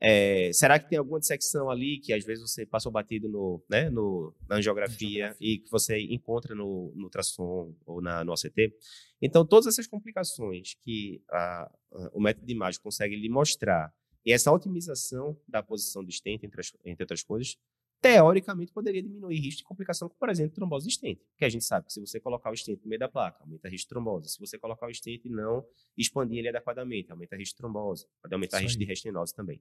É, 0.00 0.52
será 0.52 0.78
que 0.78 0.88
tem 0.88 0.98
alguma 0.98 1.18
dissecção 1.18 1.68
ali 1.68 1.98
que 1.98 2.12
às 2.12 2.24
vezes 2.24 2.48
você 2.48 2.64
passou 2.64 2.92
batido 2.92 3.28
no, 3.28 3.60
né, 3.68 3.90
no, 3.90 4.32
na 4.48 4.56
angiografia 4.56 5.34
e 5.40 5.58
que 5.58 5.70
você 5.70 5.98
encontra 5.98 6.54
no, 6.54 6.92
no 6.94 7.04
ultrassom 7.04 7.74
ou 7.84 8.00
na, 8.00 8.24
no 8.24 8.32
OCT? 8.32 8.72
Então, 9.20 9.44
todas 9.44 9.66
essas 9.66 9.88
complicações 9.88 10.74
que 10.82 11.20
a, 11.30 11.70
a, 11.92 12.10
o 12.12 12.20
método 12.20 12.46
de 12.46 12.52
imagem 12.52 12.80
consegue 12.80 13.16
lhe 13.16 13.28
mostrar 13.28 13.92
e 14.24 14.32
essa 14.32 14.52
otimização 14.52 15.36
da 15.48 15.62
posição 15.62 16.04
do 16.04 16.12
stent, 16.12 16.44
entre, 16.44 16.60
as, 16.60 16.72
entre 16.84 17.02
outras 17.02 17.22
coisas, 17.22 17.56
teoricamente 18.00 18.72
poderia 18.72 19.02
diminuir 19.02 19.38
risco 19.40 19.58
de 19.58 19.64
complicação, 19.64 20.08
como 20.08 20.18
por 20.18 20.28
exemplo 20.28 20.54
trombose 20.54 20.86
de 20.86 20.94
stent, 20.94 21.18
que 21.36 21.44
a 21.44 21.48
gente 21.48 21.64
sabe 21.64 21.86
que 21.86 21.92
se 21.92 22.00
você 22.00 22.20
colocar 22.20 22.50
o 22.50 22.56
stent 22.56 22.80
no 22.82 22.88
meio 22.88 22.98
da 22.98 23.08
placa, 23.08 23.42
aumenta 23.42 23.68
risco 23.68 23.86
de 23.86 23.88
trombose. 23.88 24.28
Se 24.28 24.38
você 24.38 24.58
colocar 24.58 24.86
o 24.86 24.94
stent 24.94 25.24
e 25.24 25.28
não 25.28 25.64
expandir 25.96 26.38
ele 26.38 26.48
adequadamente, 26.48 27.10
aumenta 27.10 27.36
risco 27.36 27.54
de 27.54 27.58
trombose, 27.58 28.06
pode 28.22 28.34
aumentar 28.34 28.58
risco 28.58 28.78
de 28.78 28.84
restenose 28.84 29.34
também. 29.34 29.60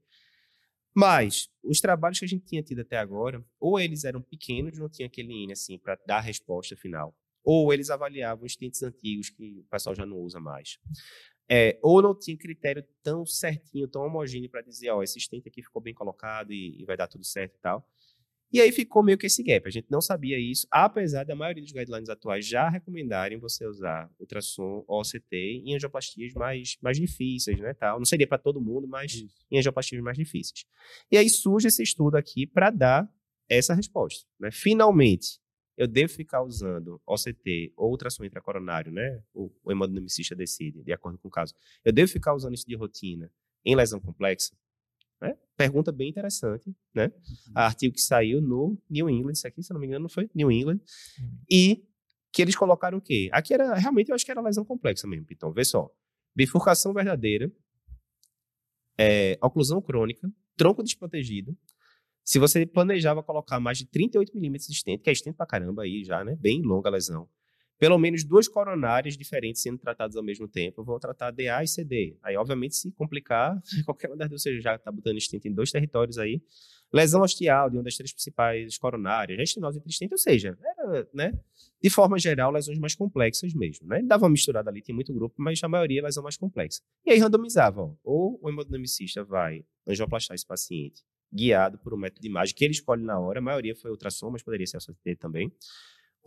Mas 0.93 1.49
os 1.63 1.79
trabalhos 1.79 2.19
que 2.19 2.25
a 2.25 2.27
gente 2.27 2.45
tinha 2.45 2.63
tido 2.63 2.81
até 2.81 2.97
agora, 2.97 3.43
ou 3.59 3.79
eles 3.79 4.03
eram 4.03 4.21
pequenos, 4.21 4.77
não 4.77 4.89
tinha 4.89 5.07
aquele 5.07 5.31
INE 5.31 5.53
assim 5.53 5.77
para 5.77 5.95
dar 6.07 6.17
a 6.17 6.21
resposta 6.21 6.75
final, 6.75 7.15
ou 7.43 7.71
eles 7.71 7.89
avaliavam 7.89 8.45
os 8.45 8.53
stents 8.53 8.81
antigos 8.81 9.29
que 9.29 9.59
o 9.59 9.63
pessoal 9.69 9.95
já 9.95 10.05
não 10.05 10.17
usa 10.17 10.39
mais. 10.39 10.79
É, 11.49 11.79
ou 11.81 12.01
não 12.01 12.17
tinha 12.17 12.37
critério 12.37 12.83
tão 13.01 13.25
certinho, 13.25 13.87
tão 13.87 14.01
homogêneo 14.05 14.49
para 14.49 14.61
dizer, 14.61 14.89
ó, 14.89 15.01
esse 15.01 15.19
stent 15.19 15.47
aqui 15.47 15.61
ficou 15.61 15.81
bem 15.81 15.93
colocado 15.93 16.51
e, 16.51 16.81
e 16.81 16.83
vai 16.83 16.97
dar 16.97 17.07
tudo 17.07 17.23
certo 17.23 17.55
e 17.55 17.59
tal. 17.59 17.87
E 18.51 18.61
aí 18.61 18.71
ficou 18.71 19.03
meio 19.03 19.17
que 19.17 19.25
esse 19.25 19.43
gap. 19.43 19.67
A 19.67 19.71
gente 19.71 19.87
não 19.89 19.99
sabia 19.99 20.39
isso, 20.39 20.65
apesar 20.71 21.25
da 21.25 21.35
maioria 21.35 21.61
dos 21.61 21.71
guidelines 21.71 22.09
atuais 22.09 22.45
já 22.45 22.69
recomendarem 22.69 23.37
você 23.37 23.65
usar 23.65 24.09
ultrassom 24.19 24.85
OCT 24.87 25.35
em 25.65 25.75
angioplastias 25.75 26.33
mais, 26.33 26.77
mais 26.81 26.97
difíceis, 26.97 27.59
né? 27.59 27.73
Tal. 27.73 27.97
Não 27.97 28.05
seria 28.05 28.27
para 28.27 28.37
todo 28.37 28.61
mundo, 28.61 28.87
mas 28.87 29.25
em 29.51 29.57
angioplastias 29.57 30.01
mais 30.01 30.17
difíceis. 30.17 30.65
E 31.11 31.17
aí 31.17 31.29
surge 31.29 31.67
esse 31.67 31.83
estudo 31.83 32.15
aqui 32.15 32.47
para 32.47 32.69
dar 32.69 33.09
essa 33.49 33.73
resposta. 33.73 34.25
Né? 34.39 34.49
Finalmente, 34.51 35.39
eu 35.77 35.87
devo 35.87 36.11
ficar 36.11 36.41
usando 36.41 37.01
OCT 37.05 37.73
ou 37.75 37.91
ultrassom 37.91 38.23
intracoronário, 38.23 38.91
né? 38.91 39.21
O, 39.33 39.51
o 39.63 39.71
hemodinamicista 39.71 40.35
decide, 40.35 40.83
de 40.83 40.91
acordo 40.91 41.19
com 41.19 41.27
o 41.27 41.31
caso. 41.31 41.53
Eu 41.85 41.93
devo 41.93 42.11
ficar 42.11 42.33
usando 42.33 42.55
isso 42.55 42.67
de 42.67 42.75
rotina 42.75 43.31
em 43.63 43.75
lesão 43.75 43.99
complexa? 43.99 44.55
Né? 45.21 45.35
Pergunta 45.55 45.91
bem 45.91 46.09
interessante, 46.09 46.75
né? 46.93 47.05
Uhum. 47.05 47.53
Artigo 47.55 47.95
que 47.95 48.01
saiu 48.01 48.41
no 48.41 48.77
New 48.89 49.09
England, 49.09 49.33
isso 49.33 49.47
aqui, 49.47 49.63
se 49.63 49.73
não 49.73 49.79
me 49.79 49.87
engano, 49.87 50.03
não 50.03 50.09
foi 50.09 50.29
New 50.33 50.51
England, 50.51 50.79
uhum. 51.19 51.37
e 51.49 51.83
que 52.31 52.41
eles 52.41 52.55
colocaram 52.55 52.99
o 52.99 53.01
quê? 53.01 53.29
Aqui 53.31 53.53
era, 53.53 53.73
realmente, 53.75 54.09
eu 54.09 54.15
acho 54.15 54.23
que 54.23 54.31
era 54.31 54.41
lesão 54.41 54.63
complexa 54.63 55.07
mesmo, 55.07 55.25
então, 55.31 55.51
vê 55.51 55.65
só. 55.65 55.89
Bifurcação 56.35 56.93
verdadeira, 56.93 57.51
é, 58.97 59.37
oclusão 59.41 59.81
crônica, 59.81 60.31
tronco 60.55 60.83
desprotegido. 60.83 61.57
Se 62.23 62.37
você 62.37 62.65
planejava 62.65 63.23
colocar 63.23 63.59
mais 63.59 63.77
de 63.77 63.85
38 63.85 64.35
milímetros 64.35 64.67
de 64.67 64.75
stent, 64.75 65.01
que 65.01 65.09
é 65.09 65.15
stent 65.15 65.35
pra 65.35 65.45
caramba 65.45 65.83
aí 65.83 66.03
já, 66.03 66.23
né? 66.23 66.35
Bem 66.35 66.61
longa 66.61 66.89
a 66.89 66.91
lesão 66.91 67.27
pelo 67.79 67.97
menos 67.97 68.23
duas 68.23 68.47
coronárias 68.47 69.15
diferentes 69.15 69.61
sendo 69.61 69.77
tratadas 69.77 70.15
ao 70.15 70.23
mesmo 70.23 70.47
tempo. 70.47 70.81
Eu 70.81 70.85
vou 70.85 70.99
tratar 70.99 71.31
DA 71.31 71.63
e 71.63 71.67
CD. 71.67 72.17
Aí, 72.23 72.35
obviamente, 72.35 72.75
se 72.75 72.91
complicar, 72.91 73.61
qualquer 73.85 74.07
uma 74.07 74.17
das 74.17 74.29
duas, 74.29 74.41
você 74.41 74.59
já 74.59 74.75
está 74.75 74.91
botando 74.91 75.19
stent 75.19 75.45
em 75.45 75.53
dois 75.53 75.71
territórios 75.71 76.17
aí. 76.17 76.41
Lesão 76.91 77.21
ostial 77.21 77.69
de 77.69 77.77
uma 77.77 77.83
das 77.83 77.95
três 77.95 78.13
principais 78.13 78.77
coronárias, 78.77 79.37
restenose 79.37 79.77
entre 79.77 80.07
ou 80.09 80.17
seja, 80.17 80.57
era, 80.63 81.07
né, 81.13 81.37
de 81.81 81.89
forma 81.89 82.17
geral, 82.17 82.49
lesões 82.49 82.79
mais 82.79 82.95
complexas 82.95 83.53
mesmo. 83.53 83.87
Né? 83.87 84.01
Dava 84.03 84.23
uma 84.23 84.29
misturada 84.29 84.69
ali, 84.69 84.81
tem 84.81 84.95
muito 84.95 85.13
grupo, 85.13 85.35
mas 85.37 85.61
a 85.61 85.67
maioria 85.67 85.99
é 85.99 86.03
lesão 86.03 86.23
mais 86.23 86.37
complexa. 86.37 86.81
E 87.05 87.11
aí 87.11 87.19
randomizava, 87.19 87.81
ó, 87.81 87.93
ou 88.03 88.39
o 88.41 88.49
hemodinamicista 88.49 89.23
vai 89.23 89.65
angioplastar 89.85 90.35
esse 90.35 90.45
paciente 90.45 91.03
guiado 91.31 91.77
por 91.79 91.93
um 91.93 91.97
método 91.97 92.21
de 92.21 92.27
imagem 92.29 92.55
que 92.55 92.63
ele 92.63 92.71
escolhe 92.71 93.03
na 93.03 93.19
hora, 93.19 93.39
a 93.39 93.41
maioria 93.41 93.75
foi 93.75 93.91
ultrassom, 93.91 94.31
mas 94.31 94.41
poderia 94.41 94.65
ser 94.65 94.77
a 94.77 94.79
CT 94.79 95.17
também 95.17 95.51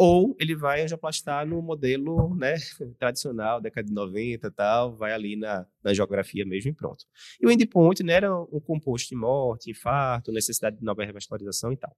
ou 0.03 0.35
ele 0.41 0.57
vai 0.57 0.81
angioplastar 0.81 1.47
no 1.47 1.61
modelo 1.61 2.35
né, 2.35 2.55
tradicional, 2.99 3.61
década 3.61 3.87
de 3.87 3.93
90 3.93 4.47
e 4.47 4.51
tal, 4.51 4.97
vai 4.97 5.13
ali 5.13 5.37
na, 5.37 5.67
na 5.85 5.93
geografia 5.93 6.43
mesmo 6.47 6.71
e 6.71 6.75
pronto. 6.75 7.05
E 7.39 7.47
o 7.47 7.51
endpoint 7.51 8.03
né, 8.03 8.15
era 8.15 8.35
um 8.35 8.61
composto 8.61 9.11
de 9.11 9.15
morte, 9.15 9.71
infarto, 9.71 10.33
necessidade 10.33 10.79
de 10.79 10.83
nova 10.83 11.05
revascularização 11.05 11.71
e 11.71 11.77
tal. 11.77 11.95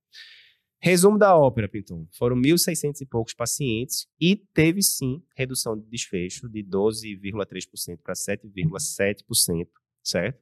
Resumo 0.81 1.17
da 1.17 1.38
ópera, 1.38 1.69
Pinton. 1.69 2.09
Foram 2.19 2.35
1.600 2.35 3.03
e 3.03 3.07
poucos 3.07 3.35
pacientes 3.35 4.09
e 4.21 4.35
teve 4.53 4.83
sim 4.83 5.23
redução 5.37 5.79
de 5.79 5.88
desfecho 5.88 6.49
de 6.49 6.65
12,3% 6.65 8.01
para 8.03 8.15
7,7%, 8.15 9.69
certo? 10.03 10.41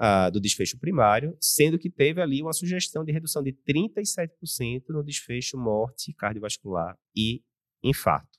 Uh, 0.00 0.30
do 0.30 0.40
desfecho 0.40 0.78
primário, 0.78 1.36
sendo 1.40 1.78
que 1.78 1.90
teve 1.90 2.20
ali 2.20 2.42
uma 2.42 2.52
sugestão 2.52 3.04
de 3.04 3.12
redução 3.12 3.42
de 3.42 3.52
37% 3.52 4.84
no 4.88 5.02
desfecho 5.02 5.58
morte 5.58 6.12
cardiovascular 6.12 6.96
e 7.16 7.42
infarto. 7.82 8.34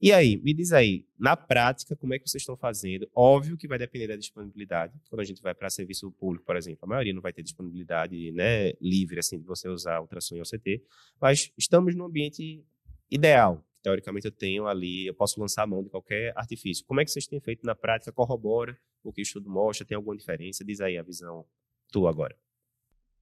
E 0.00 0.12
aí, 0.12 0.40
me 0.40 0.54
diz 0.54 0.70
aí, 0.70 1.04
na 1.18 1.36
prática, 1.36 1.96
como 1.96 2.14
é 2.14 2.20
que 2.20 2.28
vocês 2.28 2.42
estão 2.42 2.56
fazendo? 2.56 3.10
Óbvio 3.12 3.56
que 3.56 3.66
vai 3.66 3.78
depender 3.78 4.06
da 4.06 4.14
disponibilidade. 4.14 4.94
Quando 5.10 5.20
a 5.20 5.24
gente 5.24 5.42
vai 5.42 5.52
para 5.54 5.68
serviço 5.68 6.12
público, 6.12 6.46
por 6.46 6.56
exemplo, 6.56 6.78
a 6.82 6.86
maioria 6.86 7.12
não 7.12 7.20
vai 7.20 7.32
ter 7.32 7.42
disponibilidade 7.42 8.30
né, 8.30 8.74
livre 8.80 9.18
assim 9.18 9.40
de 9.40 9.44
você 9.44 9.68
usar 9.68 10.00
ultrassom 10.00 10.36
e 10.36 10.40
OCT, 10.40 10.84
mas 11.20 11.50
estamos 11.58 11.96
no 11.96 12.04
ambiente 12.04 12.64
ideal. 13.10 13.64
Teoricamente, 13.82 14.26
eu 14.26 14.32
tenho 14.32 14.66
ali, 14.66 15.06
eu 15.06 15.14
posso 15.14 15.40
lançar 15.40 15.62
a 15.62 15.66
mão 15.66 15.82
de 15.82 15.90
qualquer 15.90 16.32
artifício. 16.36 16.84
Como 16.84 17.00
é 17.00 17.04
que 17.04 17.10
vocês 17.10 17.26
têm 17.26 17.40
feito 17.40 17.64
na 17.64 17.74
prática? 17.74 18.12
Corrobora 18.12 18.78
o 19.02 19.12
que 19.12 19.20
o 19.20 19.22
estudo 19.22 19.48
mostra? 19.48 19.86
Tem 19.86 19.96
alguma 19.96 20.16
diferença? 20.16 20.64
Diz 20.64 20.80
aí 20.80 20.98
a 20.98 21.02
visão 21.02 21.44
tua 21.90 22.10
agora. 22.10 22.36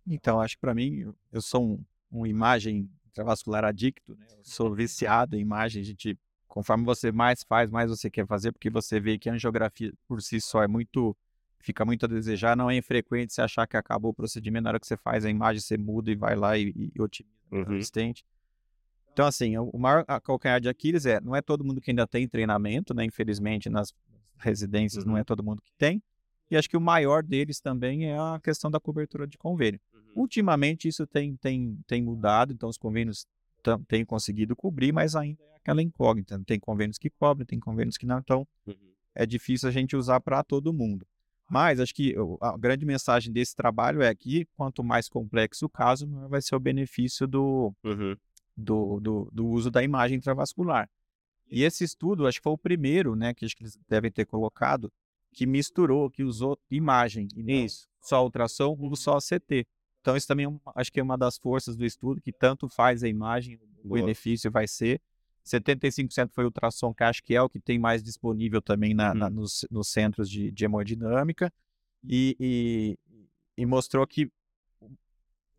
Então, 0.06 0.40
acho 0.40 0.54
que 0.54 0.60
para 0.60 0.74
mim, 0.74 1.12
eu 1.32 1.40
sou 1.40 1.80
um, 2.10 2.26
imagem 2.26 2.88
intravascular 3.08 3.64
adicto, 3.64 4.14
né? 4.16 4.26
Eu 4.30 4.44
sou 4.44 4.74
viciado 4.74 5.36
em 5.36 5.40
imagem. 5.40 5.82
A 5.82 5.84
gente, 5.84 6.18
conforme 6.46 6.84
você 6.84 7.10
mais 7.10 7.42
faz, 7.42 7.70
mais 7.70 7.90
você 7.90 8.08
quer 8.08 8.26
fazer, 8.26 8.52
porque 8.52 8.70
você 8.70 9.00
vê 9.00 9.18
que 9.18 9.28
a 9.28 9.32
angiografia 9.34 9.92
por 10.06 10.22
si 10.22 10.40
só 10.40 10.62
é 10.62 10.68
muito 10.68 11.16
fica 11.58 11.84
muito 11.84 12.04
a 12.06 12.08
desejar. 12.08 12.56
Não 12.56 12.70
é 12.70 12.76
infrequente 12.76 13.32
você 13.32 13.42
achar 13.42 13.66
que 13.66 13.76
acabou 13.76 14.12
o 14.12 14.14
procedimento, 14.14 14.64
na 14.64 14.70
hora 14.70 14.80
que 14.80 14.86
você 14.86 14.96
faz 14.96 15.24
a 15.24 15.30
imagem, 15.30 15.60
você 15.60 15.76
muda 15.76 16.10
e 16.10 16.14
vai 16.14 16.36
lá 16.36 16.56
e, 16.56 16.92
e 16.94 17.00
otimiza 17.00 17.34
uhum. 17.50 17.62
o 17.62 17.76
assistente. 17.76 18.24
Então, 19.16 19.26
assim, 19.26 19.56
o 19.56 19.78
maior 19.78 20.04
calcanhar 20.04 20.60
de 20.60 20.68
Aquiles 20.68 21.06
é, 21.06 21.18
não 21.22 21.34
é 21.34 21.40
todo 21.40 21.64
mundo 21.64 21.80
que 21.80 21.90
ainda 21.90 22.06
tem 22.06 22.28
treinamento, 22.28 22.92
né? 22.92 23.02
Infelizmente, 23.02 23.70
nas 23.70 23.94
residências 24.36 25.04
uhum. 25.04 25.12
não 25.12 25.16
é 25.16 25.24
todo 25.24 25.42
mundo 25.42 25.62
que 25.62 25.72
tem. 25.78 26.02
E 26.50 26.56
acho 26.56 26.68
que 26.68 26.76
o 26.76 26.80
maior 26.82 27.22
deles 27.22 27.58
também 27.58 28.10
é 28.10 28.18
a 28.18 28.38
questão 28.44 28.70
da 28.70 28.78
cobertura 28.78 29.26
de 29.26 29.38
convênio. 29.38 29.80
Uhum. 29.94 30.00
Ultimamente, 30.16 30.86
isso 30.86 31.06
tem, 31.06 31.34
tem, 31.34 31.78
tem 31.86 32.02
mudado, 32.02 32.52
então 32.52 32.68
os 32.68 32.76
convênios 32.76 33.26
têm 33.88 34.04
conseguido 34.04 34.54
cobrir, 34.54 34.92
mas 34.92 35.16
ainda 35.16 35.42
é 35.44 35.56
aquela 35.56 35.80
incógnita. 35.80 36.38
Tem 36.44 36.60
convênios 36.60 36.98
que 36.98 37.08
cobrem, 37.08 37.46
tem 37.46 37.58
convênios 37.58 37.96
que 37.96 38.04
não. 38.04 38.18
Então, 38.18 38.46
uhum. 38.66 38.74
é 39.14 39.24
difícil 39.24 39.66
a 39.66 39.72
gente 39.72 39.96
usar 39.96 40.20
para 40.20 40.44
todo 40.44 40.74
mundo. 40.74 41.06
Mas 41.48 41.80
acho 41.80 41.94
que 41.94 42.14
a 42.38 42.54
grande 42.58 42.84
mensagem 42.84 43.32
desse 43.32 43.56
trabalho 43.56 44.02
é 44.02 44.14
que 44.14 44.46
quanto 44.58 44.84
mais 44.84 45.08
complexo 45.08 45.64
o 45.64 45.70
caso, 45.70 46.06
maior 46.06 46.28
vai 46.28 46.42
ser 46.42 46.54
o 46.54 46.60
benefício 46.60 47.26
do, 47.26 47.72
uhum 47.82 48.14
do, 48.56 49.00
do, 49.00 49.28
do 49.32 49.46
uso 49.46 49.70
da 49.70 49.82
imagem 49.82 50.16
intravascular. 50.16 50.88
E 51.48 51.62
esse 51.62 51.84
estudo, 51.84 52.26
acho 52.26 52.38
que 52.38 52.44
foi 52.44 52.52
o 52.52 52.58
primeiro, 52.58 53.14
né, 53.14 53.32
que 53.34 53.44
acho 53.44 53.56
que 53.56 53.62
eles 53.62 53.78
devem 53.88 54.10
ter 54.10 54.24
colocado, 54.24 54.92
que 55.32 55.46
misturou, 55.46 56.10
que 56.10 56.24
usou 56.24 56.58
imagem, 56.70 57.28
e 57.36 57.42
nem 57.42 57.64
isso, 57.66 57.86
só 58.00 58.24
ultrassom 58.24 58.76
ou 58.80 58.96
só 58.96 59.18
CT. 59.18 59.66
Então, 60.00 60.16
isso 60.16 60.26
também 60.26 60.46
é 60.46 60.50
acho 60.76 60.92
que 60.92 61.00
é 61.00 61.02
uma 61.02 61.18
das 61.18 61.36
forças 61.36 61.76
do 61.76 61.84
estudo, 61.84 62.20
que 62.20 62.32
tanto 62.32 62.68
faz 62.68 63.02
a 63.02 63.08
imagem, 63.08 63.60
o 63.84 63.88
Boa. 63.88 64.00
benefício 64.00 64.50
vai 64.50 64.66
ser. 64.66 65.00
75% 65.44 66.30
foi 66.32 66.44
ultrassom, 66.44 66.92
que 66.92 67.04
acho 67.04 67.22
que 67.22 67.34
é 67.34 67.42
o 67.42 67.48
que 67.48 67.60
tem 67.60 67.78
mais 67.78 68.02
disponível 68.02 68.60
também 68.60 68.94
na, 68.94 69.14
na, 69.14 69.26
uhum. 69.26 69.34
nos, 69.34 69.66
nos, 69.70 69.88
centros 69.88 70.28
de, 70.28 70.50
de 70.50 70.64
hemodinâmica. 70.64 71.52
E, 72.04 72.36
e, 72.38 72.98
e, 73.56 73.66
mostrou 73.66 74.06
que 74.06 74.30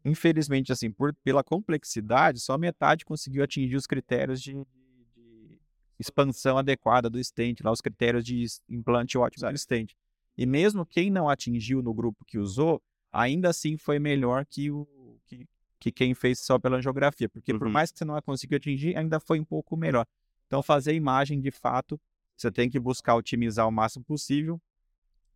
infelizmente, 0.07 0.71
assim, 0.71 0.89
por, 0.89 1.13
pela 1.23 1.43
complexidade, 1.43 2.39
só 2.39 2.57
metade 2.57 3.05
conseguiu 3.05 3.43
atingir 3.43 3.75
os 3.75 3.85
critérios 3.85 4.41
de, 4.41 4.53
de 4.53 5.59
expansão 5.99 6.57
adequada 6.57 7.09
do 7.09 7.21
stent, 7.23 7.59
lá 7.61 7.71
os 7.71 7.81
critérios 7.81 8.23
de 8.23 8.45
implante 8.69 9.17
ótimo 9.17 9.51
do 9.51 9.57
stent. 9.57 9.93
E 10.37 10.45
mesmo 10.45 10.85
quem 10.85 11.09
não 11.09 11.27
atingiu 11.27 11.81
no 11.81 11.93
grupo 11.93 12.23
que 12.25 12.37
usou, 12.37 12.81
ainda 13.11 13.49
assim 13.49 13.77
foi 13.77 13.99
melhor 13.99 14.45
que 14.45 14.71
o 14.71 14.87
que, 15.25 15.45
que 15.79 15.91
quem 15.91 16.13
fez 16.13 16.39
só 16.39 16.57
pela 16.57 16.77
angiografia, 16.77 17.27
porque 17.27 17.51
uhum. 17.51 17.59
por 17.59 17.67
mais 17.67 17.91
que 17.91 17.97
você 17.97 18.05
não 18.05 18.21
conseguiu 18.21 18.57
atingir, 18.57 18.95
ainda 18.95 19.19
foi 19.19 19.39
um 19.39 19.45
pouco 19.45 19.75
melhor. 19.75 20.05
Então, 20.45 20.63
fazer 20.63 20.93
imagem, 20.93 21.41
de 21.41 21.51
fato, 21.51 21.99
você 22.35 22.49
tem 22.49 22.69
que 22.69 22.79
buscar 22.79 23.15
otimizar 23.15 23.67
o 23.67 23.71
máximo 23.71 24.05
possível, 24.05 24.61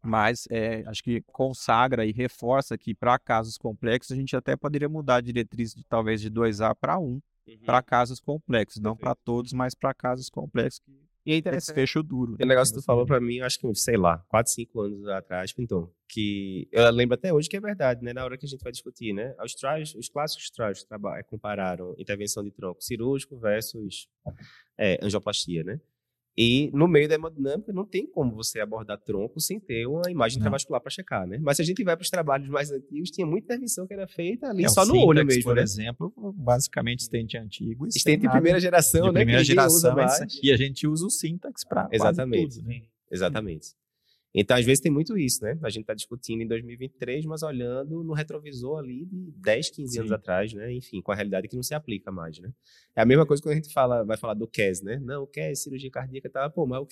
mas 0.04 0.48
é, 0.50 0.84
acho 0.88 1.04
que 1.04 1.22
consagra 1.32 2.06
e 2.06 2.12
reforça 2.12 2.78
que 2.78 2.94
para 2.94 3.18
casos 3.20 3.58
complexos 3.58 4.12
a 4.12 4.16
gente 4.16 4.36
até 4.36 4.56
poderia 4.56 4.90
mudar 4.90 5.18
a 5.18 5.22
diretriz 5.22 5.74
de 5.74 5.84
talvez 5.84 6.22
de 6.22 6.30
2A 6.30 6.76
para 6.76 6.98
1 6.98 7.04
um, 7.04 7.08
uhum. 7.48 7.58
para 7.66 7.82
casos 7.82 8.20
complexos, 8.20 8.82
não 8.82 8.96
para 8.96 9.16
todos, 9.16 9.54
mas 9.54 9.76
para 9.76 9.94
casos 9.94 10.30
complexos 10.30 10.80
que 10.80 11.12
e 11.26 11.34
aí, 11.34 11.42
desfecho 11.42 12.02
duro. 12.02 12.36
O 12.42 12.46
negócio 12.46 12.74
que 12.74 12.82
tu 12.82 12.84
falou 12.84 13.06
para 13.06 13.20
mim, 13.20 13.42
acho 13.42 13.60
que, 13.60 13.76
sei 13.76 13.96
lá, 13.96 14.18
4, 14.28 14.52
5 14.52 14.82
anos 14.82 15.08
atrás, 15.08 15.54
então, 15.58 15.92
que 16.08 16.68
eu 16.72 16.90
lembro 16.90 17.14
até 17.14 17.32
hoje 17.32 17.48
que 17.48 17.56
é 17.56 17.60
verdade, 17.60 18.04
né? 18.04 18.12
Na 18.12 18.24
hora 18.24 18.38
que 18.38 18.46
a 18.46 18.50
gente 18.50 18.64
vai 18.64 18.72
discutir, 18.72 19.14
né? 19.14 19.36
Os, 19.44 19.54
trials, 19.54 19.94
os 19.94 20.10
clássicos 20.10 20.50
trials 20.50 20.86
compararam 21.28 21.94
intervenção 21.98 22.44
de 22.44 22.50
tronco 22.52 22.84
cirúrgico 22.84 23.38
versus 23.38 24.10
é, 24.78 24.98
angioplastia, 25.02 25.64
né? 25.64 25.80
E 26.38 26.72
no 26.74 26.88
meio 26.88 27.10
da 27.10 27.16
hemodinâmica 27.16 27.74
não 27.74 27.86
tem 27.86 28.08
como 28.10 28.34
você 28.34 28.60
abordar 28.62 28.98
tronco 29.00 29.40
sem 29.40 29.60
ter 29.60 29.86
uma 29.86 30.10
imagem 30.10 30.38
não. 30.38 30.44
intravascular 30.44 30.82
para 30.82 30.90
checar, 30.90 31.28
né? 31.28 31.38
Mas 31.42 31.58
se 31.58 31.62
a 31.62 31.66
gente 31.66 31.84
vai 31.84 31.96
para 31.96 32.04
os 32.04 32.10
trabalhos 32.10 32.48
mais 32.48 32.72
antigos, 32.72 33.12
tinha 33.12 33.28
muita 33.28 33.54
intervenção 33.54 33.86
que 33.86 33.94
era 33.94 34.08
feita 34.08 34.48
ali 34.48 34.64
é, 34.64 34.70
só 34.70 34.86
no 34.86 34.96
olho 34.98 35.26
mesmo, 35.26 35.44
por 35.44 35.56
né? 35.56 35.62
exemplo, 35.62 36.14
basicamente 36.36 37.00
estente 37.00 37.38
antigo. 37.38 37.86
Estente 37.88 38.22
de 38.22 38.30
primeira 38.30 38.60
geração, 38.60 39.08
de 39.08 39.14
né? 39.14 39.20
Primeira 39.20 39.44
geração, 39.44 39.96
e 40.42 40.52
a 40.52 40.58
gente 40.58 40.88
usa 40.88 41.06
o 41.06 41.10
Syntax 41.10 41.66
para 41.66 41.90
Exatamente. 41.92 42.56
Tudo, 42.56 42.68
né? 42.68 42.82
Exatamente. 43.12 43.81
Então, 44.34 44.56
às 44.56 44.66
vezes, 44.66 44.80
tem 44.80 44.92
muito 44.92 45.18
isso, 45.18 45.44
né? 45.44 45.60
A 45.62 45.70
gente 45.70 45.82
está 45.82 45.94
discutindo 45.94 46.42
em 46.42 46.48
2023, 46.48 47.26
mas 47.26 47.44
olhando 47.44 48.02
no 48.02 48.14
retrovisor 48.14 48.80
ali 48.80 49.06
de 49.06 49.30
10, 49.38 49.70
15 49.72 49.92
Sim. 49.92 50.00
anos 50.00 50.12
atrás, 50.12 50.54
né? 50.54 50.72
Enfim, 50.72 51.02
com 51.02 51.12
a 51.12 51.16
realidade 51.16 51.50
que 51.50 51.56
não 51.56 51.64
se 51.64 51.74
aplica 51.74 52.12
mais, 52.12 52.40
né? 52.40 52.50
É 52.96 53.02
a 53.02 53.06
mesma 53.06 53.26
coisa 53.26 53.44
quando 53.44 53.54
a 53.54 53.56
gente 53.56 53.74
fala, 53.74 54.04
vai 54.06 54.16
falar 54.16 54.34
do 54.34 54.48
CAS, 54.48 54.82
né? 54.82 55.00
Não, 55.00 55.24
o 55.24 55.28
CAS, 55.28 55.64
cirurgia 55.64 55.92
cardíaca, 55.92 56.30
tava, 56.30 56.50
pô, 56.50 56.66
mas 56.66 56.82
o 56.82 56.88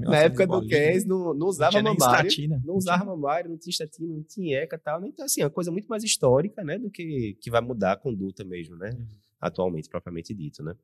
Na 0.00 0.18
época 0.18 0.48
do 0.48 0.66
CAS, 0.66 1.04
não, 1.04 1.32
não 1.32 1.46
usava 1.46 1.80
não 1.80 1.94
mamário. 1.94 2.28
Estatina. 2.28 2.60
Não 2.64 2.74
usava 2.74 3.04
mamário, 3.04 3.50
não 3.50 3.56
tinha 3.56 3.70
estatina, 3.70 4.12
não 4.12 4.22
tinha 4.24 4.58
ECA 4.58 4.74
e 4.74 4.78
tal. 4.80 5.06
Então, 5.06 5.24
assim, 5.24 5.42
é 5.42 5.44
uma 5.44 5.50
coisa 5.50 5.70
muito 5.70 5.86
mais 5.86 6.02
histórica, 6.02 6.64
né? 6.64 6.76
Do 6.76 6.90
que, 6.90 7.38
que 7.40 7.50
vai 7.50 7.60
mudar 7.60 7.92
a 7.92 7.96
conduta 7.96 8.42
mesmo, 8.44 8.74
né? 8.76 8.90
Uhum. 8.90 9.06
Atualmente, 9.40 9.88
propriamente 9.88 10.34
dito, 10.34 10.60
né? 10.60 10.74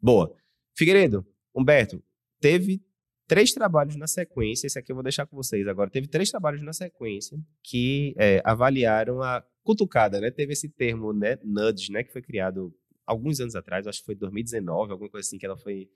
Boa. 0.00 0.34
Figueiredo, 0.74 1.26
Humberto, 1.54 2.02
teve 2.40 2.80
três 3.28 3.52
trabalhos 3.52 3.94
na 3.96 4.06
sequência, 4.06 4.66
esse 4.66 4.78
aqui 4.78 4.90
eu 4.90 4.96
vou 4.96 5.02
deixar 5.02 5.26
com 5.26 5.36
vocês 5.36 5.68
agora, 5.68 5.90
teve 5.90 6.08
três 6.08 6.30
trabalhos 6.30 6.62
na 6.62 6.72
sequência 6.72 7.38
que 7.62 8.14
é, 8.18 8.40
avaliaram 8.44 9.22
a 9.22 9.44
cutucada, 9.62 10.18
né? 10.20 10.30
Teve 10.30 10.54
esse 10.54 10.68
termo, 10.68 11.12
né, 11.12 11.38
nudge, 11.44 11.92
né, 11.92 12.02
que 12.02 12.10
foi 12.10 12.22
criado 12.22 12.74
alguns 13.06 13.38
anos 13.38 13.54
atrás, 13.54 13.86
acho 13.86 14.00
que 14.00 14.06
foi 14.06 14.14
2019, 14.14 14.92
alguma 14.92 15.10
coisa 15.10 15.26
assim, 15.26 15.38
que 15.38 15.46
ela 15.46 15.56
foi 15.56 15.88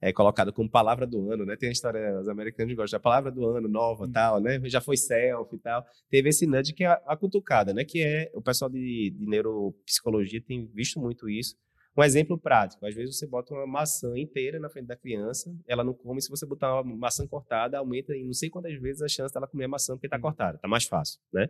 é, 0.00 0.12
colocada 0.12 0.52
como 0.52 0.70
palavra 0.70 1.06
do 1.06 1.30
ano, 1.30 1.44
né? 1.44 1.56
Tem 1.56 1.68
a 1.68 1.72
história, 1.72 2.20
os 2.20 2.28
americanos 2.28 2.74
gostam 2.74 2.98
da 2.98 3.02
palavra 3.02 3.30
do 3.30 3.46
ano, 3.46 3.68
nova, 3.68 4.04
hum. 4.04 4.12
tal, 4.12 4.40
né? 4.40 4.60
Já 4.64 4.80
foi 4.80 4.96
self 4.96 5.54
e 5.54 5.58
tal. 5.58 5.84
Teve 6.10 6.28
esse 6.28 6.46
nudge 6.46 6.72
que 6.72 6.84
é 6.84 6.88
a, 6.88 7.00
a 7.06 7.16
cutucada, 7.16 7.72
né? 7.72 7.84
Que 7.84 8.02
é, 8.02 8.30
o 8.34 8.42
pessoal 8.42 8.70
de, 8.70 9.10
de 9.10 9.26
neuropsicologia 9.26 10.42
tem 10.42 10.66
visto 10.74 11.00
muito 11.00 11.28
isso, 11.28 11.56
um 11.96 12.04
exemplo 12.04 12.38
prático, 12.38 12.84
às 12.86 12.94
vezes 12.94 13.16
você 13.16 13.26
bota 13.26 13.54
uma 13.54 13.66
maçã 13.66 14.18
inteira 14.18 14.58
na 14.58 14.68
frente 14.68 14.86
da 14.86 14.96
criança, 14.96 15.54
ela 15.66 15.82
não 15.82 15.94
come, 15.94 16.20
se 16.20 16.28
você 16.28 16.44
botar 16.44 16.80
uma 16.82 16.96
maçã 16.96 17.26
cortada, 17.26 17.78
aumenta 17.78 18.14
em 18.14 18.24
não 18.24 18.34
sei 18.34 18.50
quantas 18.50 18.78
vezes 18.80 19.02
a 19.02 19.08
chance 19.08 19.32
dela 19.32 19.46
comer 19.46 19.64
a 19.64 19.68
maçã 19.68 19.94
porque 19.94 20.06
está 20.06 20.18
cortada, 20.18 20.56
está 20.56 20.68
mais 20.68 20.84
fácil, 20.84 21.20
né? 21.32 21.48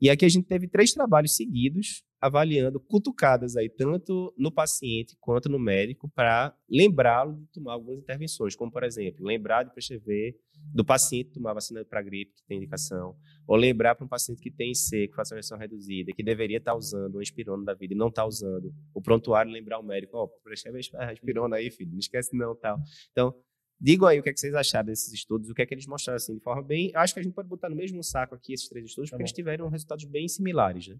E 0.00 0.08
aqui 0.08 0.24
a 0.24 0.28
gente 0.28 0.46
teve 0.46 0.66
três 0.66 0.92
trabalhos 0.92 1.36
seguidos 1.36 2.02
avaliando 2.20 2.78
cutucadas 2.78 3.56
aí, 3.56 3.68
tanto 3.68 4.34
no 4.36 4.52
paciente 4.52 5.16
quanto 5.18 5.48
no 5.48 5.58
médico, 5.58 6.10
para 6.14 6.54
lembrá-lo 6.68 7.36
de 7.36 7.46
tomar 7.52 7.72
algumas 7.72 7.98
intervenções, 7.98 8.54
como, 8.54 8.70
por 8.70 8.84
exemplo, 8.84 9.24
lembrar 9.24 9.62
de 9.62 9.72
prescrever 9.72 10.34
do 10.74 10.84
paciente 10.84 11.32
tomar 11.32 11.54
vacina 11.54 11.82
para 11.84 12.02
gripe, 12.02 12.34
que 12.34 12.44
tem 12.46 12.58
indicação, 12.58 13.16
ou 13.46 13.56
lembrar 13.56 13.94
para 13.94 14.04
um 14.04 14.08
paciente 14.08 14.42
que 14.42 14.50
tem 14.50 14.74
C, 14.74 15.08
que 15.08 15.14
faz 15.14 15.30
reação 15.30 15.56
reduzida, 15.56 16.12
que 16.12 16.22
deveria 16.22 16.58
estar 16.58 16.72
tá 16.72 16.76
usando 16.76 17.14
uma 17.14 17.22
espirona 17.22 17.64
da 17.64 17.72
vida 17.72 17.94
e 17.94 17.96
não 17.96 18.08
está 18.08 18.26
usando, 18.26 18.70
o 18.94 19.00
prontuário 19.00 19.50
lembrar 19.50 19.78
o 19.78 19.82
médico, 19.82 20.18
ó, 20.18 20.24
oh, 20.24 20.28
prescreve 20.42 20.80
a 20.98 21.12
espirona 21.12 21.56
aí, 21.56 21.70
filho, 21.70 21.92
não 21.92 21.98
esquece 21.98 22.36
não, 22.36 22.54
tal. 22.54 22.78
Então, 23.10 23.34
Digam 23.80 24.06
aí 24.06 24.20
o 24.20 24.22
que, 24.22 24.28
é 24.28 24.32
que 24.32 24.38
vocês 24.38 24.54
acharam 24.54 24.86
desses 24.86 25.10
estudos, 25.12 25.48
o 25.48 25.54
que 25.54 25.62
é 25.62 25.66
que 25.66 25.72
eles 25.72 25.86
mostraram 25.86 26.16
assim 26.16 26.34
de 26.34 26.40
forma 26.40 26.62
bem. 26.62 26.92
Acho 26.94 27.14
que 27.14 27.20
a 27.20 27.22
gente 27.22 27.32
pode 27.32 27.48
botar 27.48 27.70
no 27.70 27.76
mesmo 27.76 28.02
saco 28.04 28.34
aqui 28.34 28.52
esses 28.52 28.68
três 28.68 28.84
estudos, 28.86 29.08
tá 29.08 29.16
porque 29.16 29.22
eles 29.22 29.32
tiveram 29.32 29.68
resultados 29.68 30.04
bem 30.04 30.28
similares, 30.28 30.88
né? 30.88 30.96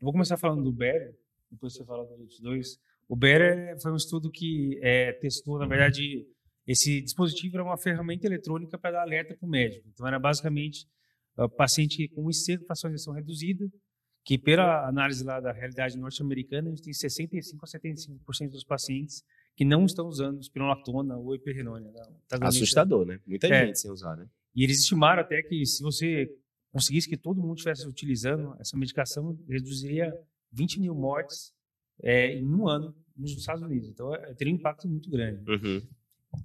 Vou 0.00 0.12
começar 0.12 0.36
falando 0.36 0.62
do 0.62 0.70
Better, 0.70 1.16
depois 1.50 1.74
você 1.74 1.84
fala 1.84 2.04
dos 2.04 2.20
outros 2.20 2.40
dois. 2.40 2.78
O 3.08 3.16
Better 3.16 3.80
foi 3.80 3.90
um 3.90 3.96
estudo 3.96 4.30
que 4.30 4.78
é, 4.82 5.12
testou, 5.14 5.58
na 5.58 5.66
verdade, 5.66 6.26
esse 6.66 7.00
dispositivo 7.00 7.56
era 7.56 7.64
uma 7.64 7.76
ferramenta 7.76 8.26
eletrônica 8.26 8.78
para 8.78 8.92
dar 8.92 9.02
alerta 9.02 9.34
para 9.34 9.46
o 9.46 9.50
médico. 9.50 9.88
Então, 9.92 10.06
era 10.06 10.18
basicamente 10.18 10.86
o 11.36 11.48
paciente 11.48 12.08
com 12.08 12.30
IC 12.30 12.60
injeção 12.86 13.12
reduzida, 13.12 13.68
que 14.24 14.38
pela 14.38 14.88
análise 14.88 15.24
lá 15.24 15.40
da 15.40 15.52
realidade 15.52 15.98
norte-americana, 15.98 16.68
a 16.68 16.70
gente 16.70 16.82
tem 16.84 16.92
65 16.92 17.64
a 17.64 17.68
75% 17.68 18.50
dos 18.50 18.64
pacientes 18.64 19.22
que 19.56 19.64
não 19.64 19.84
estão 19.84 20.06
usando 20.06 20.40
espirolactona 20.40 21.16
ou 21.16 21.34
hiperrenônia. 21.34 21.92
Tá 22.28 22.38
Assustador, 22.42 23.06
né? 23.06 23.20
Muita 23.26 23.46
é. 23.46 23.66
gente 23.66 23.78
sem 23.78 23.90
usar, 23.90 24.16
né? 24.16 24.28
E 24.54 24.64
eles 24.64 24.80
estimaram 24.80 25.22
até 25.22 25.42
que 25.42 25.64
se 25.64 25.82
você 25.82 26.28
conseguisse 26.72 27.08
que 27.08 27.16
todo 27.16 27.40
mundo 27.40 27.56
estivesse 27.56 27.86
utilizando 27.86 28.56
essa 28.58 28.76
medicação, 28.76 29.38
reduziria 29.48 30.12
20 30.52 30.80
mil 30.80 30.94
mortes 30.94 31.52
é, 32.02 32.34
em 32.34 32.44
um 32.44 32.68
ano 32.68 32.94
nos 33.16 33.32
Estados 33.32 33.62
Unidos. 33.62 33.88
Então, 33.88 34.12
é, 34.14 34.34
teria 34.34 34.52
um 34.52 34.56
impacto 34.56 34.88
muito 34.88 35.08
grande. 35.08 35.48
Uhum. 35.48 35.82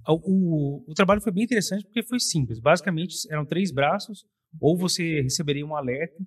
O, 0.06 0.14
o, 0.14 0.90
o, 0.90 0.94
trabalho 0.94 1.20
foi 1.20 1.32
bem 1.32 1.42
interessante 1.42 1.84
porque 1.84 2.02
foi 2.02 2.20
simples. 2.20 2.60
Basicamente, 2.60 3.16
eram 3.28 3.44
três 3.44 3.72
braços, 3.72 4.24
ou 4.60 4.76
você 4.76 5.20
receberia 5.20 5.66
um 5.66 5.74
alerta 5.74 6.24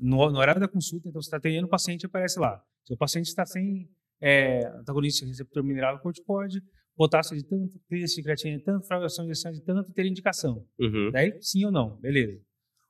no, 0.00 0.30
no 0.30 0.38
horário 0.38 0.60
da 0.60 0.68
consulta, 0.68 1.08
então 1.08 1.20
você 1.20 1.26
está 1.26 1.36
atendendo 1.36 1.66
o 1.66 1.70
paciente 1.70 2.06
aparece 2.06 2.38
lá. 2.38 2.62
Se 2.84 2.94
o 2.94 2.96
paciente 2.96 3.26
está 3.26 3.44
sem 3.44 3.88
é, 4.22 4.64
antagonista 4.78 5.26
receptor 5.26 5.64
mineral 5.64 5.98
corticoide, 6.00 6.62
potássio 6.96 7.36
de 7.36 7.44
tanto, 7.44 7.78
clínica 7.88 8.06
de 8.06 8.22
creatina 8.22 8.56
de 8.58 8.64
tanto, 8.64 8.86
fração 8.86 9.26
de 9.26 9.32
de 9.32 9.62
tanto, 9.62 9.92
ter 9.92 10.06
indicação. 10.06 10.64
Uhum. 10.78 11.10
Daí, 11.10 11.36
sim 11.40 11.64
ou 11.64 11.72
não, 11.72 11.98
beleza. 12.00 12.40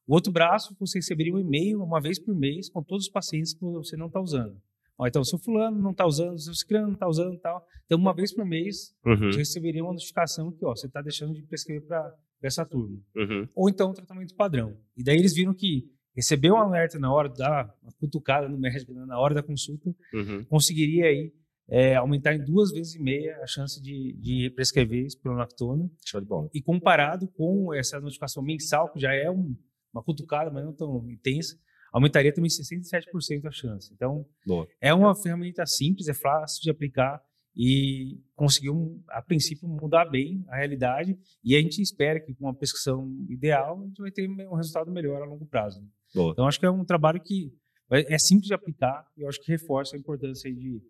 O 0.06 0.14
outro 0.14 0.30
braço, 0.30 0.76
você 0.78 0.98
receberia 0.98 1.34
um 1.34 1.38
e-mail 1.38 1.82
uma 1.82 2.00
vez 2.00 2.18
por 2.18 2.34
mês 2.34 2.68
com 2.68 2.82
todos 2.82 3.06
os 3.06 3.10
pacientes 3.10 3.54
que 3.54 3.60
você 3.60 3.96
não 3.96 4.08
está 4.08 4.20
usando. 4.20 4.60
Ó, 4.98 5.06
então, 5.06 5.24
se 5.24 5.34
o 5.34 5.38
fulano 5.38 5.80
não 5.80 5.92
está 5.92 6.04
usando, 6.04 6.38
se 6.38 6.50
o 6.50 6.54
ciclano 6.54 6.88
não 6.88 6.94
está 6.94 7.08
usando 7.08 7.38
tal, 7.38 7.64
então 7.86 7.98
uma 7.98 8.14
vez 8.14 8.34
por 8.34 8.44
mês, 8.44 8.94
uhum. 9.06 9.32
você 9.32 9.38
receberia 9.38 9.82
uma 9.82 9.92
notificação 9.92 10.52
que 10.52 10.64
ó, 10.66 10.76
você 10.76 10.86
está 10.86 11.00
deixando 11.00 11.32
de 11.32 11.42
prescrever 11.42 11.86
para 11.86 12.14
essa 12.42 12.66
turma. 12.66 12.98
Uhum. 13.16 13.48
Ou 13.54 13.70
então 13.70 13.90
um 13.90 13.94
tratamento 13.94 14.34
padrão. 14.34 14.76
E 14.96 15.02
daí 15.02 15.16
eles 15.16 15.34
viram 15.34 15.54
que 15.54 15.88
receber 16.14 16.50
um 16.50 16.56
alerta 16.56 16.98
na 16.98 17.12
hora 17.12 17.28
da 17.28 17.74
uma 17.82 17.92
cutucada 17.92 18.48
no 18.48 18.58
médico, 18.58 18.92
né, 18.92 19.04
na 19.06 19.18
hora 19.18 19.34
da 19.34 19.42
consulta, 19.42 19.94
uhum. 20.12 20.44
conseguiria 20.44 21.06
aí 21.06 21.32
é, 21.68 21.94
aumentar 21.94 22.34
em 22.34 22.44
duas 22.44 22.70
vezes 22.70 22.94
e 22.94 23.02
meia 23.02 23.38
a 23.42 23.46
chance 23.46 23.80
de, 23.80 24.14
de 24.20 24.50
prescrever 24.50 25.06
espronolactona. 25.06 25.88
Show 26.04 26.20
de 26.20 26.26
bola. 26.26 26.50
E 26.52 26.60
comparado 26.60 27.28
com 27.28 27.72
essa 27.72 28.00
notificação 28.00 28.42
mensal, 28.42 28.92
que 28.92 29.00
já 29.00 29.12
é 29.12 29.30
um, 29.30 29.56
uma 29.92 30.02
cutucada, 30.02 30.50
mas 30.50 30.64
não 30.64 30.72
tão 30.72 31.08
intensa, 31.10 31.56
aumentaria 31.92 32.32
também 32.32 32.50
67% 32.50 33.46
a 33.46 33.50
chance. 33.50 33.92
Então, 33.94 34.26
Boa. 34.46 34.66
é 34.80 34.92
uma 34.92 35.14
ferramenta 35.14 35.64
simples, 35.66 36.08
é 36.08 36.14
fácil 36.14 36.62
de 36.62 36.70
aplicar 36.70 37.22
e 37.54 38.18
conseguiu, 38.34 39.02
a 39.08 39.20
princípio, 39.20 39.68
mudar 39.68 40.06
bem 40.06 40.44
a 40.48 40.56
realidade. 40.56 41.18
E 41.44 41.54
a 41.54 41.60
gente 41.60 41.80
espera 41.82 42.18
que 42.18 42.34
com 42.34 42.46
uma 42.46 42.54
prescrição 42.54 43.10
ideal, 43.28 43.80
a 43.82 43.86
gente 43.86 44.00
vai 44.00 44.10
ter 44.10 44.28
um 44.28 44.54
resultado 44.54 44.90
melhor 44.90 45.22
a 45.22 45.26
longo 45.26 45.46
prazo. 45.46 45.82
Boa. 46.14 46.32
Então, 46.32 46.46
acho 46.46 46.58
que 46.58 46.66
é 46.66 46.70
um 46.70 46.84
trabalho 46.84 47.20
que 47.20 47.52
é 47.90 48.18
simples 48.18 48.46
de 48.46 48.54
aplicar 48.54 49.06
e 49.16 49.22
eu 49.22 49.28
acho 49.28 49.40
que 49.40 49.50
reforça 49.50 49.96
a 49.96 49.98
importância 49.98 50.52
de 50.52 50.80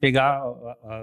pegar 0.00 0.40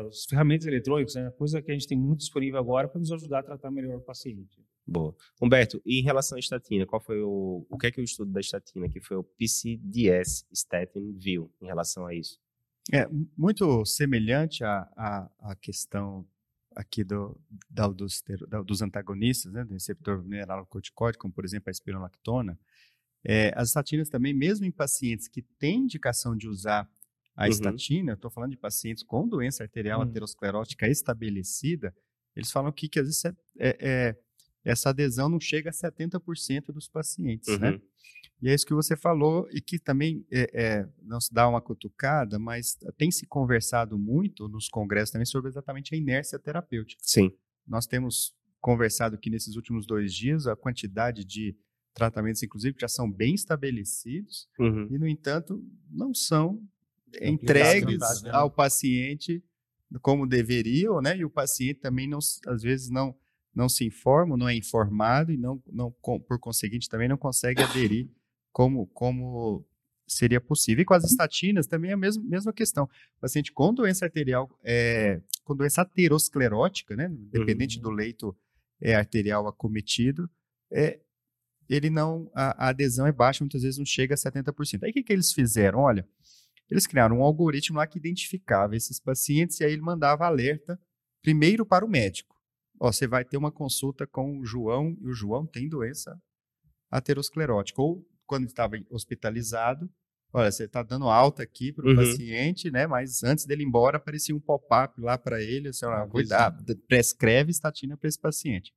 as 0.08 0.26
ferramentas 0.26 0.66
eletrônicas, 0.66 1.16
né, 1.16 1.30
coisa 1.32 1.62
que 1.62 1.70
a 1.70 1.74
gente 1.74 1.88
tem 1.88 1.98
muito 1.98 2.20
disponível 2.20 2.60
agora 2.60 2.88
para 2.88 3.00
nos 3.00 3.12
ajudar 3.12 3.40
a 3.40 3.44
tratar 3.44 3.70
melhor 3.70 3.98
o 3.98 4.02
paciente. 4.02 4.64
Boa. 4.88 5.16
Humberto, 5.42 5.82
e 5.86 6.00
em 6.00 6.04
relação 6.04 6.38
à 6.38 6.40
estatina, 6.40 6.86
qual 6.86 7.02
foi 7.02 7.22
o, 7.22 7.66
o 7.70 7.78
que 7.78 7.88
é 7.88 7.92
que 7.92 8.00
o 8.00 8.04
estudo 8.04 8.32
da 8.32 8.40
estatina, 8.40 8.88
que 8.88 9.02
foi 9.02 9.18
o 9.18 9.24
PCDS 9.24 10.46
Statin 10.54 11.18
viu 11.18 11.52
em 11.62 11.66
relação 11.66 12.06
a 12.06 12.14
isso? 12.14 12.40
É 12.94 13.08
muito 13.36 13.84
semelhante 13.86 14.64
à, 14.64 14.88
à, 14.96 15.30
à 15.40 15.56
questão 15.56 16.26
aqui 16.76 17.04
do, 17.04 17.40
da, 17.70 17.88
dos, 17.88 18.22
da, 18.48 18.62
dos 18.62 18.82
antagonistas, 18.82 19.52
né, 19.52 19.64
do 19.64 19.74
receptor 19.74 20.24
mineralocorticoide, 20.24 21.18
como 21.18 21.34
por 21.34 21.44
exemplo 21.44 21.70
a 21.70 21.72
espironolactona. 21.72 22.60
É, 23.26 23.52
as 23.56 23.70
estatinas 23.70 24.08
também, 24.08 24.34
mesmo 24.34 24.66
em 24.66 24.72
pacientes 24.72 25.28
que 25.28 25.42
têm 25.42 25.80
indicação 25.80 26.36
de 26.36 26.48
usar 26.48 26.88
a 27.36 27.44
uhum. 27.44 27.50
estatina, 27.50 28.14
estou 28.14 28.30
falando 28.30 28.52
de 28.52 28.58
pacientes 28.58 29.04
com 29.04 29.28
doença 29.28 29.64
arterial 29.64 30.02
uhum. 30.02 30.08
aterosclerótica 30.08 30.88
estabelecida, 30.88 31.94
eles 32.36 32.52
falam 32.52 32.72
que, 32.72 32.88
que 32.88 33.00
às 33.00 33.06
vezes 33.08 33.26
é, 33.26 33.34
é, 33.58 33.78
é 33.82 34.16
essa 34.64 34.90
adesão 34.90 35.30
não 35.30 35.40
chega 35.40 35.70
a 35.70 35.74
70% 35.74 36.72
dos 36.72 36.88
pacientes, 36.88 37.60
né? 37.60 37.70
uhum. 37.70 37.76
né? 37.76 37.82
E 38.42 38.50
é 38.50 38.54
isso 38.54 38.66
que 38.66 38.74
você 38.74 38.98
falou 38.98 39.48
e 39.52 39.62
que 39.62 39.80
também 39.80 40.26
é, 40.32 40.50
é, 40.54 40.90
não 41.02 41.22
se 41.22 41.34
dá 41.34 41.48
uma 41.48 41.62
cutucada, 41.62 42.38
mas 42.38 42.78
tem 42.98 43.10
se 43.10 43.26
conversado 43.26 43.98
muito 43.98 44.48
nos 44.50 44.68
congressos 44.68 45.12
também 45.12 45.26
sobre 45.26 45.50
exatamente 45.50 45.96
a 45.96 45.98
inércia 45.98 46.38
terapêutica. 46.38 47.02
Sim. 47.04 47.32
Nós 47.66 47.88
temos 47.88 48.36
conversado 48.60 49.16
aqui 49.16 49.30
nesses 49.30 49.56
últimos 49.56 49.86
dois 49.86 50.14
dias 50.14 50.48
a 50.48 50.56
quantidade 50.56 51.24
de 51.24 51.56
tratamentos, 51.96 52.44
inclusive, 52.44 52.76
que 52.76 52.82
já 52.82 52.88
são 52.88 53.10
bem 53.10 53.34
estabelecidos 53.34 54.48
uhum. 54.60 54.88
e, 54.92 55.00
no 55.00 55.08
entanto, 55.08 55.64
não 55.90 56.14
são 56.14 56.62
entregues 57.22 58.22
né? 58.22 58.32
ao 58.32 58.52
paciente 58.52 59.42
como 60.02 60.28
deveriam, 60.28 61.02
né? 61.02 61.18
E 61.18 61.24
o 61.24 61.30
paciente 61.30 61.80
também 61.80 62.08
não, 62.08 62.20
às 62.48 62.62
vezes 62.62 62.90
não 62.90 63.16
não 63.56 63.70
se 63.70 63.86
informa, 63.86 64.36
não 64.36 64.50
é 64.50 64.54
informado 64.54 65.32
e 65.32 65.38
não, 65.38 65.64
não 65.72 65.90
por 65.90 66.38
conseguinte 66.38 66.90
também 66.90 67.08
não 67.08 67.16
consegue 67.16 67.64
aderir 67.64 68.10
como, 68.52 68.86
como 68.88 69.66
seria 70.06 70.42
possível. 70.42 70.82
E 70.82 70.86
com 70.86 70.94
as 70.94 71.06
estatinas 71.06 71.66
também 71.66 71.92
é 71.92 71.94
a 71.94 71.98
mesma, 71.98 72.22
mesma 72.24 72.52
questão. 72.52 72.84
O 73.18 73.22
paciente 73.22 73.54
com 73.54 73.74
doença 73.74 74.04
arterial, 74.04 74.50
é, 74.62 75.22
com 75.46 75.56
doença 75.56 75.84
aterosclerótica, 75.84 76.98
né, 76.98 77.10
dependente 77.32 77.78
uhum. 77.78 77.84
do 77.84 77.90
leito 77.92 78.36
é, 78.82 78.94
arterial 78.94 79.48
acometido, 79.48 80.30
é, 80.70 81.00
ele 81.70 81.90
não, 81.90 82.30
a, 82.34 82.66
a, 82.66 82.70
adesão 82.70 83.08
é 83.08 83.12
baixa, 83.12 83.44
muitas 83.44 83.64
vezes 83.64 83.78
não 83.78 83.86
chega 83.86 84.14
a 84.14 84.18
70%. 84.18 84.84
Aí 84.84 84.92
o 84.92 84.94
que, 84.94 85.04
que 85.04 85.14
eles 85.14 85.34
fizeram? 85.34 85.80
Olha, 85.80 86.08
eles 86.70 86.88
criaram 86.88 87.20
um 87.20 87.24
algoritmo 87.24 87.78
lá 87.78 87.88
que 87.88 87.98
identificava 87.98 88.76
esses 88.76 89.00
pacientes 89.00 89.60
e 89.60 89.64
aí 89.64 89.74
ele 89.74 89.82
mandava 89.82 90.26
alerta 90.26 90.80
primeiro 91.22 91.66
para 91.66 91.86
o 91.86 91.90
médico 91.90 92.36
ó, 92.80 92.92
você 92.92 93.08
vai 93.08 93.24
ter 93.24 93.38
uma 93.38 93.52
consulta 93.52 94.06
com 94.06 94.40
o 94.40 94.46
João, 94.46 94.96
e 95.02 95.08
o 95.08 95.14
João 95.14 95.46
tem 95.46 95.68
doença 95.68 96.20
aterosclerótica. 96.90 97.82
Ou 97.82 98.06
quando 98.26 98.46
estava 98.46 98.76
hospitalizado, 98.90 99.90
olha, 100.34 100.52
você 100.52 100.66
está 100.66 100.84
dando 100.84 101.08
alta 101.08 101.44
aqui 101.44 101.72
para 101.72 101.86
o 101.86 101.90
uhum. 101.90 101.96
paciente, 101.96 102.72
né? 102.72 102.88
Mas 102.88 103.24
antes 103.24 103.46
dele 103.46 103.64
ir 103.64 103.68
embora, 103.68 103.98
aparecia 103.98 104.36
um 104.36 104.40
pop-up 104.40 105.00
lá 105.00 105.18
para 105.18 105.42
ele, 105.42 105.70
assim, 105.70 105.86
ah, 105.86 106.08
cuidado, 106.08 106.64
prescreve 106.88 107.52
estatina 107.52 107.98
para 107.98 108.08
esse 108.08 108.20
paciente. 108.20 108.74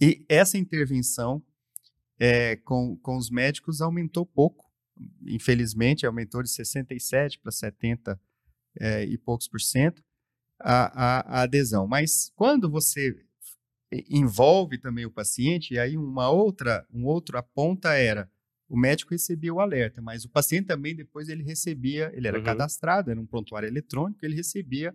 E 0.00 0.24
essa 0.28 0.58
intervenção 0.58 1.42
é, 2.18 2.56
com, 2.56 2.96
com 2.96 3.16
os 3.16 3.30
médicos 3.30 3.80
aumentou 3.80 4.26
pouco. 4.26 4.70
Infelizmente, 5.26 6.04
aumentou 6.04 6.42
de 6.42 6.50
67 6.50 7.38
para 7.38 7.50
70 7.50 8.20
é, 8.78 9.04
e 9.04 9.16
poucos 9.16 9.48
por 9.48 9.60
cento 9.60 10.02
a, 10.58 10.84
a, 11.18 11.38
a 11.38 11.42
adesão. 11.42 11.86
Mas 11.86 12.30
quando 12.36 12.70
você 12.70 13.16
envolve 14.08 14.78
também 14.78 15.06
o 15.06 15.10
paciente, 15.10 15.74
e 15.74 15.78
aí 15.78 15.96
uma 15.96 16.30
outra, 16.30 16.86
um 16.92 17.06
outro 17.06 17.38
aponta 17.38 17.94
era 17.94 18.30
o 18.70 18.76
médico 18.78 19.10
recebia 19.10 19.52
o 19.52 19.58
alerta, 19.58 20.00
mas 20.00 20.24
o 20.24 20.28
paciente 20.28 20.68
também 20.68 20.94
depois 20.94 21.28
ele 21.28 21.42
recebia, 21.42 22.12
ele 22.14 22.28
era 22.28 22.38
uhum. 22.38 22.44
cadastrado, 22.44 23.10
era 23.10 23.20
um 23.20 23.26
prontuário 23.26 23.66
eletrônico, 23.66 24.24
ele 24.24 24.36
recebia 24.36 24.94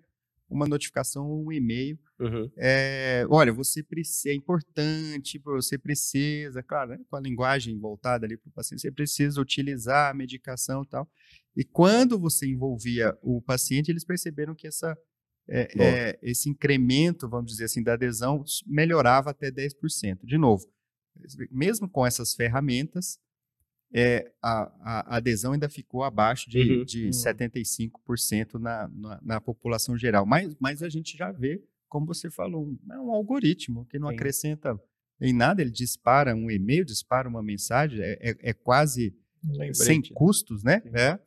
uma 0.49 0.67
notificação, 0.67 1.43
um 1.43 1.51
e-mail. 1.51 1.97
Uhum. 2.19 2.49
É, 2.57 3.25
olha, 3.29 3.51
você 3.51 3.83
precisa, 3.83 4.29
é 4.29 4.33
importante, 4.33 5.39
você 5.43 5.77
precisa, 5.77 6.63
claro, 6.63 6.91
né, 6.91 6.99
com 7.09 7.15
a 7.15 7.21
linguagem 7.21 7.77
voltada 7.79 8.25
ali 8.25 8.37
para 8.37 8.49
o 8.49 8.53
paciente, 8.53 8.81
você 8.81 8.91
precisa 8.91 9.41
utilizar 9.41 10.11
a 10.11 10.13
medicação 10.13 10.83
e 10.83 10.87
tal. 10.87 11.09
E 11.55 11.63
quando 11.63 12.19
você 12.19 12.47
envolvia 12.47 13.17
o 13.21 13.41
paciente, 13.41 13.89
eles 13.89 14.05
perceberam 14.05 14.55
que 14.55 14.67
essa 14.67 14.95
é, 15.47 15.67
é, 15.79 16.19
esse 16.23 16.49
incremento, 16.49 17.29
vamos 17.29 17.51
dizer 17.51 17.65
assim, 17.65 17.83
da 17.83 17.93
adesão 17.93 18.43
melhorava 18.65 19.29
até 19.29 19.51
10%. 19.51 20.19
De 20.23 20.37
novo, 20.37 20.65
mesmo 21.51 21.89
com 21.89 22.05
essas 22.05 22.33
ferramentas, 22.33 23.19
é, 23.97 24.29
a, 24.43 24.71
a, 24.81 25.15
adesão 25.15 25.53
ainda 25.53 25.69
ficou 25.69 26.03
abaixo 26.03 26.49
de, 26.49 26.59
uhum. 26.59 26.83
de 26.83 27.07
75% 27.11 28.55
na, 28.55 28.89
na, 28.89 29.19
na, 29.23 29.41
população 29.41 29.97
geral. 29.97 30.25
Mas, 30.25 30.53
mas 30.59 30.83
a 30.83 30.89
gente 30.89 31.17
já 31.17 31.31
vê, 31.31 31.63
como 31.87 32.05
você 32.05 32.29
falou, 32.29 32.77
é 32.91 32.99
um 32.99 33.11
algoritmo 33.11 33.85
que 33.85 33.97
não 33.97 34.09
Sim. 34.09 34.15
acrescenta 34.15 34.77
em 35.21 35.31
nada, 35.31 35.61
ele 35.61 35.71
dispara 35.71 36.35
um 36.35 36.51
e-mail, 36.51 36.83
dispara 36.83 37.29
uma 37.29 37.41
mensagem, 37.41 38.01
é, 38.01 38.31
é, 38.31 38.49
é 38.49 38.53
quase 38.53 39.15
sem 39.71 40.01
custos, 40.13 40.61
né? 40.61 40.81
É. 40.93 41.17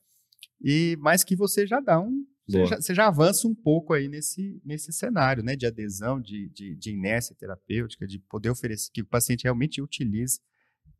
E, 0.60 0.98
mas 1.00 1.24
que 1.24 1.34
você 1.34 1.66
já 1.66 1.80
dá 1.80 1.98
um, 1.98 2.22
você 2.46 2.66
já, 2.66 2.76
você 2.76 2.94
já, 2.94 3.06
avança 3.06 3.48
um 3.48 3.54
pouco 3.54 3.94
aí 3.94 4.08
nesse, 4.08 4.60
nesse 4.62 4.92
cenário, 4.92 5.42
né, 5.42 5.56
de 5.56 5.64
adesão, 5.64 6.20
de, 6.20 6.50
de, 6.50 6.76
de 6.76 6.90
inércia 6.90 7.34
terapêutica, 7.34 8.06
de 8.06 8.18
poder 8.18 8.50
oferecer 8.50 8.90
que 8.92 9.00
o 9.00 9.06
paciente 9.06 9.44
realmente 9.44 9.80
utilize 9.80 10.38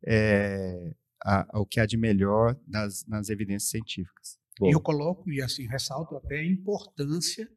é, 0.03 0.95
a, 1.23 1.45
a, 1.55 1.59
o 1.59 1.65
que 1.65 1.79
há 1.79 1.85
de 1.85 1.97
melhor 1.97 2.59
nas, 2.67 3.05
nas 3.05 3.29
evidências 3.29 3.69
científicas. 3.69 4.37
Bom. 4.59 4.69
Eu 4.71 4.81
coloco 4.81 5.31
e 5.31 5.41
assim 5.41 5.67
ressalto 5.67 6.15
até 6.17 6.39
a 6.39 6.45
importância 6.45 7.49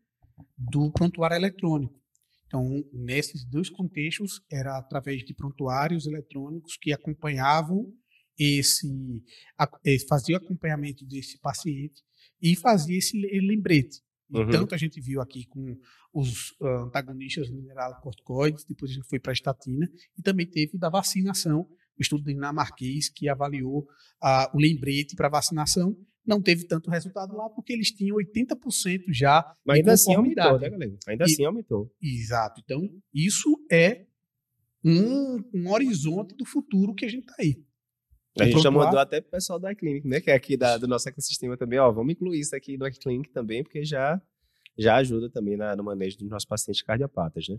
do 0.56 0.90
prontuário 0.92 1.36
eletrônico. 1.36 2.00
Então, 2.46 2.84
nesses 2.92 3.44
dois 3.44 3.70
contextos, 3.70 4.42
era 4.50 4.76
através 4.76 5.24
de 5.24 5.34
prontuários 5.34 6.06
eletrônicos 6.06 6.76
que 6.76 6.92
acompanhavam 6.92 7.92
esse, 8.38 8.86
fazia 10.08 10.36
o 10.36 10.38
acompanhamento 10.38 11.04
desse 11.06 11.38
paciente 11.38 12.02
e 12.40 12.54
fazia 12.54 12.98
esse 12.98 13.16
lembrete. 13.40 14.02
Uhum. 14.30 14.50
Tanto 14.50 14.74
a 14.74 14.78
gente 14.78 15.00
viu 15.00 15.20
aqui 15.20 15.46
com 15.46 15.78
os 16.12 16.50
uh, 16.60 16.86
antagonistas 16.86 17.50
mineralocorticoides, 17.50 18.64
depois 18.64 18.90
a 18.90 18.94
gente 18.94 19.08
foi 19.08 19.18
para 19.18 19.32
a 19.32 19.34
estatina, 19.34 19.90
e 20.18 20.22
também 20.22 20.46
teve 20.46 20.78
da 20.78 20.88
vacinação, 20.88 21.68
estudo 22.02 22.24
dinamarquês 22.24 23.08
que 23.08 23.28
avaliou 23.28 23.80
uh, 24.22 24.54
o 24.56 24.60
lembrete 24.60 25.16
para 25.16 25.28
vacinação. 25.28 25.96
Não 26.24 26.40
teve 26.40 26.66
tanto 26.66 26.90
resultado 26.90 27.34
lá 27.34 27.48
porque 27.50 27.72
eles 27.72 27.90
tinham 27.90 28.16
80% 28.16 29.04
já 29.08 29.44
Mas 29.64 29.78
ainda 29.78 29.92
assim 29.92 30.14
aumentou, 30.14 30.58
né, 30.58 30.70
galera? 30.70 30.96
Ainda 31.08 31.24
e, 31.24 31.32
assim 31.32 31.44
aumentou. 31.44 31.90
Exato. 32.00 32.60
Então, 32.64 32.88
isso 33.12 33.58
é 33.70 34.06
um, 34.84 35.42
um 35.52 35.70
horizonte 35.70 36.34
do 36.36 36.44
futuro 36.44 36.94
que 36.94 37.04
a 37.04 37.08
gente 37.08 37.22
está 37.22 37.34
aí. 37.40 37.56
A 38.38 38.44
gente 38.44 38.62
já 38.62 38.70
mandou 38.70 38.98
até 38.98 39.20
pro 39.20 39.30
pessoal 39.30 39.58
da 39.58 39.72
iClinic, 39.72 40.06
né? 40.06 40.20
Que 40.20 40.30
é 40.30 40.34
aqui 40.34 40.56
da, 40.56 40.78
do 40.78 40.88
nosso 40.88 41.08
ecossistema 41.08 41.56
também, 41.56 41.78
ó. 41.78 41.90
Vamos 41.92 42.12
incluir 42.12 42.40
isso 42.40 42.56
aqui 42.56 42.78
no 42.78 42.86
iClinic 42.86 43.30
também, 43.30 43.62
porque 43.62 43.84
já 43.84 44.20
já 44.78 44.96
ajuda 44.96 45.30
também 45.30 45.56
na, 45.56 45.76
no 45.76 45.84
manejo 45.84 46.18
dos 46.18 46.28
nossos 46.28 46.48
pacientes 46.48 46.82
cardiopatas, 46.82 47.46
né? 47.48 47.56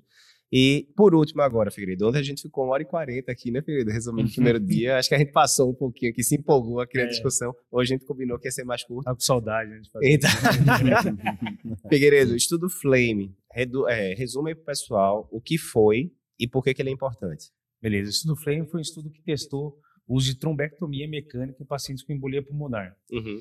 E, 0.52 0.88
por 0.96 1.16
último 1.16 1.42
agora, 1.42 1.72
Figueiredo, 1.72 2.08
ontem 2.08 2.20
a 2.20 2.24
gente 2.24 2.42
ficou 2.42 2.66
uma 2.66 2.74
hora 2.74 2.84
e 2.84 2.86
quarenta 2.86 3.32
aqui, 3.32 3.50
né, 3.52 3.62
Figueiredo? 3.62 3.92
Resumindo 3.92 4.30
o 4.30 4.34
primeiro 4.34 4.60
dia, 4.60 4.98
acho 4.98 5.10
que 5.10 5.16
a 5.16 5.18
gente 5.18 5.32
passou 5.32 5.72
um 5.72 5.74
pouquinho 5.74 6.12
aqui, 6.12 6.24
se 6.24 6.36
empolgou 6.36 6.80
aqui 6.80 6.98
na 6.98 7.06
é. 7.06 7.08
discussão. 7.08 7.54
Hoje 7.72 7.94
a 7.94 7.98
gente 7.98 8.06
combinou 8.06 8.38
que 8.38 8.48
ia 8.48 8.52
ser 8.52 8.64
mais 8.64 8.84
curto. 8.84 9.06
Tá 9.06 9.14
com 9.14 9.20
saudade, 9.20 9.70
né, 9.70 9.82
então... 10.04 10.32
Figueiredo, 11.90 12.36
estudo 12.36 12.70
Flame, 12.70 13.36
redu... 13.52 13.88
é, 13.88 14.14
resume 14.14 14.52
aí 14.52 14.56
pro 14.56 14.66
pessoal 14.66 15.28
o 15.32 15.42
que 15.42 15.58
foi 15.58 16.12
e 16.40 16.48
por 16.48 16.64
que, 16.64 16.74
que 16.74 16.82
ele 16.82 16.90
é 16.90 16.94
importante. 16.94 17.52
Beleza, 17.82 18.10
o 18.10 18.12
estudo 18.12 18.36
Flame 18.36 18.68
foi 18.68 18.80
um 18.80 18.82
estudo 18.82 19.10
que 19.10 19.22
testou 19.24 19.78
o 20.08 20.16
uso 20.16 20.28
de 20.32 20.40
trombectomia 20.40 21.08
mecânica 21.08 21.62
em 21.62 21.66
pacientes 21.66 22.04
com 22.04 22.14
embolia 22.14 22.44
pulmonar. 22.44 22.96
Uhum. 23.12 23.40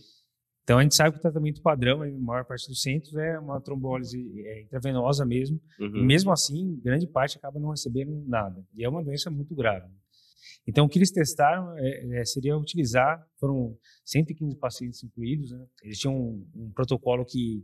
Então 0.72 0.78
a 0.78 0.82
gente 0.84 0.94
sabe 0.94 1.12
que 1.12 1.18
o 1.18 1.20
tratamento 1.20 1.60
padrão, 1.60 2.02
em 2.02 2.18
maior 2.18 2.46
parte 2.46 2.66
dos 2.66 2.80
centros, 2.80 3.14
é 3.14 3.38
uma 3.38 3.60
trombólise 3.60 4.18
é, 4.46 4.62
intravenosa 4.62 5.22
mesmo. 5.26 5.60
Uhum. 5.78 5.98
E 5.98 6.02
mesmo 6.02 6.32
assim, 6.32 6.80
grande 6.82 7.06
parte 7.06 7.36
acaba 7.36 7.60
não 7.60 7.68
recebendo 7.68 8.24
nada. 8.26 8.64
E 8.74 8.82
é 8.82 8.88
uma 8.88 9.04
doença 9.04 9.30
muito 9.30 9.54
grave. 9.54 9.86
Então 10.66 10.86
o 10.86 10.88
que 10.88 10.98
eles 10.98 11.10
testaram 11.10 11.76
é, 11.76 12.20
é, 12.20 12.24
seria 12.24 12.56
utilizar, 12.56 13.22
foram 13.38 13.76
115 14.06 14.56
pacientes 14.56 15.04
incluídos, 15.04 15.50
né? 15.50 15.62
eles 15.82 15.98
tinham 15.98 16.16
um, 16.16 16.48
um 16.56 16.72
protocolo 16.72 17.22
que 17.26 17.62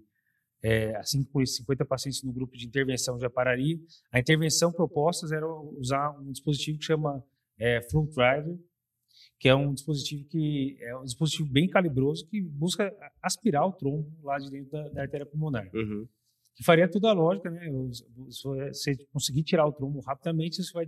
é, 0.63 0.95
assim 0.97 1.25
por 1.25 1.47
50 1.47 1.87
pacientes 1.87 2.23
no 2.23 2.31
grupo 2.31 2.59
de 2.59 2.67
intervenção 2.67 3.19
já 3.19 3.31
pararia. 3.31 3.79
A 4.13 4.21
intervenção 4.21 4.71
proposta 4.71 5.35
era 5.35 5.47
usar 5.79 6.11
um 6.21 6.31
dispositivo 6.31 6.77
que 6.77 6.85
chama 6.85 7.25
é, 7.59 7.81
Flow 7.91 8.07
Driver, 8.07 8.55
que 9.39 9.49
é 9.49 9.55
um 9.55 9.73
dispositivo 9.73 10.25
que 10.29 10.77
é 10.81 10.97
um 10.97 11.05
dispositivo 11.05 11.49
bem 11.49 11.69
calibroso 11.69 12.27
que 12.27 12.43
busca 12.43 12.93
aspirar 13.23 13.67
o 13.67 13.73
trombo 13.73 14.11
lá 14.23 14.39
de 14.39 14.51
dentro 14.51 14.71
da, 14.71 14.89
da 14.89 15.03
artéria 15.03 15.27
pulmonar. 15.27 15.69
Uhum. 15.73 16.07
Que 16.57 16.65
faria 16.65 16.91
toda 16.91 17.09
a 17.09 17.13
lógica, 17.13 17.49
né? 17.51 17.71
Se 17.93 18.43
você 18.43 18.97
conseguir 19.13 19.45
tirar 19.45 19.65
o 19.67 19.73
trombo 19.73 20.01
rapidamente, 20.01 20.63
você 20.63 20.73
vai 20.73 20.87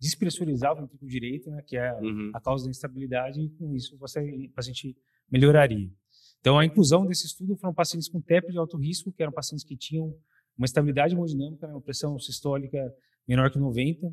despressurizar 0.00 0.72
o 0.72 0.80
ventrículo 0.80 1.08
direito, 1.08 1.48
né? 1.48 1.62
Que 1.64 1.76
é 1.76 1.94
uhum. 1.94 2.32
a 2.34 2.40
causa 2.40 2.64
da 2.64 2.70
instabilidade 2.70 3.40
e 3.40 3.48
com 3.50 3.72
isso 3.72 3.96
você, 3.98 4.20
o 4.20 4.50
paciente 4.50 4.96
melhoraria. 5.30 5.88
Então, 6.40 6.58
a 6.58 6.64
inclusão 6.64 7.06
desse 7.06 7.24
estudo 7.24 7.56
foram 7.56 7.72
pacientes 7.72 8.08
com 8.08 8.20
TEP 8.20 8.50
de 8.50 8.58
alto 8.58 8.76
risco, 8.76 9.12
que 9.12 9.22
eram 9.22 9.32
pacientes 9.32 9.64
que 9.64 9.76
tinham 9.76 10.12
uma 10.58 10.64
estabilidade 10.64 11.14
hemodinâmica, 11.14 11.68
né? 11.68 11.72
uma 11.72 11.80
pressão 11.80 12.18
sistólica 12.18 12.92
menor 13.28 13.48
que 13.48 13.60
90, 13.60 14.12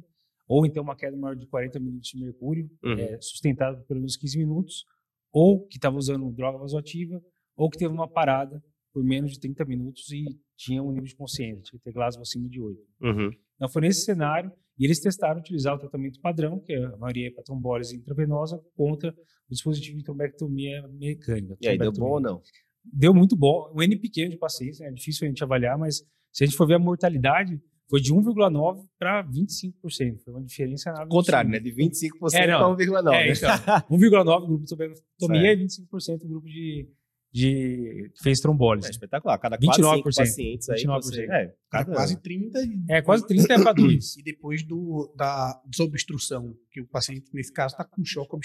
ou 0.49 0.65
então 0.65 0.81
uma 0.81 0.95
queda 0.95 1.15
maior 1.15 1.35
de 1.35 1.45
40 1.45 1.79
minutos 1.79 2.09
de 2.09 2.19
mercúrio, 2.19 2.67
uhum. 2.83 2.93
é, 2.93 3.21
sustentado 3.21 3.77
por 3.77 3.85
pelo 3.85 3.99
menos 3.99 4.17
15 4.17 4.37
minutos, 4.39 4.83
ou 5.31 5.67
que 5.67 5.77
estava 5.77 5.95
usando 5.95 6.31
droga 6.31 6.57
vasoativa, 6.57 7.21
ou 7.55 7.69
que 7.69 7.77
teve 7.77 7.93
uma 7.93 8.09
parada 8.09 8.61
por 8.91 9.03
menos 9.03 9.33
de 9.33 9.39
30 9.39 9.63
minutos 9.65 10.11
e 10.11 10.25
tinha 10.57 10.81
um 10.81 10.89
nível 10.89 11.05
de 11.05 11.15
consciência, 11.15 11.61
tinha 11.61 11.77
que 11.77 11.83
ter 11.83 11.93
glasma 11.93 12.23
acima 12.23 12.49
de 12.49 12.59
8. 12.59 12.81
Uhum. 13.01 13.31
Então 13.55 13.69
foi 13.69 13.83
nesse 13.83 14.01
cenário, 14.01 14.51
e 14.79 14.85
eles 14.85 14.99
testaram 14.99 15.39
utilizar 15.39 15.75
o 15.75 15.77
tratamento 15.77 16.19
padrão, 16.19 16.59
que 16.59 16.73
é 16.73 16.83
a 16.83 16.97
maioria 16.97 17.27
é 17.27 17.31
para 17.31 17.43
trombólise 17.43 17.95
intravenosa, 17.95 18.59
contra 18.75 19.11
o 19.11 19.51
dispositivo 19.51 19.99
de 19.99 20.03
trombectomia 20.03 20.87
mecânica. 20.87 21.57
E 21.61 21.67
aí, 21.67 21.77
deu 21.77 21.91
bom 21.91 22.13
ou 22.13 22.19
não? 22.19 22.41
Deu 22.83 23.13
muito 23.13 23.35
bom. 23.35 23.71
Um 23.75 23.83
N 23.83 23.97
pequeno 23.97 24.31
de 24.31 24.37
pacientes, 24.37 24.79
né? 24.79 24.87
é 24.87 24.91
difícil 24.91 25.27
a 25.27 25.29
gente 25.29 25.43
avaliar, 25.43 25.77
mas 25.77 25.97
se 26.31 26.43
a 26.43 26.47
gente 26.47 26.55
for 26.55 26.65
ver 26.65 26.75
a 26.75 26.79
mortalidade, 26.79 27.61
foi 27.89 27.99
de 27.99 28.13
1,9% 28.13 28.85
para 28.99 29.23
25%. 29.25 30.19
Foi 30.23 30.33
uma 30.33 30.43
diferença 30.43 30.91
nada. 30.91 31.07
Contrário, 31.07 31.49
né? 31.49 31.59
De 31.59 31.71
25% 31.71 32.09
é, 32.33 32.45
para 32.45 32.67
1,9%. 32.67 33.13
É, 33.13 33.31
então, 33.31 33.49
1,9% 33.97 34.47
grupo 34.47 34.63
de 34.63 34.75
trombectomia 34.75 35.53
e 35.53 35.65
25% 35.65 36.27
grupo 36.27 36.47
de, 36.47 36.87
de 37.33 38.11
fez 38.21 38.39
trombólise. 38.39 38.87
É 38.87 38.91
espetacular. 38.91 39.39
Cada 39.39 39.57
29%, 39.57 40.03
pacientes 40.03 40.69
aí 40.69 40.83
29%. 40.83 41.01
Você, 41.01 41.23
é, 41.31 41.55
cada, 41.71 41.91
quase 41.91 42.21
30 42.21 42.59
É, 42.89 43.01
quase 43.01 43.25
30 43.25 43.53
é 43.53 43.63
para 43.63 43.73
2. 43.73 44.17
e 44.17 44.23
depois 44.23 44.61
do, 44.61 45.11
da 45.17 45.59
desobstrução, 45.65 46.55
que 46.71 46.81
o 46.81 46.87
paciente, 46.87 47.31
nesse 47.33 47.51
caso, 47.51 47.73
está 47.73 47.83
com 47.83 48.05
choque 48.05 48.35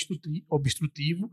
obstrutivo 0.49 1.31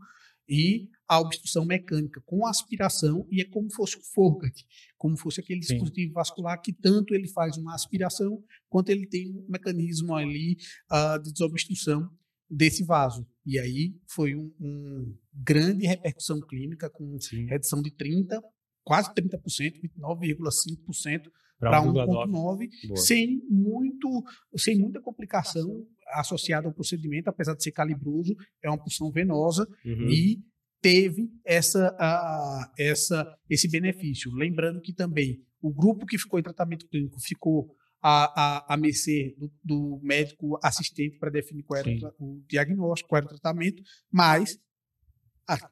e 0.48 0.88
a 1.08 1.20
obstrução 1.20 1.64
mecânica 1.64 2.20
com 2.24 2.46
aspiração 2.46 3.26
e 3.30 3.40
é 3.40 3.44
como 3.44 3.70
fosse 3.72 3.96
o 3.96 4.02
Fogarty, 4.14 4.64
como 4.96 5.16
fosse 5.16 5.40
aquele 5.40 5.60
dispositivo 5.60 6.14
vascular 6.14 6.60
que 6.60 6.72
tanto 6.72 7.14
ele 7.14 7.28
faz 7.28 7.56
uma 7.56 7.74
aspiração 7.74 8.42
quanto 8.68 8.88
ele 8.88 9.06
tem 9.06 9.30
um 9.30 9.46
mecanismo 9.48 10.14
ali 10.14 10.56
uh, 10.90 11.22
de 11.22 11.32
desobstrução 11.32 12.08
desse 12.48 12.84
vaso. 12.84 13.26
E 13.44 13.58
aí 13.58 13.94
foi 14.06 14.34
um, 14.34 14.52
um 14.60 15.16
grande 15.32 15.86
repercussão 15.86 16.40
clínica 16.40 16.88
com 16.90 17.18
Sim. 17.18 17.46
redução 17.46 17.82
de 17.82 17.90
30, 17.90 18.40
quase 18.84 19.12
30%, 19.14 19.80
29,5% 19.98 21.30
para 21.58 21.80
1,9, 21.80 22.96
sem 22.96 23.40
muito, 23.48 24.24
sem 24.56 24.76
muita 24.76 25.00
complicação 25.00 25.86
associada 26.12 26.66
ao 26.66 26.74
procedimento, 26.74 27.28
apesar 27.28 27.54
de 27.54 27.62
ser 27.62 27.72
calibroso, 27.72 28.34
é 28.62 28.68
uma 28.68 28.82
punção 28.82 29.10
venosa 29.10 29.66
uhum. 29.84 30.08
e 30.08 30.38
teve 30.80 31.28
essa, 31.44 31.94
a, 31.98 32.72
essa, 32.78 33.26
esse 33.48 33.68
benefício. 33.68 34.32
Lembrando 34.32 34.80
que 34.80 34.92
também 34.92 35.40
o 35.60 35.72
grupo 35.72 36.06
que 36.06 36.18
ficou 36.18 36.40
em 36.40 36.42
tratamento 36.42 36.88
clínico 36.88 37.20
ficou 37.20 37.74
a, 38.02 38.64
a, 38.66 38.74
a 38.74 38.76
mercê 38.76 39.34
do, 39.38 39.52
do 39.62 40.00
médico 40.02 40.58
assistente 40.62 41.18
para 41.18 41.30
definir 41.30 41.62
qual 41.62 41.78
era 41.78 41.88
o, 42.18 42.38
o 42.38 42.44
diagnóstico, 42.48 43.08
qual 43.08 43.18
era 43.18 43.26
o 43.26 43.28
tratamento, 43.28 43.80
mas 44.10 44.58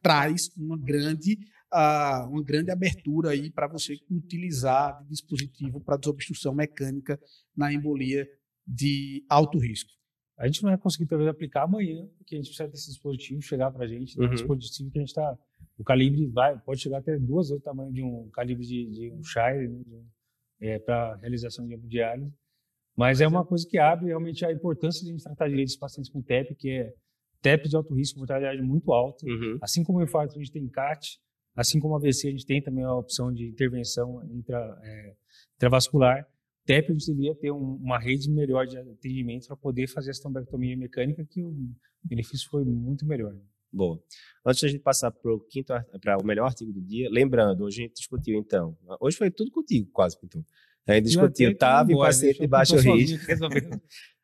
traz 0.02 0.48
uma 0.56 0.78
grande 0.78 1.38
uh, 1.72 2.28
uma 2.28 2.42
grande 2.42 2.70
abertura 2.70 3.30
aí 3.30 3.50
para 3.50 3.68
você 3.68 3.96
utilizar 4.10 5.04
dispositivo 5.08 5.80
para 5.80 5.96
desobstrução 5.96 6.54
mecânica 6.54 7.18
na 7.56 7.72
embolia 7.72 8.26
de 8.66 9.24
alto 9.28 9.58
risco. 9.58 9.90
A 10.40 10.46
gente 10.46 10.62
não 10.62 10.70
vai 10.70 10.78
conseguir 10.78 11.06
talvez 11.06 11.28
aplicar 11.28 11.64
amanhã, 11.64 12.08
porque 12.16 12.34
a 12.34 12.38
gente 12.38 12.48
precisa 12.48 12.68
desse 12.68 12.88
dispositivo 12.88 13.42
chegar 13.42 13.70
para 13.70 13.84
a 13.84 13.86
gente, 13.86 14.18
uhum. 14.18 14.26
um 14.26 14.30
dispositivo 14.30 14.90
que 14.90 14.98
a 14.98 15.02
gente 15.02 15.10
está 15.10 15.38
o 15.78 15.84
calibre 15.84 16.26
vai 16.26 16.58
pode 16.58 16.80
chegar 16.80 16.98
até 16.98 17.18
duas 17.18 17.48
vezes 17.48 17.62
o 17.62 17.64
tamanho 17.64 17.92
de 17.92 18.02
um 18.02 18.28
calibre 18.30 18.66
de, 18.66 18.86
de 18.90 19.10
um 19.12 19.22
Shire 19.22 19.68
né? 19.68 20.02
é, 20.60 20.78
para 20.78 21.16
realização 21.16 21.66
de 21.66 21.74
hemodiálise. 21.74 22.32
Mas 22.96 23.20
é 23.20 23.26
uma 23.26 23.44
coisa 23.44 23.66
que 23.68 23.78
abre 23.78 24.06
realmente 24.06 24.44
a 24.44 24.52
importância 24.52 25.02
de 25.02 25.08
a 25.08 25.12
gente 25.12 25.22
tratar 25.22 25.48
direito 25.48 25.68
os 25.68 25.76
pacientes 25.76 26.10
com 26.10 26.20
TEP, 26.20 26.54
que 26.54 26.70
é 26.70 26.94
TEP 27.40 27.68
de 27.68 27.76
alto 27.76 27.94
risco, 27.94 28.18
mortalidade 28.18 28.60
muito 28.60 28.92
alta. 28.92 29.24
Uhum. 29.26 29.58
Assim 29.62 29.82
como 29.82 30.00
o 30.00 30.02
infarto, 30.02 30.34
a 30.34 30.38
gente 30.38 30.52
tem 30.52 30.68
CAT, 30.68 31.18
Assim 31.54 31.80
como 31.80 31.94
a 31.94 31.98
AVC, 31.98 32.28
a 32.28 32.30
gente 32.30 32.46
tem 32.46 32.62
também 32.62 32.84
a 32.84 32.94
opção 32.94 33.32
de 33.32 33.48
intervenção 33.48 34.22
intra, 34.30 34.78
é, 34.82 35.14
intravascular. 35.56 36.26
TEP, 36.70 36.88
a 36.88 36.92
gente 36.92 37.06
deveria 37.08 37.34
ter 37.34 37.50
um, 37.50 37.74
uma 37.82 37.98
rede 37.98 38.30
melhor 38.30 38.64
de 38.64 38.78
atendimento 38.78 39.48
para 39.48 39.56
poder 39.56 39.88
fazer 39.88 40.10
essa 40.10 40.22
trombectomia 40.22 40.76
mecânica, 40.76 41.24
que 41.24 41.42
o 41.42 41.52
benefício 42.04 42.48
foi 42.48 42.64
muito 42.64 43.04
melhor. 43.04 43.34
Boa. 43.72 44.00
Antes 44.46 44.60
de 44.60 44.66
a 44.66 44.68
gente 44.68 44.80
passar 44.80 45.10
para 45.10 45.34
o 45.34 45.40
quinto, 45.40 45.72
para 46.00 46.16
o 46.16 46.24
melhor 46.24 46.46
artigo 46.46 46.72
do 46.72 46.80
dia, 46.80 47.08
lembrando, 47.10 47.64
hoje 47.64 47.82
a 47.82 47.86
gente 47.86 47.96
discutiu 47.96 48.38
então, 48.38 48.78
hoje 49.00 49.16
foi 49.16 49.32
tudo 49.32 49.50
contigo, 49.50 49.90
quase, 49.92 50.16
então. 50.22 50.44
A 50.86 50.94
gente 50.94 51.06
discutiu 51.06 51.56
TAV 51.56 51.90
e 51.90 51.96
paciente 51.96 52.40
de 52.40 52.46
baixo 52.46 52.76
risco. 52.76 53.18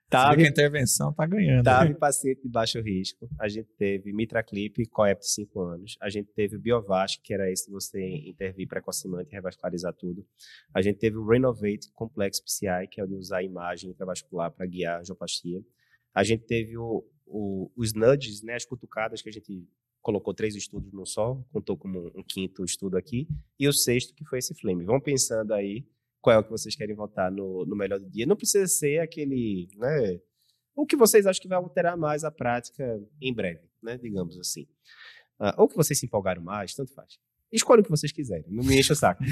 TAV, 0.08 0.44
a 0.44 0.48
intervenção 0.48 1.10
está 1.10 1.26
ganhando. 1.26 1.64
TAV, 1.64 1.94
paciente 1.94 2.42
de 2.42 2.48
baixo 2.48 2.80
risco. 2.80 3.28
A 3.40 3.48
gente 3.48 3.68
teve 3.76 4.12
Mitraclip, 4.12 4.86
COEP 4.86 5.20
de 5.20 5.30
5 5.30 5.60
anos. 5.60 5.96
A 6.00 6.08
gente 6.08 6.30
teve 6.32 6.56
o 6.56 6.60
Biovasc, 6.60 7.20
que 7.22 7.34
era 7.34 7.50
esse 7.50 7.66
de 7.66 7.72
você 7.72 8.00
intervir 8.00 8.68
precocemente 8.68 9.30
e 9.30 9.34
revascularizar 9.34 9.92
tudo. 9.94 10.24
A 10.72 10.80
gente 10.80 10.98
teve 10.98 11.16
o 11.16 11.26
Renovate 11.26 11.90
Complex 11.92 12.40
PCI, 12.40 12.86
que 12.90 13.00
é 13.00 13.04
o 13.04 13.06
de 13.06 13.14
usar 13.14 13.42
imagem 13.42 13.90
intravascular 13.90 14.52
para 14.52 14.64
guiar 14.66 14.98
a 14.98 15.00
angioplastia. 15.00 15.60
A 16.14 16.22
gente 16.22 16.44
teve 16.44 16.78
o, 16.78 17.04
o, 17.26 17.70
os 17.76 17.92
nudges, 17.92 18.42
né, 18.42 18.54
as 18.54 18.64
cutucadas, 18.64 19.20
que 19.20 19.28
a 19.28 19.32
gente 19.32 19.66
colocou 20.00 20.32
três 20.32 20.54
estudos 20.54 20.92
no 20.92 21.04
só, 21.04 21.34
contou 21.52 21.76
como 21.76 21.98
um, 21.98 22.20
um 22.20 22.22
quinto 22.22 22.64
estudo 22.64 22.96
aqui. 22.96 23.26
E 23.58 23.66
o 23.66 23.72
sexto, 23.72 24.14
que 24.14 24.24
foi 24.24 24.38
esse 24.38 24.54
Flame. 24.54 24.84
Vão 24.84 25.00
pensando 25.00 25.52
aí 25.52 25.84
qual 26.26 26.34
é 26.34 26.38
o 26.40 26.42
que 26.42 26.50
vocês 26.50 26.74
querem 26.74 26.96
votar 26.96 27.30
no, 27.30 27.64
no 27.64 27.76
melhor 27.76 28.00
do 28.00 28.10
dia. 28.10 28.26
Não 28.26 28.34
precisa 28.34 28.66
ser 28.66 28.98
aquele, 28.98 29.68
né? 29.76 30.20
O 30.74 30.84
que 30.84 30.96
vocês 30.96 31.24
acham 31.24 31.40
que 31.40 31.46
vai 31.46 31.56
alterar 31.56 31.96
mais 31.96 32.24
a 32.24 32.32
prática 32.32 33.00
em 33.22 33.32
breve, 33.32 33.62
né? 33.80 33.96
Digamos 33.96 34.36
assim. 34.36 34.62
Uh, 35.38 35.54
ou 35.56 35.68
que 35.68 35.76
vocês 35.76 35.96
se 35.96 36.04
empolgaram 36.04 36.42
mais, 36.42 36.74
tanto 36.74 36.92
faz. 36.92 37.16
Escolha 37.52 37.80
o 37.80 37.84
que 37.84 37.90
vocês 37.90 38.12
quiserem, 38.12 38.44
não 38.48 38.64
me 38.64 38.78
encha 38.78 38.92
o 38.92 38.96
saco. 38.96 39.22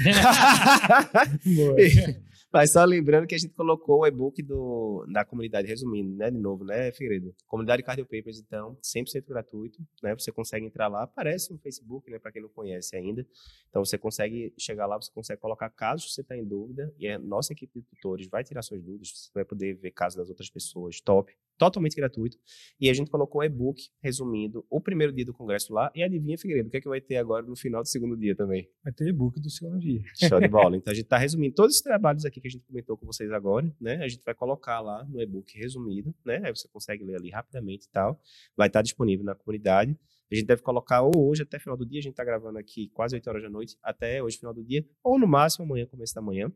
Mas 2.55 2.71
só 2.71 2.85
lembrando 2.85 3.27
que 3.27 3.35
a 3.35 3.37
gente 3.37 3.53
colocou 3.53 3.99
o 3.99 4.07
e-book 4.07 4.41
do, 4.41 5.05
da 5.11 5.25
comunidade, 5.25 5.67
resumindo, 5.67 6.15
né, 6.15 6.31
de 6.31 6.37
novo, 6.37 6.63
né, 6.63 6.89
Figueiredo? 6.93 7.35
Comunidade 7.45 7.83
Cardio 7.83 8.05
Papers, 8.05 8.39
então, 8.39 8.77
100% 8.81 9.25
gratuito, 9.27 9.77
né, 10.01 10.15
você 10.15 10.31
consegue 10.31 10.65
entrar 10.65 10.87
lá, 10.87 11.03
aparece 11.03 11.51
no 11.51 11.59
Facebook, 11.59 12.09
né, 12.09 12.17
para 12.17 12.31
quem 12.31 12.41
não 12.41 12.47
conhece 12.47 12.95
ainda. 12.95 13.27
Então, 13.69 13.83
você 13.83 13.97
consegue 13.97 14.53
chegar 14.57 14.85
lá, 14.85 14.95
você 14.95 15.11
consegue 15.11 15.41
colocar 15.41 15.69
casos 15.69 16.05
que 16.05 16.13
você 16.13 16.21
está 16.21 16.37
em 16.37 16.45
dúvida, 16.45 16.93
e 16.97 17.09
a 17.09 17.19
nossa 17.19 17.51
equipe 17.51 17.77
de 17.77 17.85
tutores 17.87 18.25
vai 18.27 18.41
tirar 18.41 18.61
suas 18.61 18.81
dúvidas, 18.81 19.09
você 19.09 19.31
vai 19.33 19.43
poder 19.43 19.73
ver 19.75 19.91
casos 19.91 20.15
das 20.15 20.29
outras 20.29 20.49
pessoas, 20.49 21.01
top. 21.01 21.35
Totalmente 21.57 21.95
gratuito. 21.95 22.37
E 22.79 22.89
a 22.89 22.93
gente 22.93 23.09
colocou 23.09 23.41
o 23.41 23.43
e-book 23.43 23.81
resumindo 24.01 24.65
o 24.69 24.81
primeiro 24.81 25.13
dia 25.13 25.25
do 25.25 25.33
congresso 25.33 25.73
lá. 25.73 25.91
E 25.95 26.03
adivinha, 26.03 26.37
Figueiredo, 26.37 26.67
o 26.67 26.71
que 26.71 26.77
é 26.77 26.81
que 26.81 26.87
vai 26.89 27.01
ter 27.01 27.17
agora 27.17 27.45
no 27.45 27.55
final 27.55 27.81
do 27.81 27.87
segundo 27.87 28.17
dia 28.17 28.35
também? 28.35 28.69
Vai 28.83 28.93
ter 28.93 29.07
e-book 29.07 29.39
do 29.39 29.49
segundo 29.49 29.79
dia. 29.79 30.01
Show 30.27 30.39
de 30.39 30.47
bola. 30.49 30.77
Então 30.77 30.91
a 30.91 30.95
gente 30.95 31.05
está 31.05 31.17
resumindo 31.17 31.55
todos 31.55 31.75
os 31.75 31.81
trabalhos 31.81 32.25
aqui 32.25 32.41
que 32.41 32.47
a 32.47 32.51
gente 32.51 32.63
comentou 32.65 32.97
com 32.97 33.05
vocês 33.05 33.31
agora, 33.31 33.73
né? 33.79 34.03
A 34.03 34.07
gente 34.07 34.23
vai 34.23 34.33
colocar 34.33 34.79
lá 34.81 35.03
no 35.05 35.21
e-book 35.21 35.57
resumido, 35.57 36.13
né? 36.25 36.41
Aí 36.43 36.55
você 36.55 36.67
consegue 36.67 37.03
ler 37.03 37.15
ali 37.15 37.29
rapidamente 37.29 37.85
e 37.85 37.89
tal. 37.89 38.19
Vai 38.55 38.67
estar 38.67 38.79
tá 38.79 38.83
disponível 38.83 39.25
na 39.25 39.35
comunidade. 39.35 39.97
A 40.31 40.35
gente 40.35 40.47
deve 40.47 40.61
colocar 40.61 41.01
ou 41.01 41.29
hoje 41.29 41.43
até 41.43 41.59
final 41.59 41.77
do 41.77 41.85
dia, 41.85 41.99
a 41.99 42.01
gente 42.01 42.13
está 42.13 42.23
gravando 42.23 42.57
aqui 42.57 42.89
quase 42.89 43.15
8 43.15 43.29
horas 43.29 43.43
da 43.43 43.49
noite, 43.49 43.77
até 43.83 44.23
hoje 44.23 44.37
final 44.37 44.53
do 44.53 44.63
dia, 44.63 44.83
ou 45.03 45.19
no 45.19 45.27
máximo 45.27 45.65
amanhã, 45.65 45.85
começo 45.85 46.15
da 46.15 46.21
manhã. 46.21 46.51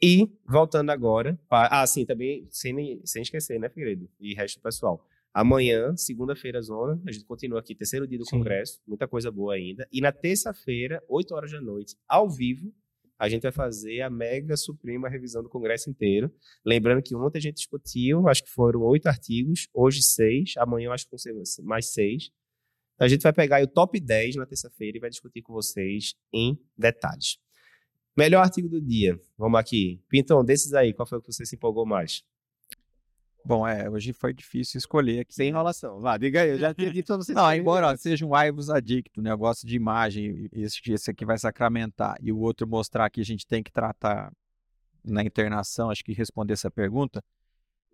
E, 0.00 0.30
voltando 0.46 0.90
agora, 0.90 1.38
para... 1.48 1.82
ah, 1.82 1.86
sim, 1.86 2.04
também, 2.04 2.46
sem, 2.50 3.00
sem 3.04 3.22
esquecer, 3.22 3.58
né, 3.58 3.68
Figueiredo? 3.68 4.08
E 4.20 4.34
resto 4.34 4.58
do 4.58 4.62
pessoal. 4.62 5.06
Amanhã, 5.32 5.94
segunda-feira, 5.96 6.62
zona, 6.62 7.00
a 7.06 7.12
gente 7.12 7.24
continua 7.24 7.60
aqui, 7.60 7.74
terceiro 7.74 8.06
dia 8.06 8.18
do 8.18 8.24
sim. 8.24 8.38
congresso, 8.38 8.80
muita 8.86 9.06
coisa 9.06 9.30
boa 9.30 9.54
ainda. 9.54 9.86
E 9.92 10.00
na 10.00 10.10
terça-feira, 10.10 11.02
8 11.08 11.34
horas 11.34 11.52
da 11.52 11.60
noite, 11.60 11.96
ao 12.08 12.28
vivo, 12.28 12.72
a 13.18 13.28
gente 13.28 13.42
vai 13.42 13.52
fazer 13.52 14.02
a 14.02 14.10
mega 14.10 14.56
suprema 14.56 15.08
revisão 15.08 15.42
do 15.42 15.48
congresso 15.48 15.88
inteiro. 15.88 16.30
Lembrando 16.64 17.02
que 17.02 17.14
ontem 17.14 17.38
a 17.38 17.40
gente 17.40 17.56
discutiu, 17.56 18.28
acho 18.28 18.44
que 18.44 18.50
foram 18.50 18.82
oito 18.82 19.06
artigos, 19.06 19.68
hoje 19.72 20.02
seis, 20.02 20.54
amanhã 20.58 20.86
eu 20.86 20.92
acho 20.92 21.04
que 21.04 21.10
vão 21.10 21.18
ser 21.44 21.62
mais 21.62 21.92
seis. 21.92 22.30
Então 22.94 23.06
a 23.06 23.08
gente 23.08 23.22
vai 23.22 23.32
pegar 23.32 23.62
o 23.62 23.66
top 23.66 23.98
10 24.00 24.36
na 24.36 24.46
terça-feira 24.46 24.96
e 24.96 25.00
vai 25.00 25.10
discutir 25.10 25.42
com 25.42 25.52
vocês 25.52 26.14
em 26.32 26.58
detalhes. 26.76 27.38
Melhor 28.16 28.42
artigo 28.42 28.68
do 28.68 28.80
dia. 28.80 29.20
Vamos 29.36 29.60
aqui. 29.60 30.00
Pintão, 30.08 30.42
desses 30.42 30.72
aí, 30.72 30.94
qual 30.94 31.06
foi 31.06 31.18
o 31.18 31.22
que 31.22 31.32
você 31.32 31.44
se 31.44 31.54
empolgou 31.54 31.84
mais? 31.84 32.24
Bom, 33.44 33.68
é, 33.68 33.88
hoje 33.88 34.12
foi 34.12 34.32
difícil 34.32 34.78
escolher 34.78 35.20
aqui. 35.20 35.34
Sem 35.34 35.50
enrolação. 35.50 36.00
Vá, 36.00 36.16
diga 36.16 36.40
aí, 36.40 36.50
eu 36.50 36.58
já 36.58 36.74
tinha 36.74 36.90
dito 36.90 37.16
vocês. 37.16 37.36
Não, 37.36 37.54
embora 37.54 37.88
ó, 37.88 37.96
seja 37.96 38.26
um 38.26 38.34
Aivos 38.34 38.70
Adicto, 38.70 39.22
negócio 39.22 39.68
de 39.68 39.76
imagem, 39.76 40.48
esse, 40.50 40.80
esse 40.90 41.10
aqui 41.10 41.24
vai 41.24 41.38
sacramentar, 41.38 42.16
e 42.20 42.32
o 42.32 42.38
outro 42.38 42.66
mostrar 42.66 43.08
que 43.10 43.20
a 43.20 43.24
gente 43.24 43.46
tem 43.46 43.62
que 43.62 43.70
tratar 43.70 44.32
na 45.04 45.22
internação, 45.22 45.90
acho 45.90 46.02
que 46.02 46.12
responder 46.12 46.54
essa 46.54 46.70
pergunta, 46.70 47.22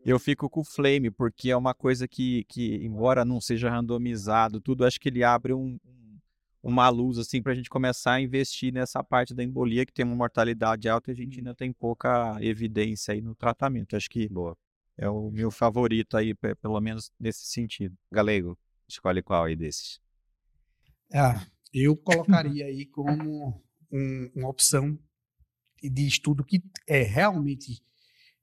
eu 0.05 0.19
fico 0.19 0.49
com 0.49 0.61
o 0.61 0.65
Flame, 0.65 1.11
porque 1.11 1.51
é 1.51 1.57
uma 1.57 1.75
coisa 1.75 2.09
que, 2.09 2.45
que 2.49 2.77
embora 2.77 3.25
não 3.25 3.41
seja 3.41 3.69
randomizado, 3.69 4.61
tudo, 4.61 4.87
acho 4.87 4.99
que 4.99 5.11
ele 5.11 5.23
abre 5.23 5.53
um, 5.53 5.79
uma 6.63 6.89
luz 6.89 7.19
assim 7.19 7.43
para 7.43 7.53
a 7.53 7.55
gente 7.55 7.69
começar 7.69 8.13
a 8.13 8.21
investir 8.21 8.73
nessa 8.73 9.03
parte 9.03 9.35
da 9.35 9.43
embolia 9.43 9.85
que 9.85 9.93
tem 9.93 10.05
uma 10.05 10.15
mortalidade 10.15 10.89
alta 10.89 11.11
e 11.11 11.13
a 11.13 11.17
gente 11.17 11.39
ainda 11.39 11.55
tem 11.55 11.73
pouca 11.73 12.37
evidência 12.41 13.13
aí 13.13 13.21
no 13.21 13.35
tratamento. 13.35 13.97
Acho 13.97 14.09
que 14.09 14.29
Boa. 14.29 14.57
é 14.97 15.09
o 15.09 15.31
meu 15.31 15.51
favorito 15.51 16.17
aí, 16.17 16.35
pelo 16.35 16.81
menos 16.81 17.11
nesse 17.19 17.47
sentido. 17.47 17.97
Galego, 18.11 18.57
escolhe 18.89 19.23
qual 19.23 19.45
aí 19.45 19.57
desses? 19.57 20.01
Ah, 21.13 21.45
eu 21.75 21.97
colocaria 21.99 22.67
aí 22.67 22.87
como 22.87 23.61
um, 23.91 24.31
uma 24.37 24.49
opção 24.49 24.97
de 25.83 26.07
estudo 26.07 26.45
que 26.45 26.63
é 26.87 27.03
realmente 27.03 27.83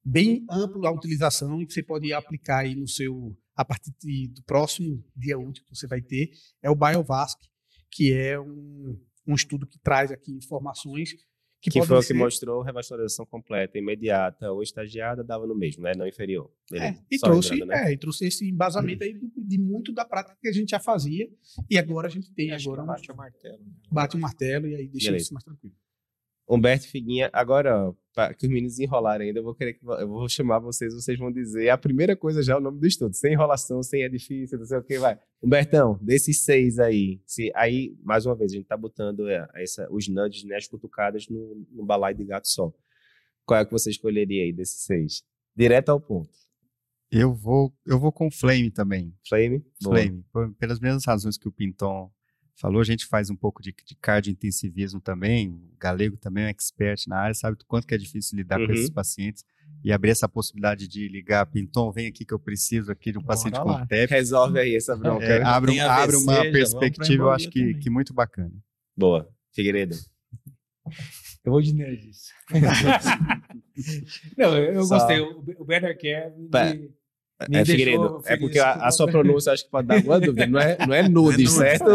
bem 0.04 0.46
amplo 0.50 0.86
a 0.86 0.92
utilização 0.92 1.62
e 1.62 1.66
que 1.66 1.74
você 1.74 1.84
pode 1.84 2.12
aplicar 2.12 2.60
aí 2.60 2.76
no 2.76 2.88
seu 2.88 3.38
a 3.56 3.64
partir 3.64 3.92
do 4.30 4.42
próximo 4.44 5.04
dia 5.16 5.38
útil 5.38 5.64
que 5.66 5.76
você 5.76 5.86
vai 5.86 6.02
ter 6.02 6.32
é 6.62 6.70
o 6.70 6.76
BioVasc 6.76 7.49
que 7.92 8.14
é 8.14 8.40
um, 8.40 9.00
um 9.28 9.36
estudo 9.36 9.68
que 9.68 9.80
traz 9.80 10.12
aqui 10.12 10.32
informações 10.32 11.14
que, 11.62 11.70
que 11.70 11.86
foi 11.86 11.98
o 11.98 12.02
que 12.02 12.14
mostrou 12.14 12.62
revascularização 12.62 13.26
completa, 13.26 13.78
imediata 13.78 14.50
ou 14.50 14.64
estagiada, 14.64 15.24
dava 15.24 15.46
no 15.46 15.54
mesmo, 15.54 15.84
né? 15.84 15.92
Não 15.96 16.08
inferior. 16.08 16.50
É, 16.74 16.96
e, 17.12 17.20
trouxe, 17.20 17.66
né? 17.66 17.90
é, 17.90 17.94
e 17.94 17.98
trouxe 17.98 18.28
esse 18.28 18.50
embasamento 18.50 19.04
aí 19.04 19.14
de, 19.14 19.30
de, 19.36 19.58
muito 19.58 19.92
da 19.92 20.06
prática 20.06 20.38
que 20.42 20.48
a 20.48 20.54
gente 20.54 20.70
já 20.70 20.80
fazia. 20.80 21.28
E 21.70 21.78
agora 21.78 22.08
a 22.08 22.10
gente 22.10 22.34
tem 22.34 22.52
agora. 22.52 22.84
Bate 22.84 23.12
um, 23.12 23.14
o 23.14 23.18
martelo. 23.18 23.58
Né? 23.58 23.72
Bate 23.92 24.16
o 24.16 24.20
martelo 24.20 24.68
e 24.68 24.76
aí 24.76 24.88
deixa 24.88 25.08
Beleza. 25.08 25.26
isso 25.26 25.34
mais 25.34 25.44
tranquilo. 25.44 25.76
Humberto 26.50 26.88
Figuinha, 26.88 27.30
agora, 27.32 27.94
para 28.16 28.34
que 28.34 28.48
os 28.48 28.52
meninos 28.52 28.80
enrolarem 28.80 29.28
ainda, 29.28 29.40
eu 29.40 29.44
vou 29.44 29.54
querer 29.54 29.74
que 29.74 29.86
eu 29.86 30.08
vou 30.08 30.28
chamar 30.28 30.58
vocês, 30.58 30.94
vocês 30.96 31.18
vão 31.20 31.32
dizer 31.32 31.70
a 31.70 31.78
primeira 31.78 32.16
coisa 32.16 32.42
já, 32.42 32.58
o 32.58 32.60
nome 32.60 32.80
do 32.80 32.88
estudo, 32.88 33.14
sem 33.16 33.34
enrolação, 33.34 33.84
sem 33.84 34.02
é 34.02 34.10
difícil, 34.10 34.58
não 34.58 34.66
sei 34.66 34.78
o 34.80 34.84
que, 34.84 34.98
vai. 34.98 35.20
Humbertão, 35.44 36.00
desses 36.02 36.42
seis 36.42 36.80
aí, 36.80 37.22
se, 37.24 37.52
aí, 37.54 37.96
mais 38.04 38.26
uma 38.26 38.36
vez, 38.36 38.52
a 38.52 38.56
gente 38.56 38.66
tá 38.66 38.76
botando 38.76 39.30
é, 39.30 39.48
essa, 39.56 39.88
os 39.92 40.08
nudges, 40.08 40.44
né, 40.44 40.56
as 40.56 40.68
cutucadas 40.68 41.28
no, 41.30 41.68
no 41.72 41.86
balaio 41.86 42.18
de 42.18 42.26
gato 42.26 42.48
só. 42.48 42.74
Qual 43.46 43.60
é 43.60 43.64
que 43.64 43.72
você 43.72 43.92
escolheria 43.92 44.44
aí 44.44 44.52
desses 44.52 44.86
seis? 44.86 45.24
Direto 45.56 45.90
ao 45.90 46.02
ponto. 46.02 46.30
Eu 47.12 47.34
vou, 47.34 47.74
eu 47.86 48.00
vou 48.00 48.12
com 48.12 48.30
Flame 48.32 48.72
também. 48.72 49.14
Flame? 49.28 49.64
Flame, 49.82 50.24
Boa. 50.32 50.54
pelas 50.60 50.80
mesmas 50.80 51.06
razões 51.06 51.38
que 51.38 51.48
o 51.48 51.52
Pinton 51.52 52.12
falou, 52.60 52.82
a 52.82 52.84
gente 52.84 53.06
faz 53.06 53.30
um 53.30 53.36
pouco 53.36 53.62
de, 53.62 53.74
de 53.86 53.96
cardio-intensivismo 53.96 55.00
também, 55.00 55.50
o 55.50 55.78
Galego 55.80 56.18
também 56.18 56.44
é 56.44 56.48
um 56.48 56.50
expert 56.50 57.08
na 57.08 57.18
área, 57.18 57.34
sabe 57.34 57.56
o 57.60 57.66
quanto 57.66 57.88
que 57.88 57.96
é 57.96 57.98
difícil 57.98 58.38
lidar 58.38 58.60
uhum. 58.60 58.68
com 58.68 58.74
esses 58.74 58.90
pacientes 58.90 59.46
e 59.84 59.94
abrir 59.94 60.12
essa 60.12 60.28
possibilidade 60.28 60.88
de 60.88 61.08
ligar, 61.08 61.46
Pinton, 61.46 61.92
vem 61.92 62.08
aqui 62.08 62.26
que 62.26 62.34
eu 62.34 62.40
preciso 62.40 62.92
aqui 62.92 63.12
de 63.12 63.18
um 63.18 63.22
Bora 63.22 63.38
paciente 63.38 63.56
lá. 63.56 63.64
com 63.64 63.88
TEP. 63.88 64.10
Resolve 64.12 64.60
aí 64.60 64.76
essa 64.76 64.96
bronca. 64.96 65.24
É, 65.24 65.42
abre, 65.42 65.80
abre 65.80 66.18
uma 66.18 66.42
perspectiva, 66.42 67.24
eu 67.24 67.30
acho 67.32 67.50
que, 67.50 67.76
que 67.76 67.90
muito 67.90 68.14
bacana. 68.14 68.52
Boa. 68.96 69.30
Figueiredo. 69.54 69.96
Eu 71.46 71.54
vou 71.54 71.62
de 71.62 71.74
nerds. 71.74 72.34
Não, 74.38 74.58
eu, 74.58 74.74
eu 74.74 74.88
gostei. 74.88 75.22
O 75.22 75.64
Bernard 75.64 75.98
Kerr 77.46 77.62
é, 77.62 77.66
Figueiredo, 77.66 78.22
é 78.26 78.36
porque 78.36 78.60
a, 78.60 78.74
a, 78.74 78.92
sua 78.92 79.08
pronúncia 79.08 79.54
acho 79.54 79.64
que 79.64 79.72
pode 79.72 79.88
dar 79.88 79.96
alguma 79.96 80.20
dúvida. 80.20 80.46
Não 80.46 80.60
é, 80.60 80.78
não 80.86 80.94
é 80.94 81.08
nudes, 81.10 81.60
é 81.60 81.78
certo? 81.78 81.90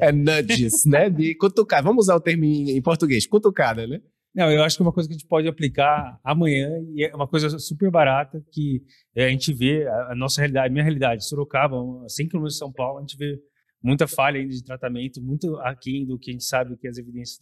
é 0.00 0.12
nudges, 0.12 0.86
né? 0.86 1.10
De 1.10 1.34
cutucar. 1.34 1.82
Vamos 1.82 2.06
usar 2.06 2.16
o 2.16 2.20
termo 2.20 2.44
em, 2.44 2.70
em, 2.70 2.82
português, 2.82 3.26
cutucada, 3.26 3.86
né? 3.86 4.00
Não, 4.34 4.50
eu 4.50 4.64
acho 4.64 4.76
que 4.76 4.82
é 4.82 4.86
uma 4.86 4.92
coisa 4.92 5.08
que 5.08 5.14
a 5.14 5.18
gente 5.18 5.28
pode 5.28 5.46
aplicar 5.46 6.18
amanhã 6.24 6.68
e 6.94 7.04
é 7.04 7.14
uma 7.14 7.28
coisa 7.28 7.58
super 7.58 7.90
barata 7.90 8.42
que 8.50 8.82
é, 9.14 9.26
a 9.26 9.28
gente 9.28 9.52
vê 9.52 9.86
a, 9.86 10.12
a 10.12 10.14
nossa 10.14 10.40
realidade, 10.40 10.68
a 10.68 10.72
minha 10.72 10.82
realidade, 10.82 11.28
Sorocaba, 11.28 11.76
100 12.08 12.28
km 12.28 12.44
de 12.44 12.56
São 12.56 12.72
Paulo, 12.72 12.98
a 12.98 13.00
gente 13.02 13.16
vê 13.16 13.38
muita 13.82 14.08
falha 14.08 14.40
ainda 14.40 14.52
de 14.52 14.64
tratamento, 14.64 15.22
muito 15.22 15.56
aquém 15.58 16.06
do 16.06 16.18
que 16.18 16.30
a 16.30 16.32
gente 16.32 16.44
sabe 16.44 16.76
que 16.76 16.88
as 16.88 16.96
evidências 16.96 17.38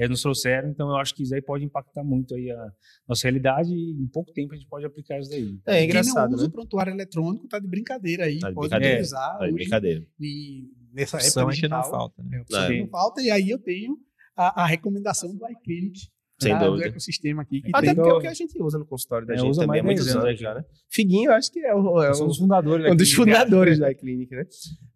é, 0.00 0.08
nos 0.08 0.22
trouxeram. 0.22 0.70
Então, 0.70 0.88
eu 0.88 0.96
acho 0.96 1.14
que 1.14 1.22
isso 1.22 1.34
aí 1.34 1.42
pode 1.42 1.62
impactar 1.62 2.02
muito 2.02 2.34
aí 2.34 2.50
a 2.50 2.72
nossa 3.06 3.24
realidade 3.24 3.70
e 3.70 4.02
em 4.02 4.06
pouco 4.06 4.32
tempo 4.32 4.54
a 4.54 4.56
gente 4.56 4.66
pode 4.66 4.86
aplicar 4.86 5.20
isso 5.20 5.30
daí. 5.30 5.60
É, 5.66 5.80
é 5.80 5.84
engraçado, 5.84 6.14
Quem 6.14 6.30
não 6.30 6.34
usa 6.36 6.44
né? 6.44 6.48
o 6.48 6.52
prontuário 6.52 6.92
eletrônico 6.92 7.46
tá 7.46 7.58
de 7.58 7.68
brincadeira 7.68 8.24
aí. 8.24 8.38
Tá 8.38 8.48
de 8.48 8.54
pode 8.54 8.68
brincadeira. 8.68 8.94
utilizar. 8.94 9.38
Tá 9.38 9.46
de 9.46 9.52
brincadeira. 9.52 10.06
E, 10.18 10.70
nessa 10.94 11.18
época 11.18 11.52
digital, 11.52 11.82
não 11.82 11.90
falta, 11.90 12.22
né? 12.22 12.44
É, 12.50 12.80
não 12.80 12.88
falta. 12.88 13.20
E 13.20 13.30
aí 13.30 13.50
eu 13.50 13.58
tenho 13.58 13.98
a, 14.34 14.62
a 14.62 14.66
recomendação 14.66 15.36
do 15.36 15.46
iClinic, 15.50 16.08
sem 16.40 16.52
da, 16.52 16.66
dúvida. 16.66 16.84
do 16.84 16.90
ecossistema 16.90 17.42
aqui. 17.42 17.62
Até 17.72 17.88
tem... 17.88 17.94
porque 17.94 18.10
é 18.10 18.12
o 18.14 18.20
que 18.20 18.26
a 18.26 18.34
gente 18.34 18.62
usa 18.62 18.78
no 18.78 18.86
consultório 18.86 19.26
da 19.26 19.34
é, 19.34 19.38
gente 19.38 19.58
também 19.58 19.80
há 19.80 19.84
muitos 19.84 20.08
anos, 20.08 20.24
anos 20.24 20.40
já, 20.40 20.54
né? 20.54 20.64
Figuinho, 20.88 21.30
eu 21.30 21.34
acho 21.34 21.52
que 21.52 21.60
é, 21.60 21.74
o, 21.74 22.02
é 22.02 22.10
um, 22.10 22.26
dos 22.26 22.38
fundadores 22.38 22.92
um 22.92 22.96
dos 22.96 23.12
fundadores 23.12 23.78
da 23.78 23.90
iClinic, 23.90 24.34
né? 24.34 24.46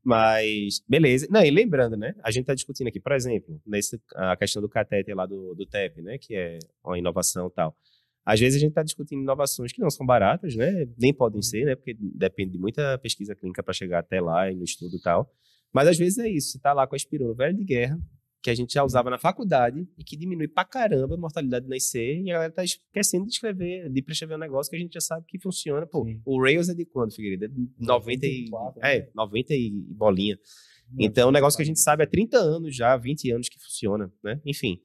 Mas, 0.03 0.83
beleza. 0.89 1.27
Não, 1.31 1.43
e 1.43 1.51
lembrando, 1.51 1.97
né? 1.97 2.15
A 2.23 2.31
gente 2.31 2.47
tá 2.47 2.55
discutindo 2.55 2.89
aqui, 2.89 3.01
por 3.01 3.13
exemplo, 3.13 3.61
nesse, 3.67 4.01
a 4.15 4.37
questão 4.37 4.61
do 4.63 4.69
catéter 4.69 5.15
lá 5.15 5.27
do, 5.27 5.55
do 5.55 5.67
TEP, 5.67 6.03
né? 6.03 6.19
Que 6.19 6.35
é 6.35 6.59
uma 6.85 6.99
inovação 6.99 7.49
e 7.49 7.51
tal. 7.51 7.77
Às 8.25 8.41
vezes 8.41 8.57
a 8.57 8.61
gente 8.61 8.71
está 8.71 8.83
discutindo 8.83 9.21
inovações 9.21 9.71
que 9.71 9.81
não 9.81 9.91
são 9.91 10.07
baratas, 10.07 10.57
né? 10.57 10.87
Nem 10.99 11.13
podem 11.13 11.43
ser, 11.43 11.67
né? 11.67 11.77
Porque 11.77 11.95
depende 11.99 12.53
de 12.53 12.59
muita 12.59 12.99
pesquisa 12.99 13.35
clínica 13.35 13.63
para 13.63 13.75
chegar 13.75 13.99
até 13.99 14.21
lá 14.21 14.51
e 14.51 14.55
no 14.55 14.65
estudo 14.65 14.97
e 14.97 15.01
tal. 15.01 15.31
Mas 15.73 15.89
às 15.89 15.99
vezes 15.99 16.19
é 16.19 16.29
isso. 16.29 16.53
Você 16.53 16.57
está 16.57 16.73
lá 16.73 16.87
com 16.87 16.95
a 16.95 16.97
espirona 16.97 17.35
velho 17.35 17.57
de 17.57 17.65
guerra, 17.65 17.99
que 18.45 18.51
a 18.51 18.55
gente 18.55 18.75
já 18.75 18.85
usava 18.85 19.09
na 19.09 19.17
faculdade 19.17 19.89
e 19.97 20.05
que 20.05 20.19
diminui 20.19 20.47
pra 20.47 20.67
caramba 20.67 21.15
a 21.15 21.17
mortalidade 21.17 21.67
na 21.67 21.79
IC 21.79 21.97
e 21.97 22.31
a 22.31 22.35
galera 22.35 22.53
tá 22.53 22.63
esquecendo 22.63 23.25
de 23.25 23.33
escrever, 23.33 23.89
de 23.89 24.03
prescrever 24.03 24.37
um 24.37 24.41
negócio 24.41 24.69
que 24.69 24.77
a 24.77 24.79
gente 24.79 24.93
já 24.93 25.01
sabe 25.01 25.25
que 25.27 25.41
funciona. 25.41 25.87
Pô, 25.87 26.05
Sim. 26.05 26.21
o 26.27 26.39
Rails 26.43 26.69
é 26.69 26.75
de 26.75 26.85
quando, 26.85 27.15
Figueiredo? 27.15 27.47
É 27.47 27.49
de 27.49 27.67
90 27.79 28.27
e... 28.27 28.45
Né? 28.77 28.97
É, 28.97 29.11
90 29.15 29.55
e 29.55 29.71
bolinha. 29.89 30.39
Então, 30.99 31.25
é 31.25 31.31
um 31.31 31.33
negócio 31.33 31.57
que 31.57 31.63
a 31.63 31.67
gente 31.67 31.81
sabe 31.81 32.05
há 32.05 32.07
30 32.07 32.37
anos 32.37 32.77
já, 32.77 32.95
20 32.99 33.31
anos 33.31 33.49
que 33.49 33.59
funciona, 33.59 34.13
né? 34.23 34.39
Enfim. 34.45 34.79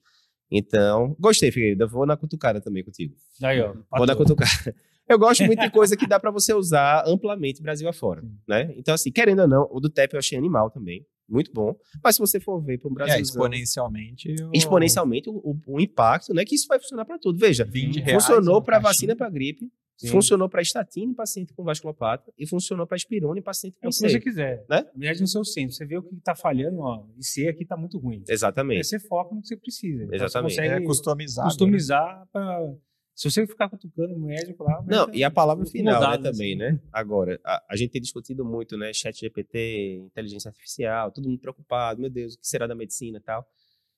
Então, 0.50 1.14
gostei, 1.20 1.52
Figueiredo. 1.52 1.84
Eu 1.84 1.90
vou 1.90 2.06
na 2.06 2.16
cutucada 2.16 2.62
também 2.62 2.82
contigo. 2.82 3.14
Aí, 3.44 3.60
ó. 3.60 3.76
Vou 3.92 4.08
na 4.08 4.16
cutucada. 4.16 4.74
Eu 5.06 5.20
gosto 5.20 5.44
muito 5.44 5.60
de 5.60 5.70
coisa 5.70 5.98
que 5.98 6.08
dá 6.08 6.18
para 6.18 6.32
você 6.32 6.54
usar 6.54 7.04
amplamente 7.06 7.62
Brasil 7.62 7.90
afora, 7.90 8.24
né? 8.48 8.74
Então, 8.78 8.94
assim, 8.94 9.12
querendo 9.12 9.42
ou 9.42 9.48
não, 9.50 9.68
o 9.70 9.82
do 9.82 9.90
TEP 9.90 10.14
eu 10.14 10.20
achei 10.20 10.38
animal 10.38 10.72
também 10.72 11.06
muito 11.30 11.52
bom. 11.54 11.76
Mas 12.04 12.16
se 12.16 12.22
você 12.22 12.40
for 12.40 12.60
ver 12.62 12.80
para 12.80 12.90
um 12.90 12.94
Brasil. 12.94 13.16
É, 13.16 13.22
exponencialmente. 13.22 14.34
O... 14.44 14.52
Exponencialmente 14.54 15.30
o, 15.30 15.34
o, 15.34 15.60
o, 15.68 15.80
impacto, 15.80 16.34
né? 16.34 16.44
Que 16.44 16.56
isso 16.56 16.68
vai 16.68 16.80
funcionar 16.80 17.06
para 17.06 17.18
tudo. 17.18 17.40
Veja, 17.40 17.68
funcionou 18.12 18.62
para 18.62 18.80
vacina 18.80 19.16
para 19.16 19.30
gripe, 19.30 19.72
Sim. 19.98 20.08
funcionou 20.08 20.48
para 20.48 20.62
estatina 20.62 21.12
em 21.12 21.14
paciente 21.14 21.54
com 21.54 21.64
vasculopata 21.64 22.32
e 22.38 22.48
funcionou 22.48 22.88
para 22.88 22.96
espirona 22.96 23.38
em 23.38 23.44
paciente 23.44 23.78
com 23.80 23.88
É 23.88 23.90
o 23.90 23.92
que 23.92 23.98
você 23.98 24.20
quiser. 24.20 24.66
Né? 24.70 24.86
Na 24.94 25.00
verdade, 25.00 25.22
no 25.22 25.28
seu 25.28 25.44
centro, 25.44 25.74
você 25.74 25.86
vê 25.86 25.98
o 25.98 26.04
que 26.04 26.16
está 26.16 26.34
falhando, 26.34 26.80
ó, 26.80 27.06
IC 27.18 27.50
aqui 27.50 27.64
está 27.64 27.76
muito 27.76 28.00
ruim. 28.00 28.24
Exatamente. 28.28 28.78
Aí 28.78 28.84
você 28.84 29.00
foca 29.00 29.36
no 29.36 29.42
que 29.42 29.48
você 29.48 29.58
precisa. 29.58 30.04
Exatamente. 30.04 30.16
Então, 30.16 30.42
você 30.42 30.62
consegue 30.62 30.84
é 30.84 30.86
customizar. 30.86 31.46
Customizar 31.46 32.20
né? 32.20 32.26
para 32.32 32.74
Se 33.20 33.30
você 33.30 33.46
ficar 33.46 33.68
cutucando 33.68 34.16
o 34.16 34.18
médico 34.18 34.64
lá. 34.64 34.82
Não, 34.88 35.14
e 35.14 35.26
a 35.26 35.30
palavra 35.30 35.66
final, 35.66 36.00
né, 36.00 36.18
também, 36.20 36.54
assim. 36.54 36.56
né? 36.56 36.80
Agora, 36.90 37.38
a, 37.44 37.66
a, 37.72 37.76
gente 37.76 37.92
tem 37.92 38.02
discutido 38.02 38.46
muito, 38.46 38.78
né? 38.78 38.94
Chat 38.94 39.20
GPT, 39.20 40.04
inteligência 40.06 40.48
artificial, 40.48 41.12
todo 41.12 41.28
mundo 41.28 41.38
preocupado, 41.38 42.00
meu 42.00 42.10
Deus, 42.10 42.36
o 42.36 42.40
que 42.40 42.48
será 42.48 42.66
da 42.66 42.74
medicina 42.74 43.18
e 43.18 43.22
tal. 43.22 43.46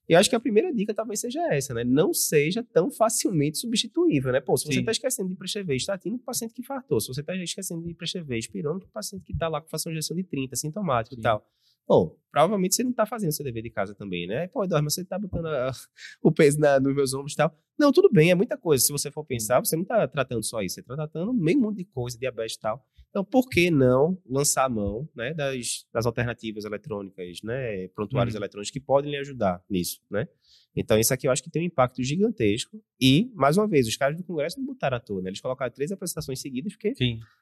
E 0.09 0.13
eu 0.13 0.19
acho 0.19 0.27
que 0.27 0.35
a 0.35 0.39
primeira 0.39 0.73
dica 0.73 0.91
talvez 0.91 1.19
seja 1.19 1.39
essa, 1.53 1.71
né? 1.71 1.83
Não 1.83 2.11
seja 2.15 2.63
tão 2.63 2.89
facilmente 2.89 3.59
substituível, 3.59 4.31
né? 4.31 4.41
Pô, 4.41 4.57
se 4.57 4.65
você 4.65 4.79
está 4.79 4.91
esquecendo 4.91 5.29
de 5.29 5.35
prescrever 5.35 5.75
estatina 5.77 6.17
para 6.17 6.23
o 6.23 6.25
paciente 6.25 6.55
que 6.55 6.63
fartou, 6.63 6.99
se 6.99 7.07
você 7.09 7.21
está 7.21 7.35
esquecendo 7.35 7.87
de 7.87 7.93
prescrever 7.93 8.39
espirona 8.39 8.79
para 8.79 8.89
o 8.89 8.91
paciente 8.91 9.23
que 9.23 9.33
está 9.33 9.47
lá 9.47 9.61
com 9.61 9.69
fação 9.69 9.91
de 9.91 9.99
injeção 9.99 10.17
de 10.17 10.23
30, 10.23 10.55
sintomático 10.55 11.13
Sim. 11.13 11.21
e 11.21 11.23
tal. 11.23 11.45
Pô, 11.85 12.17
provavelmente 12.31 12.75
você 12.75 12.83
não 12.83 12.93
tá 12.93 13.05
fazendo 13.05 13.31
seu 13.31 13.43
dever 13.43 13.63
de 13.63 13.69
casa 13.69 13.93
também, 13.93 14.27
né? 14.27 14.47
Pô, 14.47 14.63
Eduardo, 14.63 14.85
mas 14.85 14.93
você 14.93 15.03
tá 15.03 15.19
botando 15.19 15.47
a, 15.47 15.71
o 16.23 16.31
peso 16.31 16.59
na, 16.59 16.79
nos 16.79 16.95
meus 16.95 17.13
ombros 17.13 17.33
e 17.33 17.35
tal. 17.35 17.53
Não, 17.77 17.91
tudo 17.91 18.09
bem, 18.11 18.31
é 18.31 18.35
muita 18.35 18.57
coisa. 18.57 18.83
Se 18.83 18.91
você 18.91 19.11
for 19.11 19.25
pensar, 19.25 19.59
você 19.59 19.75
não 19.75 19.83
tá 19.83 20.07
tratando 20.07 20.43
só 20.43 20.61
isso, 20.61 20.75
você 20.75 20.83
tá 20.83 20.95
tratando 20.95 21.33
meio 21.33 21.59
mundo 21.59 21.77
de 21.77 21.85
coisa, 21.85 22.17
diabetes 22.17 22.55
e 22.55 22.59
tal. 22.59 22.85
Então, 23.09 23.25
por 23.25 23.49
que 23.49 23.69
não 23.69 24.17
lançar 24.25 24.65
a 24.65 24.69
mão 24.69 25.09
né, 25.13 25.33
das, 25.33 25.85
das 25.91 26.05
alternativas 26.05 26.63
eletrônicas, 26.63 27.39
né, 27.43 27.89
prontuários 27.89 28.35
hum. 28.35 28.37
eletrônicos 28.37 28.71
que 28.71 28.79
podem 28.79 29.11
lhe 29.11 29.17
ajudar 29.17 29.61
nisso, 29.69 29.99
né? 30.09 30.27
Então, 30.73 30.97
isso 30.97 31.13
aqui 31.13 31.27
eu 31.27 31.31
acho 31.31 31.43
que 31.43 31.49
tem 31.49 31.63
um 31.63 31.65
impacto 31.65 32.01
gigantesco. 32.01 32.81
E, 32.99 33.29
mais 33.35 33.57
uma 33.57 33.67
vez, 33.67 33.87
os 33.87 33.97
caras 33.97 34.15
do 34.15 34.23
Congresso 34.23 34.57
não 34.57 34.65
botaram 34.65 34.95
à 34.95 34.99
toa, 35.01 35.21
né? 35.21 35.29
Eles 35.29 35.41
colocaram 35.41 35.71
três 35.73 35.91
apresentações 35.91 36.39
seguidas, 36.39 36.73
porque 36.73 36.93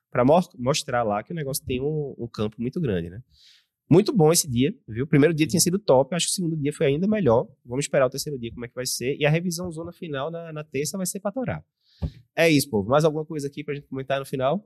para 0.09 0.25
mo 0.25 0.39
mostrar 0.57 1.03
lá 1.03 1.21
que 1.21 1.31
o 1.31 1.35
negócio 1.35 1.63
tem 1.63 1.79
um, 1.79 2.15
um 2.17 2.27
campo 2.27 2.59
muito 2.59 2.81
grande, 2.81 3.09
né? 3.09 3.21
Muito 3.89 4.13
bom 4.13 4.31
esse 4.31 4.47
dia, 4.47 4.71
viu? 4.87 5.05
O 5.05 5.07
primeiro 5.07 5.33
dia 5.33 5.47
tinha 5.47 5.59
sido 5.59 5.79
top, 5.79 6.13
acho 6.13 6.27
que 6.27 6.31
o 6.31 6.35
segundo 6.35 6.55
dia 6.55 6.71
foi 6.71 6.85
ainda 6.85 7.07
melhor. 7.07 7.47
Vamos 7.65 7.85
esperar 7.85 8.05
o 8.05 8.09
terceiro 8.09 8.37
dia 8.37 8.51
como 8.51 8.63
é 8.63 8.67
que 8.67 8.75
vai 8.75 8.85
ser. 8.85 9.17
E 9.17 9.25
a 9.25 9.29
revisão 9.29 9.71
zona 9.71 9.91
final 9.91 10.29
na, 10.29 10.53
na 10.53 10.63
terça 10.63 10.95
vai 10.95 11.07
ser 11.07 11.19
para 11.19 11.31
torar. 11.31 11.65
É 12.35 12.47
isso, 12.47 12.69
povo. 12.69 12.87
Mais 12.87 13.03
alguma 13.03 13.25
coisa 13.25 13.47
aqui 13.47 13.63
para 13.63 13.73
a 13.73 13.75
gente 13.75 13.87
comentar 13.87 14.19
no 14.19 14.25
final? 14.25 14.63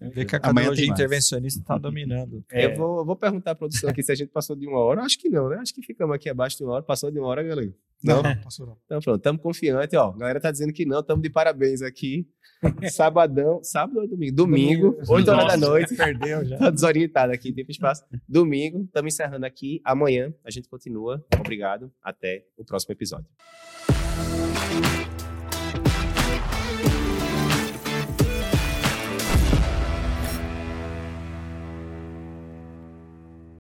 Ver 0.00 0.26
que 0.26 0.36
a 0.36 0.40
cardiologia 0.40 0.86
intervencionista 0.86 1.60
está 1.60 1.78
dominando. 1.78 2.44
É. 2.50 2.66
Eu 2.66 2.76
vou, 2.76 3.04
vou 3.04 3.16
perguntar 3.16 3.52
à 3.52 3.54
produção 3.54 3.88
aqui 3.88 4.02
se 4.02 4.12
a 4.12 4.14
gente 4.14 4.28
passou 4.28 4.54
de 4.54 4.66
uma 4.66 4.78
hora. 4.78 5.02
Acho 5.02 5.18
que 5.18 5.28
não, 5.28 5.48
né? 5.48 5.56
Acho 5.58 5.74
que 5.74 5.82
ficamos 5.82 6.14
aqui 6.14 6.28
abaixo 6.28 6.58
de 6.58 6.64
uma 6.64 6.74
hora. 6.74 6.82
Passou 6.82 7.10
de 7.10 7.18
uma 7.18 7.28
hora, 7.28 7.42
galera? 7.42 7.72
Não, 8.04 8.22
não 8.22 8.36
passou 8.42 8.66
não. 8.66 8.76
Então 8.84 9.00
pronto, 9.00 9.16
estamos 9.16 9.42
confiantes. 9.42 9.98
Ó, 9.98 10.10
a 10.10 10.18
galera 10.18 10.40
tá 10.40 10.50
dizendo 10.50 10.72
que 10.72 10.84
não, 10.84 11.00
estamos 11.00 11.22
de 11.22 11.30
parabéns 11.30 11.80
aqui. 11.80 12.28
Sabadão, 12.90 13.62
sábado 13.62 14.00
ou 14.00 14.08
domingo? 14.08 14.34
Domingo, 14.34 14.90
domingo 14.92 15.12
8 15.12 15.30
horas 15.30 15.46
da 15.46 15.56
noite. 15.56 15.96
Perdeu 15.96 16.44
já. 16.44 16.58
Tô 16.58 16.70
desorientado 16.70 17.32
aqui, 17.32 17.52
tempo 17.52 17.70
e 17.70 17.72
espaço. 17.72 18.04
Domingo, 18.28 18.84
estamos 18.84 19.14
encerrando 19.14 19.46
aqui. 19.46 19.80
Amanhã 19.84 20.32
a 20.44 20.50
gente 20.50 20.68
continua. 20.68 21.24
Obrigado. 21.38 21.90
Até 22.02 22.44
o 22.56 22.64
próximo 22.64 22.92
episódio. 22.92 23.26